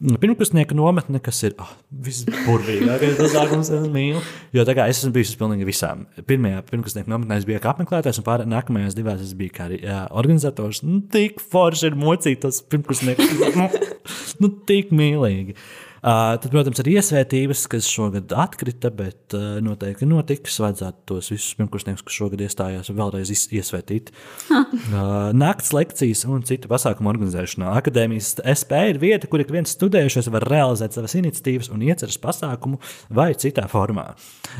Pirmkursnieka 0.01 0.75
nometne, 0.75 1.21
kas 1.23 1.37
ir 1.47 1.53
oh, 1.61 1.69
visburvīgākais 2.03 3.15
pasākums, 3.19 3.69
es 3.71 3.85
mīlu. 3.93 4.23
Jo 4.55 4.65
tā 4.67 4.75
kā 4.77 4.87
es 4.91 4.99
esmu 4.99 5.13
bijis 5.15 5.35
uz 5.35 5.39
pilnīgi 5.39 5.67
visām. 5.69 6.03
Pirmajā 6.27 6.63
pirmkursnieka 6.71 7.13
nometnē 7.13 7.37
es 7.39 7.47
biju 7.47 7.61
kā 7.63 7.71
apmeklētājs, 7.75 8.19
un 8.19 8.27
pārējās 8.27 8.51
nākamajās 8.51 8.97
divās 8.97 9.23
es 9.23 9.35
biju 9.37 9.53
kā 9.55 9.69
arī 9.69 9.79
jā, 9.85 10.01
organizators. 10.11 10.81
Nu, 10.83 10.99
tik 11.13 11.39
forši 11.53 11.91
ir 11.91 11.97
mocīt 11.99 12.43
tos 12.43 12.63
pirmkursniekus. 12.73 13.33
nu, 13.59 13.69
nu, 14.43 14.51
tik 14.67 14.91
mīlīgi. 14.95 15.55
Uh, 15.55 15.92
tad, 16.03 16.49
protams, 16.51 16.81
ir 16.83 16.89
iesvētības, 16.97 17.63
kas 17.71 17.87
šogad 17.87 18.33
atkrita, 18.35 18.91
bet 18.93 19.33
noteikti 19.63 20.07
notiks. 20.09 20.59
Vajadzētu 20.59 21.07
tos 21.09 21.31
visus 21.31 21.55
pirmkursniekus, 21.59 22.03
kas 22.05 22.17
šogad 22.17 22.43
iestājās, 22.43 22.91
vēlreiz 22.93 23.31
iesvētīt. 23.31 24.11
Nakts 25.39 25.71
lekcijas 25.73 26.25
un 26.27 26.43
citu 26.47 26.69
pasākumu 26.71 27.11
organizēšanā. 27.13 27.71
Akadēmijas 27.79 28.35
SP 28.43 28.83
ir 28.91 28.99
vieta, 29.01 29.29
kur 29.31 29.43
ik 29.43 29.53
viens 29.53 29.71
studējušais 29.77 30.27
var 30.33 30.45
realizēt 30.51 30.97
savas 30.97 31.15
iniciatīvas 31.19 31.71
un 31.73 31.85
ieceras 31.87 32.19
pasākumu 32.21 32.81
vai 33.13 33.31
citā 33.39 33.65
formā. 33.71 34.09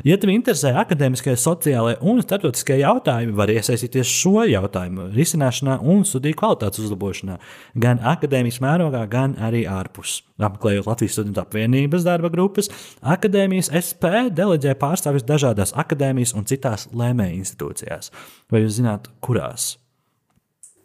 Ja 0.07 0.15
tev 0.17 0.31
interesē 0.33 0.71
akadēmiskie, 0.81 1.35
sociālai 1.37 1.97
un 2.01 2.23
starptautiskie 2.23 2.79
jautājumi, 2.81 3.35
var 3.37 3.51
iesaistīties 3.51 4.09
šo 4.09 4.47
jautājumu 4.49 5.11
risināšanā 5.13 5.77
un 5.83 6.01
studiju 6.07 6.39
kvalitātes 6.39 6.81
uzlabošanā 6.85 7.37
gan 7.83 8.01
akadēmijas 8.13 8.61
mērogā, 8.63 9.03
gan 9.11 9.35
arī 9.43 9.67
ārpus. 9.69 10.21
Apmeklējot 10.43 10.87
Latvijas 10.89 11.19
studentu 11.33 11.41
apvienības 11.43 12.03
darba 12.05 12.29
grupas, 12.29 12.69
akadēmijas 13.01 13.69
SP 13.73 14.29
deleģē 14.35 14.75
pārstāvis 14.79 15.25
dažādās 15.25 15.73
akadēmijas 15.75 16.33
un 16.37 16.45
citās 16.45 16.87
lēmēju 16.93 17.39
institūcijās. 17.41 18.11
Vai 18.51 18.61
jūs 18.63 18.77
zināt, 18.79 19.09
kurās? 19.21 19.77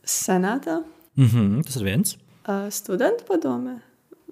Senātā, 0.09 0.83
Mhm, 1.19 1.63
tas 1.67 1.77
ir 1.77 1.85
viens. 1.85 2.17
uh, 2.49 2.69
studentu 2.71 3.25
padomē. 3.29 3.81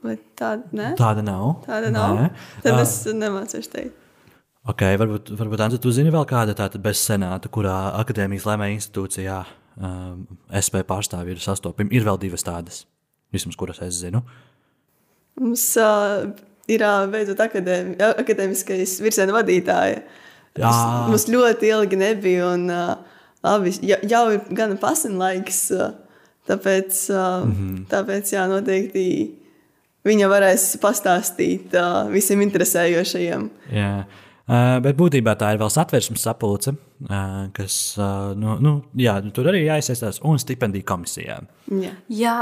Vai 0.02 0.16
tāda 0.38 0.62
ne? 0.72 0.94
Tāda 0.96 1.22
nav. 1.24 1.64
Tāda 1.66 1.90
nav. 1.90 2.16
Nē. 2.16 2.30
Tad 2.62 2.72
Ā, 2.74 2.82
es 2.82 3.04
nemācīšu 3.06 3.70
teikt. 3.72 3.94
Okay, 4.68 4.96
varbūt, 4.98 5.30
varbūt 5.36 5.60
Anna, 5.60 5.78
tu 5.78 5.90
zini 5.90 6.10
vēl 6.10 6.24
kāda 6.26 6.54
tāda 6.54 6.78
bez 6.82 6.98
senāta, 6.98 7.48
kurā 7.48 7.92
akadēmijas 8.02 8.44
lēmēja 8.46 8.76
institūcijā 8.78 9.44
um, 9.78 10.26
SP 10.50 10.82
pārstāvji 10.86 11.30
ir 11.36 11.38
sastopami. 11.42 11.90
Ir 11.94 12.02
vēl 12.04 12.18
divas 12.18 12.42
tādas, 12.42 12.84
vismaz 13.32 13.56
kuras 13.56 13.80
es 13.82 13.94
zinu. 14.00 14.22
Mums 15.41 15.64
uh, 15.76 16.30
ir 16.72 16.82
uh, 16.87 17.05
beidzot 17.12 17.41
akadēmi, 17.45 17.97
akadēmiskais 18.22 18.97
virziena 19.05 19.34
vadītāja. 19.37 20.03
Jā. 20.57 20.70
Mums- 20.70 21.11
Mums 21.12 21.26
ļoti 21.28 21.68
ilgi 21.74 21.99
nebija. 22.01 22.53
Un, 22.55 22.70
uh, 22.72 22.97
labi, 23.45 23.74
ja- 23.87 24.01
jau 24.09 24.30
ir 24.32 24.41
gan 24.57 24.76
pasenlaiks, 24.80 25.70
uh, 25.76 25.91
tāpēc, 26.49 27.03
uh, 27.12 27.45
mm. 27.45 27.53
-hmm. 27.57 27.82
tāpēc 27.93 28.32
jā, 28.32 28.47
noteikti 28.49 29.05
viņa 30.07 30.28
varēs 30.30 30.64
pastāstīt 30.80 31.74
uh, 31.74 32.07
visiem 32.12 32.41
interesējošajiem. 32.47 33.51
Jā. 33.74 34.07
Uh, 34.47 34.78
bet 34.78 34.95
būtībā 34.97 35.32
tā 35.34 35.49
ir 35.53 35.59
vēl 35.59 35.70
satversmes 35.74 36.22
sapulce, 36.22 36.70
uh, 37.11 37.49
kas 37.53 37.97
uh, 37.99 38.30
nu, 38.39 38.57
nu, 38.62 38.76
jā, 38.95 39.16
nu, 39.24 39.32
tur 39.34 39.49
arī 39.51 39.64
jāiesaistās 39.66 40.20
un 40.22 40.39
stipendiju 40.39 40.87
komisijām. 40.87 41.49
Jā. 41.66 41.91
Jā, 42.09 42.37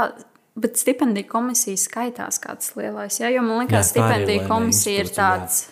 bet 0.55 0.79
stipendiju 0.79 1.29
komisija 1.29 1.79
skaitās 1.79 2.41
kāds 2.43 2.73
lielais. 2.79 3.19
Jā, 3.21 3.31
jo 3.35 3.45
man 3.45 3.63
liekas, 3.63 3.91
arī 3.91 3.91
stipendiju 3.93 4.49
komisija 4.49 4.99
ir 4.99 5.09
institūcija, 5.09 5.31
jā. 5.31 5.39
tāds. 5.45 5.63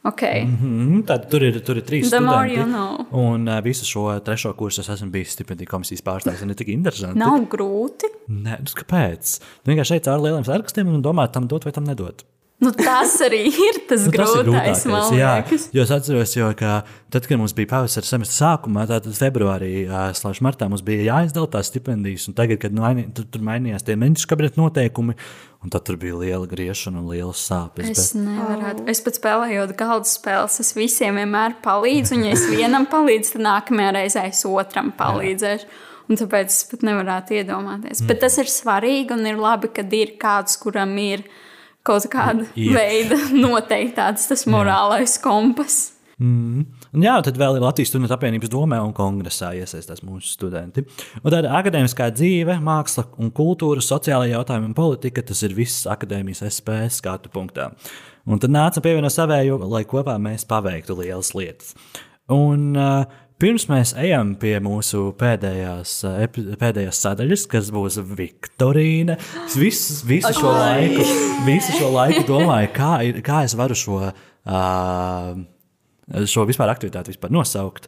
Okay. 0.00 0.46
Mm, 0.48 1.02
tad 1.04 1.26
tur 1.28 1.42
ir, 1.44 1.58
tur 1.60 1.76
ir 1.76 1.84
trīs 1.84 2.06
studenti. 2.08 2.54
you 2.56 2.64
know. 2.64 3.02
Un 3.12 3.44
uh, 3.50 3.58
visu 3.60 3.84
šo 3.84 4.06
trešo 4.24 4.54
kursu 4.56 4.80
es 4.80 4.88
esmu 4.94 5.10
bijis 5.12 5.34
stipendiju 5.36 5.68
komisijas 5.68 6.00
pārstāvis. 6.06 6.40
Ir 6.46 6.56
tik 6.56 6.72
interesanti. 6.72 7.20
Nav 7.20 7.44
grūti. 7.52 8.08
Nē, 8.32 8.62
nu, 8.64 8.76
kāpēc? 8.80 9.34
Nu, 9.60 9.74
vienkārši 9.74 9.98
šeit 9.98 10.08
caur 10.08 10.24
lieliem 10.24 10.46
sarakstiem 10.48 10.88
un 10.88 11.04
domāt, 11.04 11.34
tam 11.36 11.50
dot 11.52 11.68
vai 11.68 11.74
tam 11.76 11.84
nedot. 11.84 12.24
Nu, 12.60 12.70
tas 12.76 13.14
arī 13.24 13.46
ir 13.48 13.78
tas 13.88 14.02
Nu, 14.04 14.12
grūtais, 14.12 14.82
man 14.90 15.14
jā, 15.16 15.30
es 15.48 15.92
atceros, 15.94 16.34
jo, 16.36 16.50
ka 16.58 16.82
tad, 17.08 17.24
kad 17.24 17.40
mums 17.40 17.54
bija 17.56 17.70
pavasara 17.70 18.04
semestra 18.04 18.36
sākumā, 18.36 18.84
tātad 18.90 19.16
februārī, 19.16 19.86
slēdz 19.88 20.42
martā, 20.44 20.68
mums 20.68 20.84
bija 20.84 21.06
jāizdala 21.06 21.48
tās 21.54 21.70
stipendijas. 21.72 22.28
un 22.28 22.36
Tagad, 22.36 22.60
kad 22.60 22.76
maini, 22.76 23.06
tur, 23.16 23.24
tur 23.32 23.46
mainījās 23.48 23.86
tie 23.86 23.96
ministrs 23.96 24.28
kabineta 24.28 24.60
noteikumi, 24.60 25.16
un 25.64 25.72
tad 25.72 25.88
tur 25.88 25.96
bija 26.00 26.20
liela 26.20 26.44
griešana 26.50 27.00
un 27.00 27.08
liela 27.08 27.32
sāpes. 27.32 27.88
Es 27.88 28.12
bet- 28.12 28.28
nevaru. 28.28 28.84
Es 28.92 29.00
pat 29.08 29.16
spēlējot 29.16 29.76
galda 29.80 30.12
spēles, 30.12 30.60
es 30.60 30.76
visiem 30.76 31.16
vienmēr 31.16 31.56
palīdzu. 31.64 32.18
Un, 32.18 32.28
ja 32.28 32.36
es 32.36 32.44
vienam 32.44 32.84
palīdzu, 32.92 33.38
tad 33.38 33.46
nākamajā 33.48 33.96
reizē 33.96 34.28
es 34.28 34.44
otram 34.44 34.92
palīdzēšu. 35.00 35.64
Un 36.10 36.18
tāpēc 36.18 36.50
es 36.50 36.64
pat 36.66 36.80
nevarētu 36.82 37.36
iedomāties. 37.38 38.00
Mm. 38.02 38.08
Bet 38.10 38.20
tas 38.20 38.36
ir 38.42 38.48
svarīgi 38.50 39.14
un 39.14 39.24
ir 39.30 39.38
labi, 39.38 39.70
ka 39.72 39.84
ir 39.94 40.16
kāds, 40.18 40.56
kuram 40.58 40.96
ir 40.98 41.22
kaut 41.90 42.10
kāda 42.12 42.46
Ir. 42.54 42.74
veida 42.76 43.18
noteikts 43.44 44.30
tas 44.30 44.46
morālais 44.50 45.18
kompas. 45.22 45.82
Un 46.20 47.04
jā, 47.06 47.14
tad 47.24 47.38
vēl 47.40 47.56
ir 47.56 47.62
Latvijas 47.64 47.88
studentu 47.92 48.12
apvienības 48.12 48.50
domē 48.52 48.76
un 48.84 48.90
kongresā 48.96 49.54
iesaistās 49.56 50.02
mūsu 50.04 50.34
studenti. 50.34 50.84
Un 51.22 51.32
tāda 51.32 51.54
akadēmiskā 51.56 52.10
dzīve, 52.12 52.58
māksla 52.64 53.06
un 53.22 53.30
kultūra, 53.32 53.80
sociālajā 53.84 54.34
jautājumā 54.34 54.68
un 54.68 54.76
politika, 54.76 55.24
tas 55.24 55.40
ir 55.46 55.56
viss 55.56 55.86
akadēmijas 55.88 56.44
SP 56.50 56.76
skatu 56.92 57.32
punktā. 57.32 57.70
Un 58.28 58.42
tad 58.42 58.52
nāca 58.52 58.82
pievienot 58.84 59.14
savēju, 59.14 59.62
lai 59.72 59.86
kopā 59.88 60.18
mēs 60.20 60.44
paveiktu 60.50 60.98
lielas 60.98 61.32
lietas. 61.38 61.72
Un 62.30 62.76
uh, 62.76 63.08
pirms 63.40 63.66
mēs 63.70 63.94
ejam 63.98 64.34
pie 64.40 64.54
mūsu 64.62 65.10
pēdējās, 65.20 65.94
epi- 66.26 66.44
pēdējās 66.60 67.00
sadaļas, 67.06 67.46
kas 67.50 67.70
būs 67.74 67.98
Viktorīna, 68.18 69.16
es 69.46 69.56
visu, 69.60 69.96
visu, 70.08 70.32
šo 70.36 70.52
laiku, 70.56 71.06
visu 71.48 71.78
šo 71.78 71.90
laiku 71.94 72.26
domāju, 72.28 72.70
kā, 72.76 72.92
ir, 73.08 73.22
kā 73.26 73.44
es 73.48 73.56
varu 73.58 73.76
šo. 73.78 74.02
Šo 76.26 76.42
vispār 76.48 76.72
aktivitāti 76.72 77.12
vispār 77.12 77.30
nosaukt. 77.30 77.84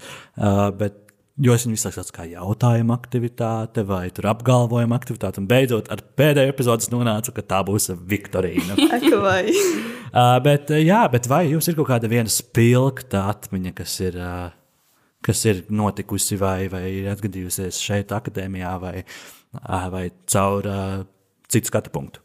Bet, 0.78 1.00
jo 1.42 1.56
es 1.56 1.64
viņu 1.66 1.74
visu 1.74 1.88
laiku 1.88 2.14
kā 2.14 2.26
jautājuma 2.30 2.94
aktivitāte 2.94 3.82
vai 3.88 4.04
tur 4.14 4.28
apgalvojuma 4.30 4.94
aktivitāte. 4.94 5.42
Un 5.42 5.48
beidzot, 5.50 5.90
ar 5.90 6.04
pēdējo 6.20 6.52
epizodi 6.52 6.86
es 6.86 6.92
nonācu, 6.92 7.34
ka 7.34 7.42
tā 7.42 7.62
būs 7.66 7.90
Viktorīna. 7.98 8.78
Bet, 10.44 10.68
jā, 10.76 11.02
bet 11.08 11.24
vai 11.24 11.46
jums 11.48 11.70
ir 11.70 11.76
kaut 11.78 11.88
kāda 11.88 12.10
viena 12.12 12.28
spilgta 12.28 13.22
atmiņa, 13.30 13.70
kas 13.78 13.94
ir, 14.04 14.18
kas 15.22 15.44
ir 15.48 15.64
notikusi 15.70 16.38
vai, 16.40 16.66
vai 16.72 16.84
ir 16.90 17.08
atgadījusies 17.12 17.80
šeit, 17.82 18.12
akadēmijā, 18.14 18.74
vai, 18.82 18.96
uh, 19.62 19.88
vai 19.92 20.08
caur 20.30 20.68
uh, 20.68 21.00
citu 21.52 21.72
skatu 21.72 21.94
punktu? 21.94 22.22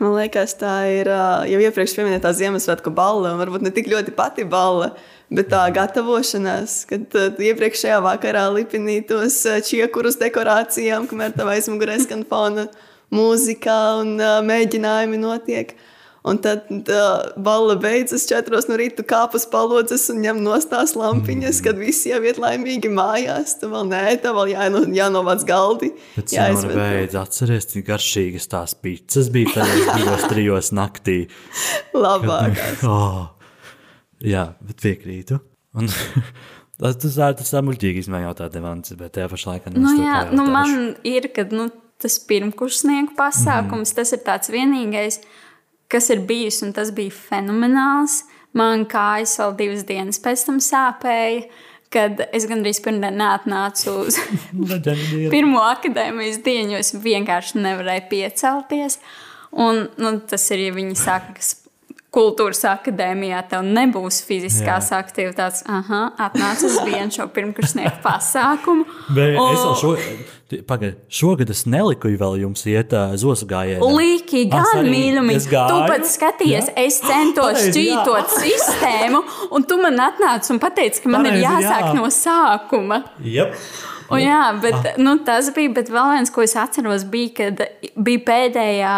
Man 0.00 0.16
liekas, 0.16 0.56
tā 0.58 0.72
ir 0.90 1.06
jau 1.06 1.58
iepriekš 1.62 1.92
minētā 2.00 2.32
Ziemassvētku 2.34 2.90
balva, 2.94 3.30
un 3.30 3.38
varbūt 3.38 3.62
ne 3.62 3.70
tik 3.74 3.86
ļoti 3.92 4.14
pati 4.16 4.42
balva, 4.42 4.90
bet 5.30 5.52
tā 5.52 5.62
gatavošanās, 5.74 6.80
kad 6.90 7.14
iepriekšējā 7.38 8.00
vakarā 8.02 8.48
lipinīji 8.56 9.06
tos 9.12 9.38
ā, 9.46 9.60
čiekurus 9.62 10.18
dekorācijām, 10.18 11.06
kamēr 11.10 11.36
tev 11.36 11.52
aizmugurē 11.52 12.00
skan 12.02 12.24
fona 12.26 12.66
mūzika 13.14 13.76
un 14.00 14.16
mēģinājumi 14.48 15.20
notiek. 15.22 15.76
Un 16.24 16.38
tad 16.40 16.70
tā 16.88 17.00
balva 17.36 17.74
beidzas 17.76 18.22
četros 18.24 18.64
no 18.70 18.78
rīta, 18.80 19.04
kāpas 19.04 19.44
palodzes 19.52 20.06
un 20.08 20.22
ņem 20.24 20.40
nostās 20.46 20.94
lampiņas, 20.96 21.60
kad 21.66 21.76
visi 21.76 22.14
jau 22.14 22.22
iet 22.24 22.40
laimīgi 22.40 22.88
mājās. 22.88 23.58
Tu 23.60 23.68
vēl 23.68 23.90
nē, 23.90 24.00
tev 24.22 24.38
vēl 24.38 24.54
jāno, 24.54 24.80
jānovāc 24.96 25.44
galdi. 25.48 25.92
Bet 26.16 26.32
jāizved 26.32 26.72
Simona, 26.72 26.88
beidz 26.96 27.18
atceries, 27.20 27.68
cik 27.74 27.84
garšīgas 27.90 28.48
tās 28.56 28.72
pizzas 28.80 29.28
bija 29.34 29.52
tajos 29.58 29.92
divos, 29.92 30.26
trijos 30.32 30.72
naktī. 30.76 31.20
labākās. 31.92 32.84
Oh, 32.94 33.34
Jā, 34.24 34.48
bet 34.64 34.80
piekrītu. 34.80 35.38
Un, 35.76 35.90
tas 36.80 36.98
tas 37.00 37.16
tā, 37.18 37.30
tas 37.36 37.52
tā 37.52 37.62
muļķīgi 37.64 38.04
izmēģināt 38.04 38.30
jautāt, 38.30 38.54
Devants, 38.54 38.94
bet 38.98 39.16
tajā 39.16 39.30
pašā 39.32 39.54
laikā 39.54 39.72
Nu, 39.74 39.90
es 39.92 40.00
jā, 40.00 40.18
nu, 40.32 40.46
man 40.48 40.94
ir, 41.06 41.28
kad 41.36 41.52
nu, 41.54 41.68
tas 42.00 42.16
pirmkursnieku 42.28 43.16
pasākums, 43.18 43.92
mm. 43.92 43.96
tas 43.98 44.14
ir 44.16 44.22
tāds 44.24 44.52
vienīgais, 44.52 45.20
kas 45.20 45.43
ir 46.10 46.22
bijis, 46.28 46.62
un 46.66 46.72
tas 46.76 46.90
bija 46.94 47.14
fenomenāls. 47.14 48.22
Man 48.54 48.84
kājas 48.86 49.34
vēl 49.40 49.54
divas 49.58 49.82
dienas 49.88 50.20
pēc 50.22 50.44
tam 50.46 50.60
sāpēja, 50.62 51.48
kad 51.94 52.20
es 52.34 52.46
gandrīz 52.50 52.80
pirmdien 52.82 53.18
neatnācu 53.18 53.96
uz 54.04 54.18
pirmo 55.34 55.62
akadēmijas 55.62 56.40
dienu, 56.46 56.74
jo 56.76 56.82
es 56.82 56.94
vienkārši 56.94 57.62
nevarēju 57.62 58.06
piecelties. 58.10 58.98
Un, 59.54 59.84
nu, 60.02 60.16
tas 60.26 60.46
ir, 60.50 60.64
ja 60.68 60.74
viņi 60.74 60.96
saka, 60.98 61.34
ka 61.38 61.42
kultūras 62.14 62.62
akadēmijā 62.70 63.40
tev 63.50 63.66
nebūs 63.66 64.20
fiziskās 64.26 64.90
Jā. 64.92 65.00
aktivitātes. 65.02 65.64
Aha, 65.70 66.04
atnāc 66.28 66.62
uz 66.66 66.78
vienu 66.86 67.10
šo 67.14 67.26
pirmkursnieku 67.34 68.02
pasākumu. 68.04 68.86
Bet 69.14 69.34
Un- 69.38 69.50
es 69.54 69.62
vēl 69.62 69.76
šo, 69.82 69.94
pagaid, 70.62 70.98
šogad 71.08 71.50
es 71.50 71.64
neliku 71.66 72.08
vēl 72.08 72.38
jums 72.42 72.66
iet 72.66 72.92
uh, 72.92 73.14
zosu 73.20 73.46
gājienā. 73.46 73.80
Līki, 73.80 74.44
gan 74.50 74.64
arī- 74.74 74.92
mīļumi. 74.92 75.34
es 75.36 75.46
Tu 75.46 75.80
pat 75.88 76.06
skaties, 76.06 76.68
Jā. 76.68 76.74
es 76.76 77.00
centos 77.00 77.52
Pareizi, 77.52 77.86
jā. 77.88 78.04
šķītot 78.04 78.36
sistēmu, 78.38 79.24
un 79.50 79.62
tu 79.64 79.80
man 79.82 79.96
atnāci 79.96 80.50
un 80.50 80.58
pateici, 80.58 81.02
ka 81.02 81.08
man 81.08 81.26
ir 81.26 81.32
Pareizi, 81.32 81.48
jāsāk 81.48 81.90
jā. 81.90 81.94
no 81.94 82.06
sākuma. 82.06 83.04
Yep. 83.22 83.56
Un, 84.10 84.20
jā, 84.20 84.60
bet 84.60 84.98
nu, 85.00 85.16
tas 85.24 85.48
bija. 85.56 85.72
Bet 85.74 85.88
vēl 85.92 86.10
viens, 86.12 86.30
ko 86.30 86.44
es 86.44 86.54
atceros, 86.60 87.06
bija, 87.08 87.30
kad 87.38 87.62
bija 87.96 88.24
pēdējā 88.26 88.96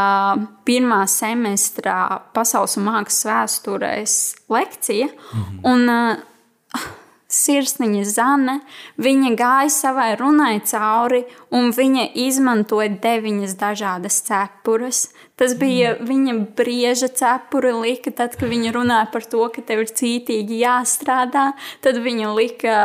pirmā 0.66 1.02
semestrā 1.06 2.22
pasaules 2.34 2.76
mākslas 2.82 3.22
vēsturēs 3.30 4.16
lekcija. 4.50 5.06
Mm 5.06 5.44
-hmm. 5.44 5.60
Un, 5.72 5.88
Sirsniņa 7.36 8.02
Zane, 8.08 8.56
viņa 9.02 9.32
gāja 9.36 9.70
savai 9.72 10.08
runai 10.18 10.56
cauri, 10.64 11.24
un 11.54 11.70
viņa 11.76 12.08
izmantoja 12.26 12.88
deviņas 13.02 13.56
dažādas 13.60 14.18
cepures. 14.26 15.06
Tas 15.36 15.52
bija 15.58 15.96
viņa 16.00 16.36
brieža 16.56 17.10
cepura, 17.12 17.74
lika, 17.76 18.12
tad, 18.16 18.38
kad 18.40 18.48
viņa 18.48 18.72
runāja 18.76 19.08
par 19.12 19.26
to, 19.28 19.42
ka 19.52 19.64
tev 19.66 19.84
ir 19.84 19.92
cītīgi 20.00 20.62
jāstrādā. 20.62 21.50
Tad 21.84 22.00
viņa 22.04 22.34
lika 22.36 22.76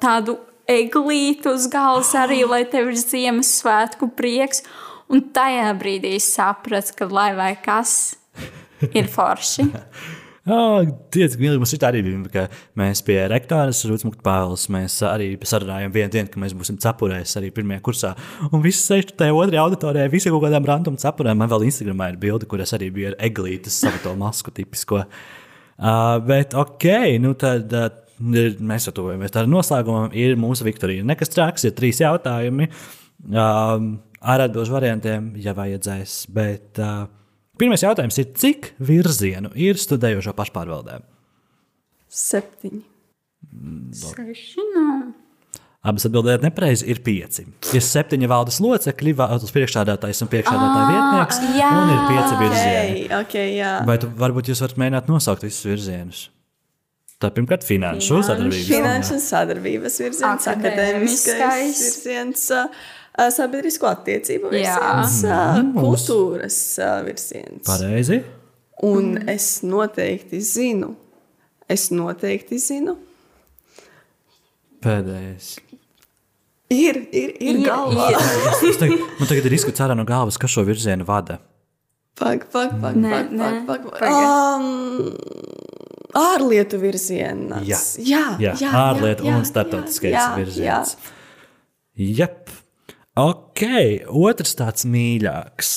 tādu 0.00 0.38
eglīti 0.68 1.52
uz 1.52 1.68
galvas 1.72 2.14
arī, 2.16 2.44
lai 2.52 2.64
tev 2.70 2.92
ir 2.92 3.00
Ziemassvētku 3.00 4.12
prieks. 4.18 4.64
Un 5.08 5.24
tajā 5.32 5.72
brīdī 5.80 6.16
es 6.18 6.28
sapratu, 6.34 6.96
ka 6.96 7.08
lai 7.08 7.32
vai 7.36 7.52
kas 7.60 8.16
ir 8.98 9.08
forši. 9.12 9.68
Oh, 10.48 10.80
Tiec, 11.12 11.34
mīlīgi, 11.36 11.60
mums 11.60 11.74
ir 11.76 11.80
tā 11.82 11.90
arī 11.90 12.00
ka 12.32 12.46
mēs 12.78 13.02
pie 13.04 13.18
rektoras 13.28 13.82
Rūtsmukta 13.84 14.22
Pāvils, 14.24 14.64
mēs 14.72 14.96
arī 15.04 15.34
sarunājām 15.36 15.92
vienu 15.92 16.12
dienu, 16.14 16.30
ka 16.32 16.40
mēs 16.40 16.54
būsim 16.56 16.78
cepurēs 16.80 17.36
arī 17.40 17.50
pirmajā 17.52 17.82
kursā. 17.84 18.14
Un 18.48 18.62
visi 18.64 18.80
sēž 18.80 19.12
tajā 19.18 19.34
otrajā 19.36 19.66
auditorijā, 19.66 20.08
visi 20.12 20.32
kaut 20.32 20.46
kādām 20.46 20.64
random 20.68 20.96
cepurēm. 21.00 21.36
Man 21.42 21.52
vēl 21.52 21.66
Instagramā 21.68 22.14
ir 22.14 22.20
bilde, 22.22 22.48
kur 22.48 22.64
es 22.64 22.72
arī 22.76 22.88
biju 22.94 23.10
ar 23.12 23.18
eglītes 23.28 23.76
savu 23.82 24.00
to 24.06 24.14
masku 24.16 24.54
tipisko. 24.56 25.02
Uh, 25.78 26.16
bet 26.24 26.56
ok, 26.56 26.92
nu 27.22 27.36
tad. 27.38 27.72
Uh, 27.72 28.04
Mēs 28.18 28.88
jau 28.88 28.90
tuvojamies 28.96 29.30
tādam 29.30 29.52
noslēgumam. 29.52 30.08
Ir 30.18 30.32
mūsu 30.42 30.64
Viktorija. 30.66 31.04
Nekas 31.06 31.30
traks, 31.30 31.68
ir 31.68 31.76
trīs 31.78 32.00
jautājumi 32.02 32.66
um, 32.66 33.92
ar 34.18 34.42
atbildžu 34.42 34.74
variantiem, 34.74 35.28
ja 35.38 35.54
vajadzēs. 35.54 36.24
Bet 36.34 36.80
uh, 36.82 37.04
pirmais 37.60 37.82
jautājums 37.84 38.18
ir, 38.22 38.28
cik 38.38 38.72
virzienu 38.80 39.50
ir 39.58 39.78
studējošo 39.80 40.34
pašpārvaldē? 40.38 41.00
Septiņi. 42.08 42.84
Seši, 43.98 44.64
nu. 44.74 44.84
Abas 45.88 46.04
atbildēt 46.08 46.42
nepareizi 46.42 46.88
ir 46.90 46.98
pieci. 47.06 47.44
Ir 47.72 47.84
septiņi 47.84 48.28
valdes 48.28 48.58
locekļi, 48.60 49.12
valdes 49.16 49.52
priekšstādātājs 49.54 50.24
un 50.24 50.30
priekšstādātāja 50.32 50.88
vietnieks. 50.90 51.38
jā. 51.56 51.68
Un 51.78 51.92
ir 51.94 52.00
pieci 52.10 52.40
virzieni. 52.42 53.04
Okay, 53.06 53.20
okay, 53.22 53.52
jā. 53.60 53.70
Vai 53.88 53.96
tu, 54.02 54.10
varbūt 54.18 54.50
jūs 54.50 54.60
varat 54.64 54.80
mēģināt 54.82 55.08
nosaukt 55.12 55.46
visus 55.46 55.64
virzienus? 55.68 56.24
Tā 57.18 57.30
pirmkārt, 57.34 57.64
finanšu 57.66 58.20
sadarbības. 58.26 58.66
Finanšu 58.68 59.14
un 59.16 59.22
sadarbības 59.24 59.96
virziens, 60.04 60.44
Akadēmiskais. 60.52 61.32
akadēmiskais 61.32 61.80
virziens, 61.86 62.44
ā, 62.54 62.60
sabiedrisko 63.34 63.88
attiecību 63.90 64.50
virziens, 64.52 65.16
Mm, 65.26 65.72
kultūras 65.74 66.58
ā, 66.84 66.90
virziens. 67.06 67.64
Pareizi. 67.66 68.20
Un 68.86 69.16
es 69.28 69.48
noteikti 69.66 70.38
zinu, 70.44 70.92
es 71.68 71.88
noteikti 71.90 72.58
zinu, 72.62 72.94
Pēdējais. 74.84 75.56
ir, 76.70 77.00
ir, 77.10 77.32
ir 77.42 77.56
galvā. 77.66 78.12
Es, 78.14 78.62
es 78.70 78.76
tagad, 78.78 79.00
man 79.18 79.26
tagad 79.30 79.48
ir 79.50 79.56
izskats 79.56 79.82
ārā 79.82 79.96
no 79.98 80.04
galvas, 80.06 80.38
kas 80.38 80.52
šo 80.54 80.62
virzienu 80.68 81.06
vada. 81.08 81.40
Pak, 82.18 82.46
pak, 82.52 82.76
pak, 82.82 82.94
Nē, 82.98 83.10
pak, 83.10 83.32
nē. 83.34 83.48
pak, 83.66 83.82
pak. 83.90 83.98
Pagaid. 83.98 84.26
Um, 84.28 85.12
ārlietu 86.18 86.78
virziens. 86.82 87.52
Jā. 87.66 87.78
jā, 88.02 88.24
Jā, 88.42 88.54
jā, 88.62 88.70
ārlietu 88.74 89.26
jā, 89.26 89.34
un 89.38 89.44
starptautiskais 89.46 90.14
jā, 90.14 90.24
virziens. 90.38 90.94
Jā. 90.98 91.14
Jep. 92.22 92.47
Ok, 93.18 93.64
otrs 94.14 94.52
tāds 94.58 94.84
mīļāks. 94.86 95.70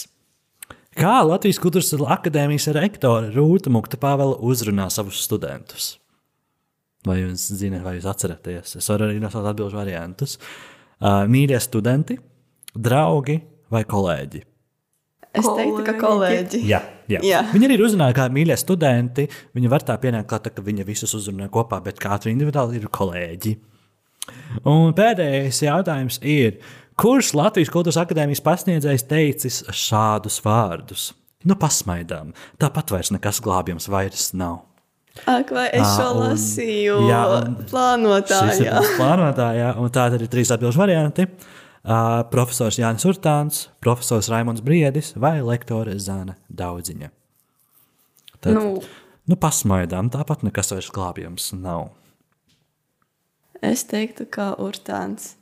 Kā 1.00 1.22
Latvijas 1.26 1.58
Kultūras 1.64 1.90
Akadēmijas 1.96 2.68
rektore 2.76 3.32
Rūta 3.34 3.72
Mukta 3.74 3.98
Pāvela 3.98 4.36
uzrunā 4.46 4.86
savus 4.94 5.24
studentus? 5.24 5.96
Vai 7.08 7.22
jūs 7.24 7.48
zināt, 7.58 7.82
vai 7.86 7.96
jūs 7.96 8.06
atceraties? 8.12 8.76
Es 8.78 8.90
varu 8.92 9.08
arī 9.08 9.18
nosaukt 9.24 9.50
atbildžu 9.50 9.80
variantus. 9.80 10.36
Uh, 11.02 11.24
mīļie 11.32 11.58
studenti, 11.64 12.20
draugi 12.78 13.40
vai 13.74 13.82
kolēģi? 13.90 14.44
Es 15.32 15.48
teiktu, 15.48 15.82
ka 15.88 15.96
kolēģi. 15.98 16.62
Jā, 16.68 16.84
jā. 17.10 17.24
Jā. 17.26 17.42
Viņi 17.56 17.70
arī 17.70 17.80
ir 17.80 17.86
uzrunāti 17.88 18.20
kā 18.20 18.28
mīļie 18.36 18.60
studenti. 18.60 19.26
Viņi 19.58 19.72
var 19.72 19.88
tā 19.88 19.96
pienākt, 20.04 20.30
klāt, 20.30 20.52
ka 20.54 20.62
viņi 20.62 20.86
visus 20.86 21.16
uzrunā 21.18 21.50
kopā, 21.50 21.80
bet 21.82 22.04
katru 22.04 22.36
individuāli 22.36 22.78
ir 22.78 22.92
kolēģi. 22.92 23.56
Un 24.70 24.92
pēdējais 24.94 25.64
jautājums 25.66 26.20
ir, 26.28 26.60
kurš 27.00 27.34
Latvijas 27.38 27.70
Kultūras 27.74 28.00
Akadēmijas 28.02 28.42
pasniedzējs 28.46 29.08
teicis 29.10 29.62
šādus 29.72 30.42
vārdus? 30.46 31.12
Nu, 31.46 31.56
pasmaidām. 31.58 32.34
Tāpat 32.62 32.92
vairs 32.94 33.10
nekas 33.16 33.40
glābjams 33.42 33.88
vairs 33.90 34.34
nav. 34.38 34.60
Ak, 35.28 35.50
vai 35.52 35.68
es 35.76 35.88
šo 35.98 36.12
un- 36.14 36.22
lasīju 36.30 37.00
jā, 37.10 37.22
plānotājā? 37.72 38.78
plānotājā, 38.96 39.72
un 39.82 39.90
tāda 39.92 40.20
ir 40.22 40.28
trīs 40.32 40.52
atbildžu 40.54 40.80
varianti. 40.80 41.26
Uh, 41.82 42.22
profesors 42.30 42.78
Jānis 42.78 43.04
Urtāns, 43.10 43.64
profesors 43.82 44.30
Raimons 44.30 44.62
Briedis 44.62 45.16
vai 45.18 45.40
lektore 45.42 45.96
Zana 45.98 46.36
Daudziņa. 46.54 47.10
Tad, 48.40 48.54
Nu. 48.54 48.82
nu, 49.28 49.36
pasmaidām, 49.36 50.12
tāpat 50.14 50.44
nekas 50.46 50.70
vairs 50.72 50.92
glābjams 50.94 51.52
nav. 51.58 51.90
Es 53.62 53.84
teiktu, 53.84 54.26
ka 54.30 54.54
Urtāns. 54.62 55.36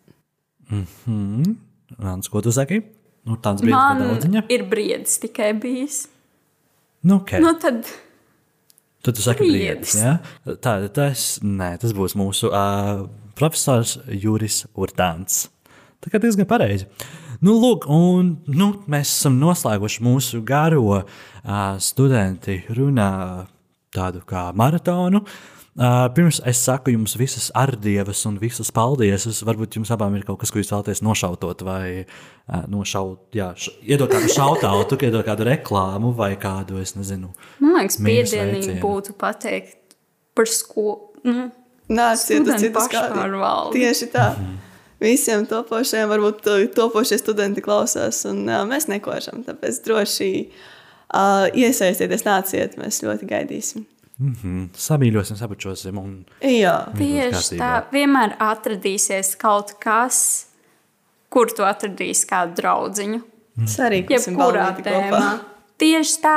Rāns, 0.69 2.29
ko 2.29 2.41
tu 2.45 2.53
saki? 2.53 2.81
Nu, 3.27 3.37
tāds 3.41 3.63
brīdis, 3.63 3.77
kad 3.77 4.03
daudziņa. 4.03 4.43
ir 4.53 4.63
briedis 4.69 5.17
tikai 5.21 5.51
bijis. 5.59 6.03
Nu, 7.03 7.19
okay. 7.21 7.41
Nu, 7.43 7.53
tad 7.59 7.87
Tad 9.03 9.15
tu 9.15 9.23
saki, 9.23 9.47
briedis. 9.47 9.95
brīdis. 9.95 9.99
Ja? 10.03 10.55
Tā, 10.59 10.73
tas, 10.93 11.27
nē, 11.43 11.71
tas 11.79 11.93
būs 11.95 12.17
mūsu 12.19 12.49
uh, 12.51 13.05
profesors 13.39 13.97
Juris 14.11 14.65
Urtāns. 14.75 15.45
Tā 16.03 16.11
kā 16.11 16.19
diezgan 16.19 16.47
pareizi. 16.47 16.87
Nu, 17.39 17.55
lūk, 17.55 17.87
un 17.87 18.33
nu, 18.51 18.73
mēs 18.91 19.13
esam 19.13 19.37
noslēguši 19.39 20.03
mūsu 20.03 20.41
garo 20.47 20.83
uh, 20.99 21.05
studenti 21.79 22.59
runā 22.75 23.11
tādu 23.95 24.21
kā 24.27 24.49
maratonu. 24.55 25.23
Uh, 25.23 25.58
pirms 26.15 26.41
es 26.49 26.59
saku 26.65 26.91
jums 26.91 27.13
visas 27.19 27.49
ardievas 27.55 28.25
un 28.27 28.35
visas 28.41 28.67
paldies. 28.75 29.25
Varbūt 29.47 29.77
jums 29.79 29.91
abām 29.95 30.15
ir 30.17 30.25
kaut 30.27 30.41
kas, 30.41 30.51
ko 30.51 30.59
jūs 30.59 30.71
vēlaties 30.73 31.01
nošautot 31.05 31.61
vai 31.67 31.83
uh, 32.03 32.63
nošaut, 32.67 33.29
jā, 33.37 33.51
š, 33.55 33.71
iedot 33.87 34.11
kādu 34.11 34.27
šautautu, 34.33 34.97
iedot 35.07 35.23
kādu 35.27 35.47
reklāmu 35.47 36.11
vai 36.17 36.33
kādu, 36.41 36.81
es 36.83 36.95
nezinu. 36.99 37.31
man 37.63 37.77
liekas, 37.79 37.99
piedienīgi 38.03 38.79
būtu 38.83 39.15
pateikt 39.19 39.95
par 40.35 40.51
skolu. 40.51 41.13
Nu, 41.23 41.49
Nāciet 41.89 42.45
uz 42.45 42.53
kādi. 42.61 42.73
pašpārvaldi. 42.75 43.79
Tieši 43.79 44.09
tā. 44.13 44.27
Visiem 45.01 45.45
topošiem, 45.47 46.09
varbūt 46.11 46.41
to- 46.43 46.57
topošie 46.75 47.17
studenti 47.21 47.63
klausās, 47.63 48.19
un 48.29 48.43
uh, 48.49 48.65
mēs 48.67 48.89
nekošam. 48.91 49.45
Tāpēc 49.47 49.79
droši 49.87 50.27
uh, 50.49 51.47
iesaistieties, 51.55 52.25
nāciet, 52.27 52.75
mēs 52.77 52.99
ļoti 53.07 53.29
gaidīsim. 53.31 53.87
Mm, 54.19 54.65
samīļosim, 54.75 55.37
sabučosim. 55.39 55.99
Un... 56.01 56.15
Jā, 56.43 56.73
Tieši 56.97 57.59
tā, 57.59 57.71
vienmēr 57.93 58.33
atradīsies 58.43 59.31
kaut 59.39 59.77
kas, 59.79 60.19
kur 61.31 61.51
tu 61.55 61.63
atradīsi 61.63 62.27
kādu 62.27 62.57
draugu. 62.59 63.21
sarīkosim 63.63 64.35
Jebkurā 64.35 64.73
tēmā. 64.83 65.07
kopā. 65.07 65.31
Tieši 65.79 66.19
tā, 66.23 66.35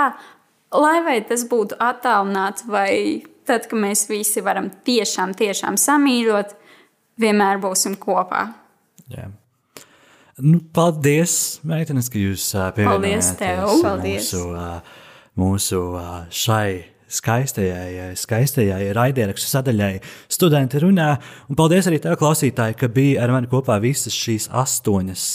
lai 0.79 1.01
vai 1.03 1.19
tas 1.27 1.43
būtu 1.51 1.79
attālināts 1.83 2.69
vai 2.71 3.25
tad, 3.47 3.67
kad 3.67 3.79
mēs 3.83 4.07
visi 4.11 4.43
varam 4.47 4.71
tiešām, 4.87 5.35
tiešām 5.35 5.75
samīļot, 5.81 6.55
vienmēr 7.19 7.59
būsim 7.63 7.99
kopā. 7.99 8.47
Jā. 9.11 9.27
Nu, 10.43 10.63
paldies, 10.75 11.61
meitenes, 11.67 12.09
ka 12.09 12.19
jūs 12.19 12.47
uh, 12.55 12.71
Paldies 12.79 13.35
tev. 13.37 13.67
pievienojāties 13.67 13.83
Paldies. 13.83 14.31
mūsu, 14.33 14.47
uh, 14.55 15.03
mūsu 15.39 15.83
uh, 15.99 16.15
šai 16.31 16.92
skaistajai, 17.13 18.13
skaistajai 18.19 18.91
raidierakstu 18.97 19.51
sadaļai 19.51 19.93
studenti 20.33 20.83
runā. 20.83 21.13
Un 21.53 21.59
paldies 21.59 21.89
arī 21.91 22.01
tev, 22.03 22.17
klausītāji, 22.21 22.79
ka 22.81 22.91
bija 22.93 23.23
ar 23.27 23.35
mani 23.37 23.51
kopā 23.53 23.79
visas 23.83 24.17
šīs 24.17 24.49
astoņas, 24.63 25.29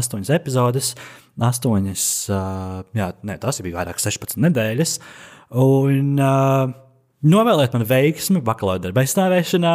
astoņas 0.00 0.32
epizodes. 0.36 0.94
Astoņas, 1.34 2.06
jā, 2.94 3.10
ne, 3.26 3.38
tas 3.42 3.58
bija 3.64 3.80
vairāk 3.80 3.98
16 4.02 4.38
nedēļas. 4.44 4.98
Un, 5.64 6.18
Novēliet 7.24 7.72
man 7.72 7.86
veiksmi 7.88 8.42
bakalaura 8.44 8.82
darba 8.84 9.00
aizstāvēšanā, 9.00 9.70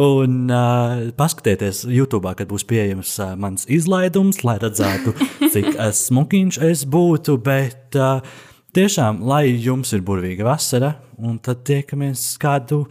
un 0.00 0.36
uh, 0.48 1.02
paskatieties 1.18 1.82
YouTube, 1.84 2.30
kad 2.38 2.48
būs 2.48 2.64
pieejams 2.70 3.10
uh, 3.20 3.34
mans 3.36 3.66
izlaidums, 3.68 4.40
lai 4.40 4.54
redzētu, 4.62 5.12
cik 5.52 5.68
uh, 5.74 5.90
smukiņš 5.92 6.60
es 6.64 6.86
būtu. 6.88 7.36
Bet 7.44 7.98
uh, 8.00 8.24
tiešām, 8.74 9.22
lai 9.26 9.46
jums 9.48 9.94
ir 9.96 10.04
burvīga 10.06 10.46
vasara, 10.48 10.94
un 11.18 11.38
tad 11.42 11.64
tiekamies 11.68 12.34
kādu, 12.42 12.84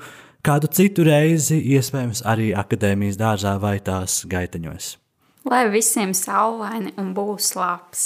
kādu 0.46 0.70
citu 0.74 1.06
reizi, 1.08 1.60
iespējams, 1.76 2.24
arī 2.30 2.52
akadēmijas 2.58 3.20
dārzā 3.20 3.56
vai 3.62 3.78
tās 3.84 4.22
gaiteņos. 4.30 4.94
Lai 5.50 5.66
visiem 5.74 6.14
saulaini 6.16 6.96
un 7.00 7.12
būs 7.16 7.54
labs. 7.60 8.06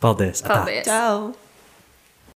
Paldies! 0.00 0.42
atā. 0.44 0.54
Paldies! 0.54 0.86
Čau! 0.88 1.45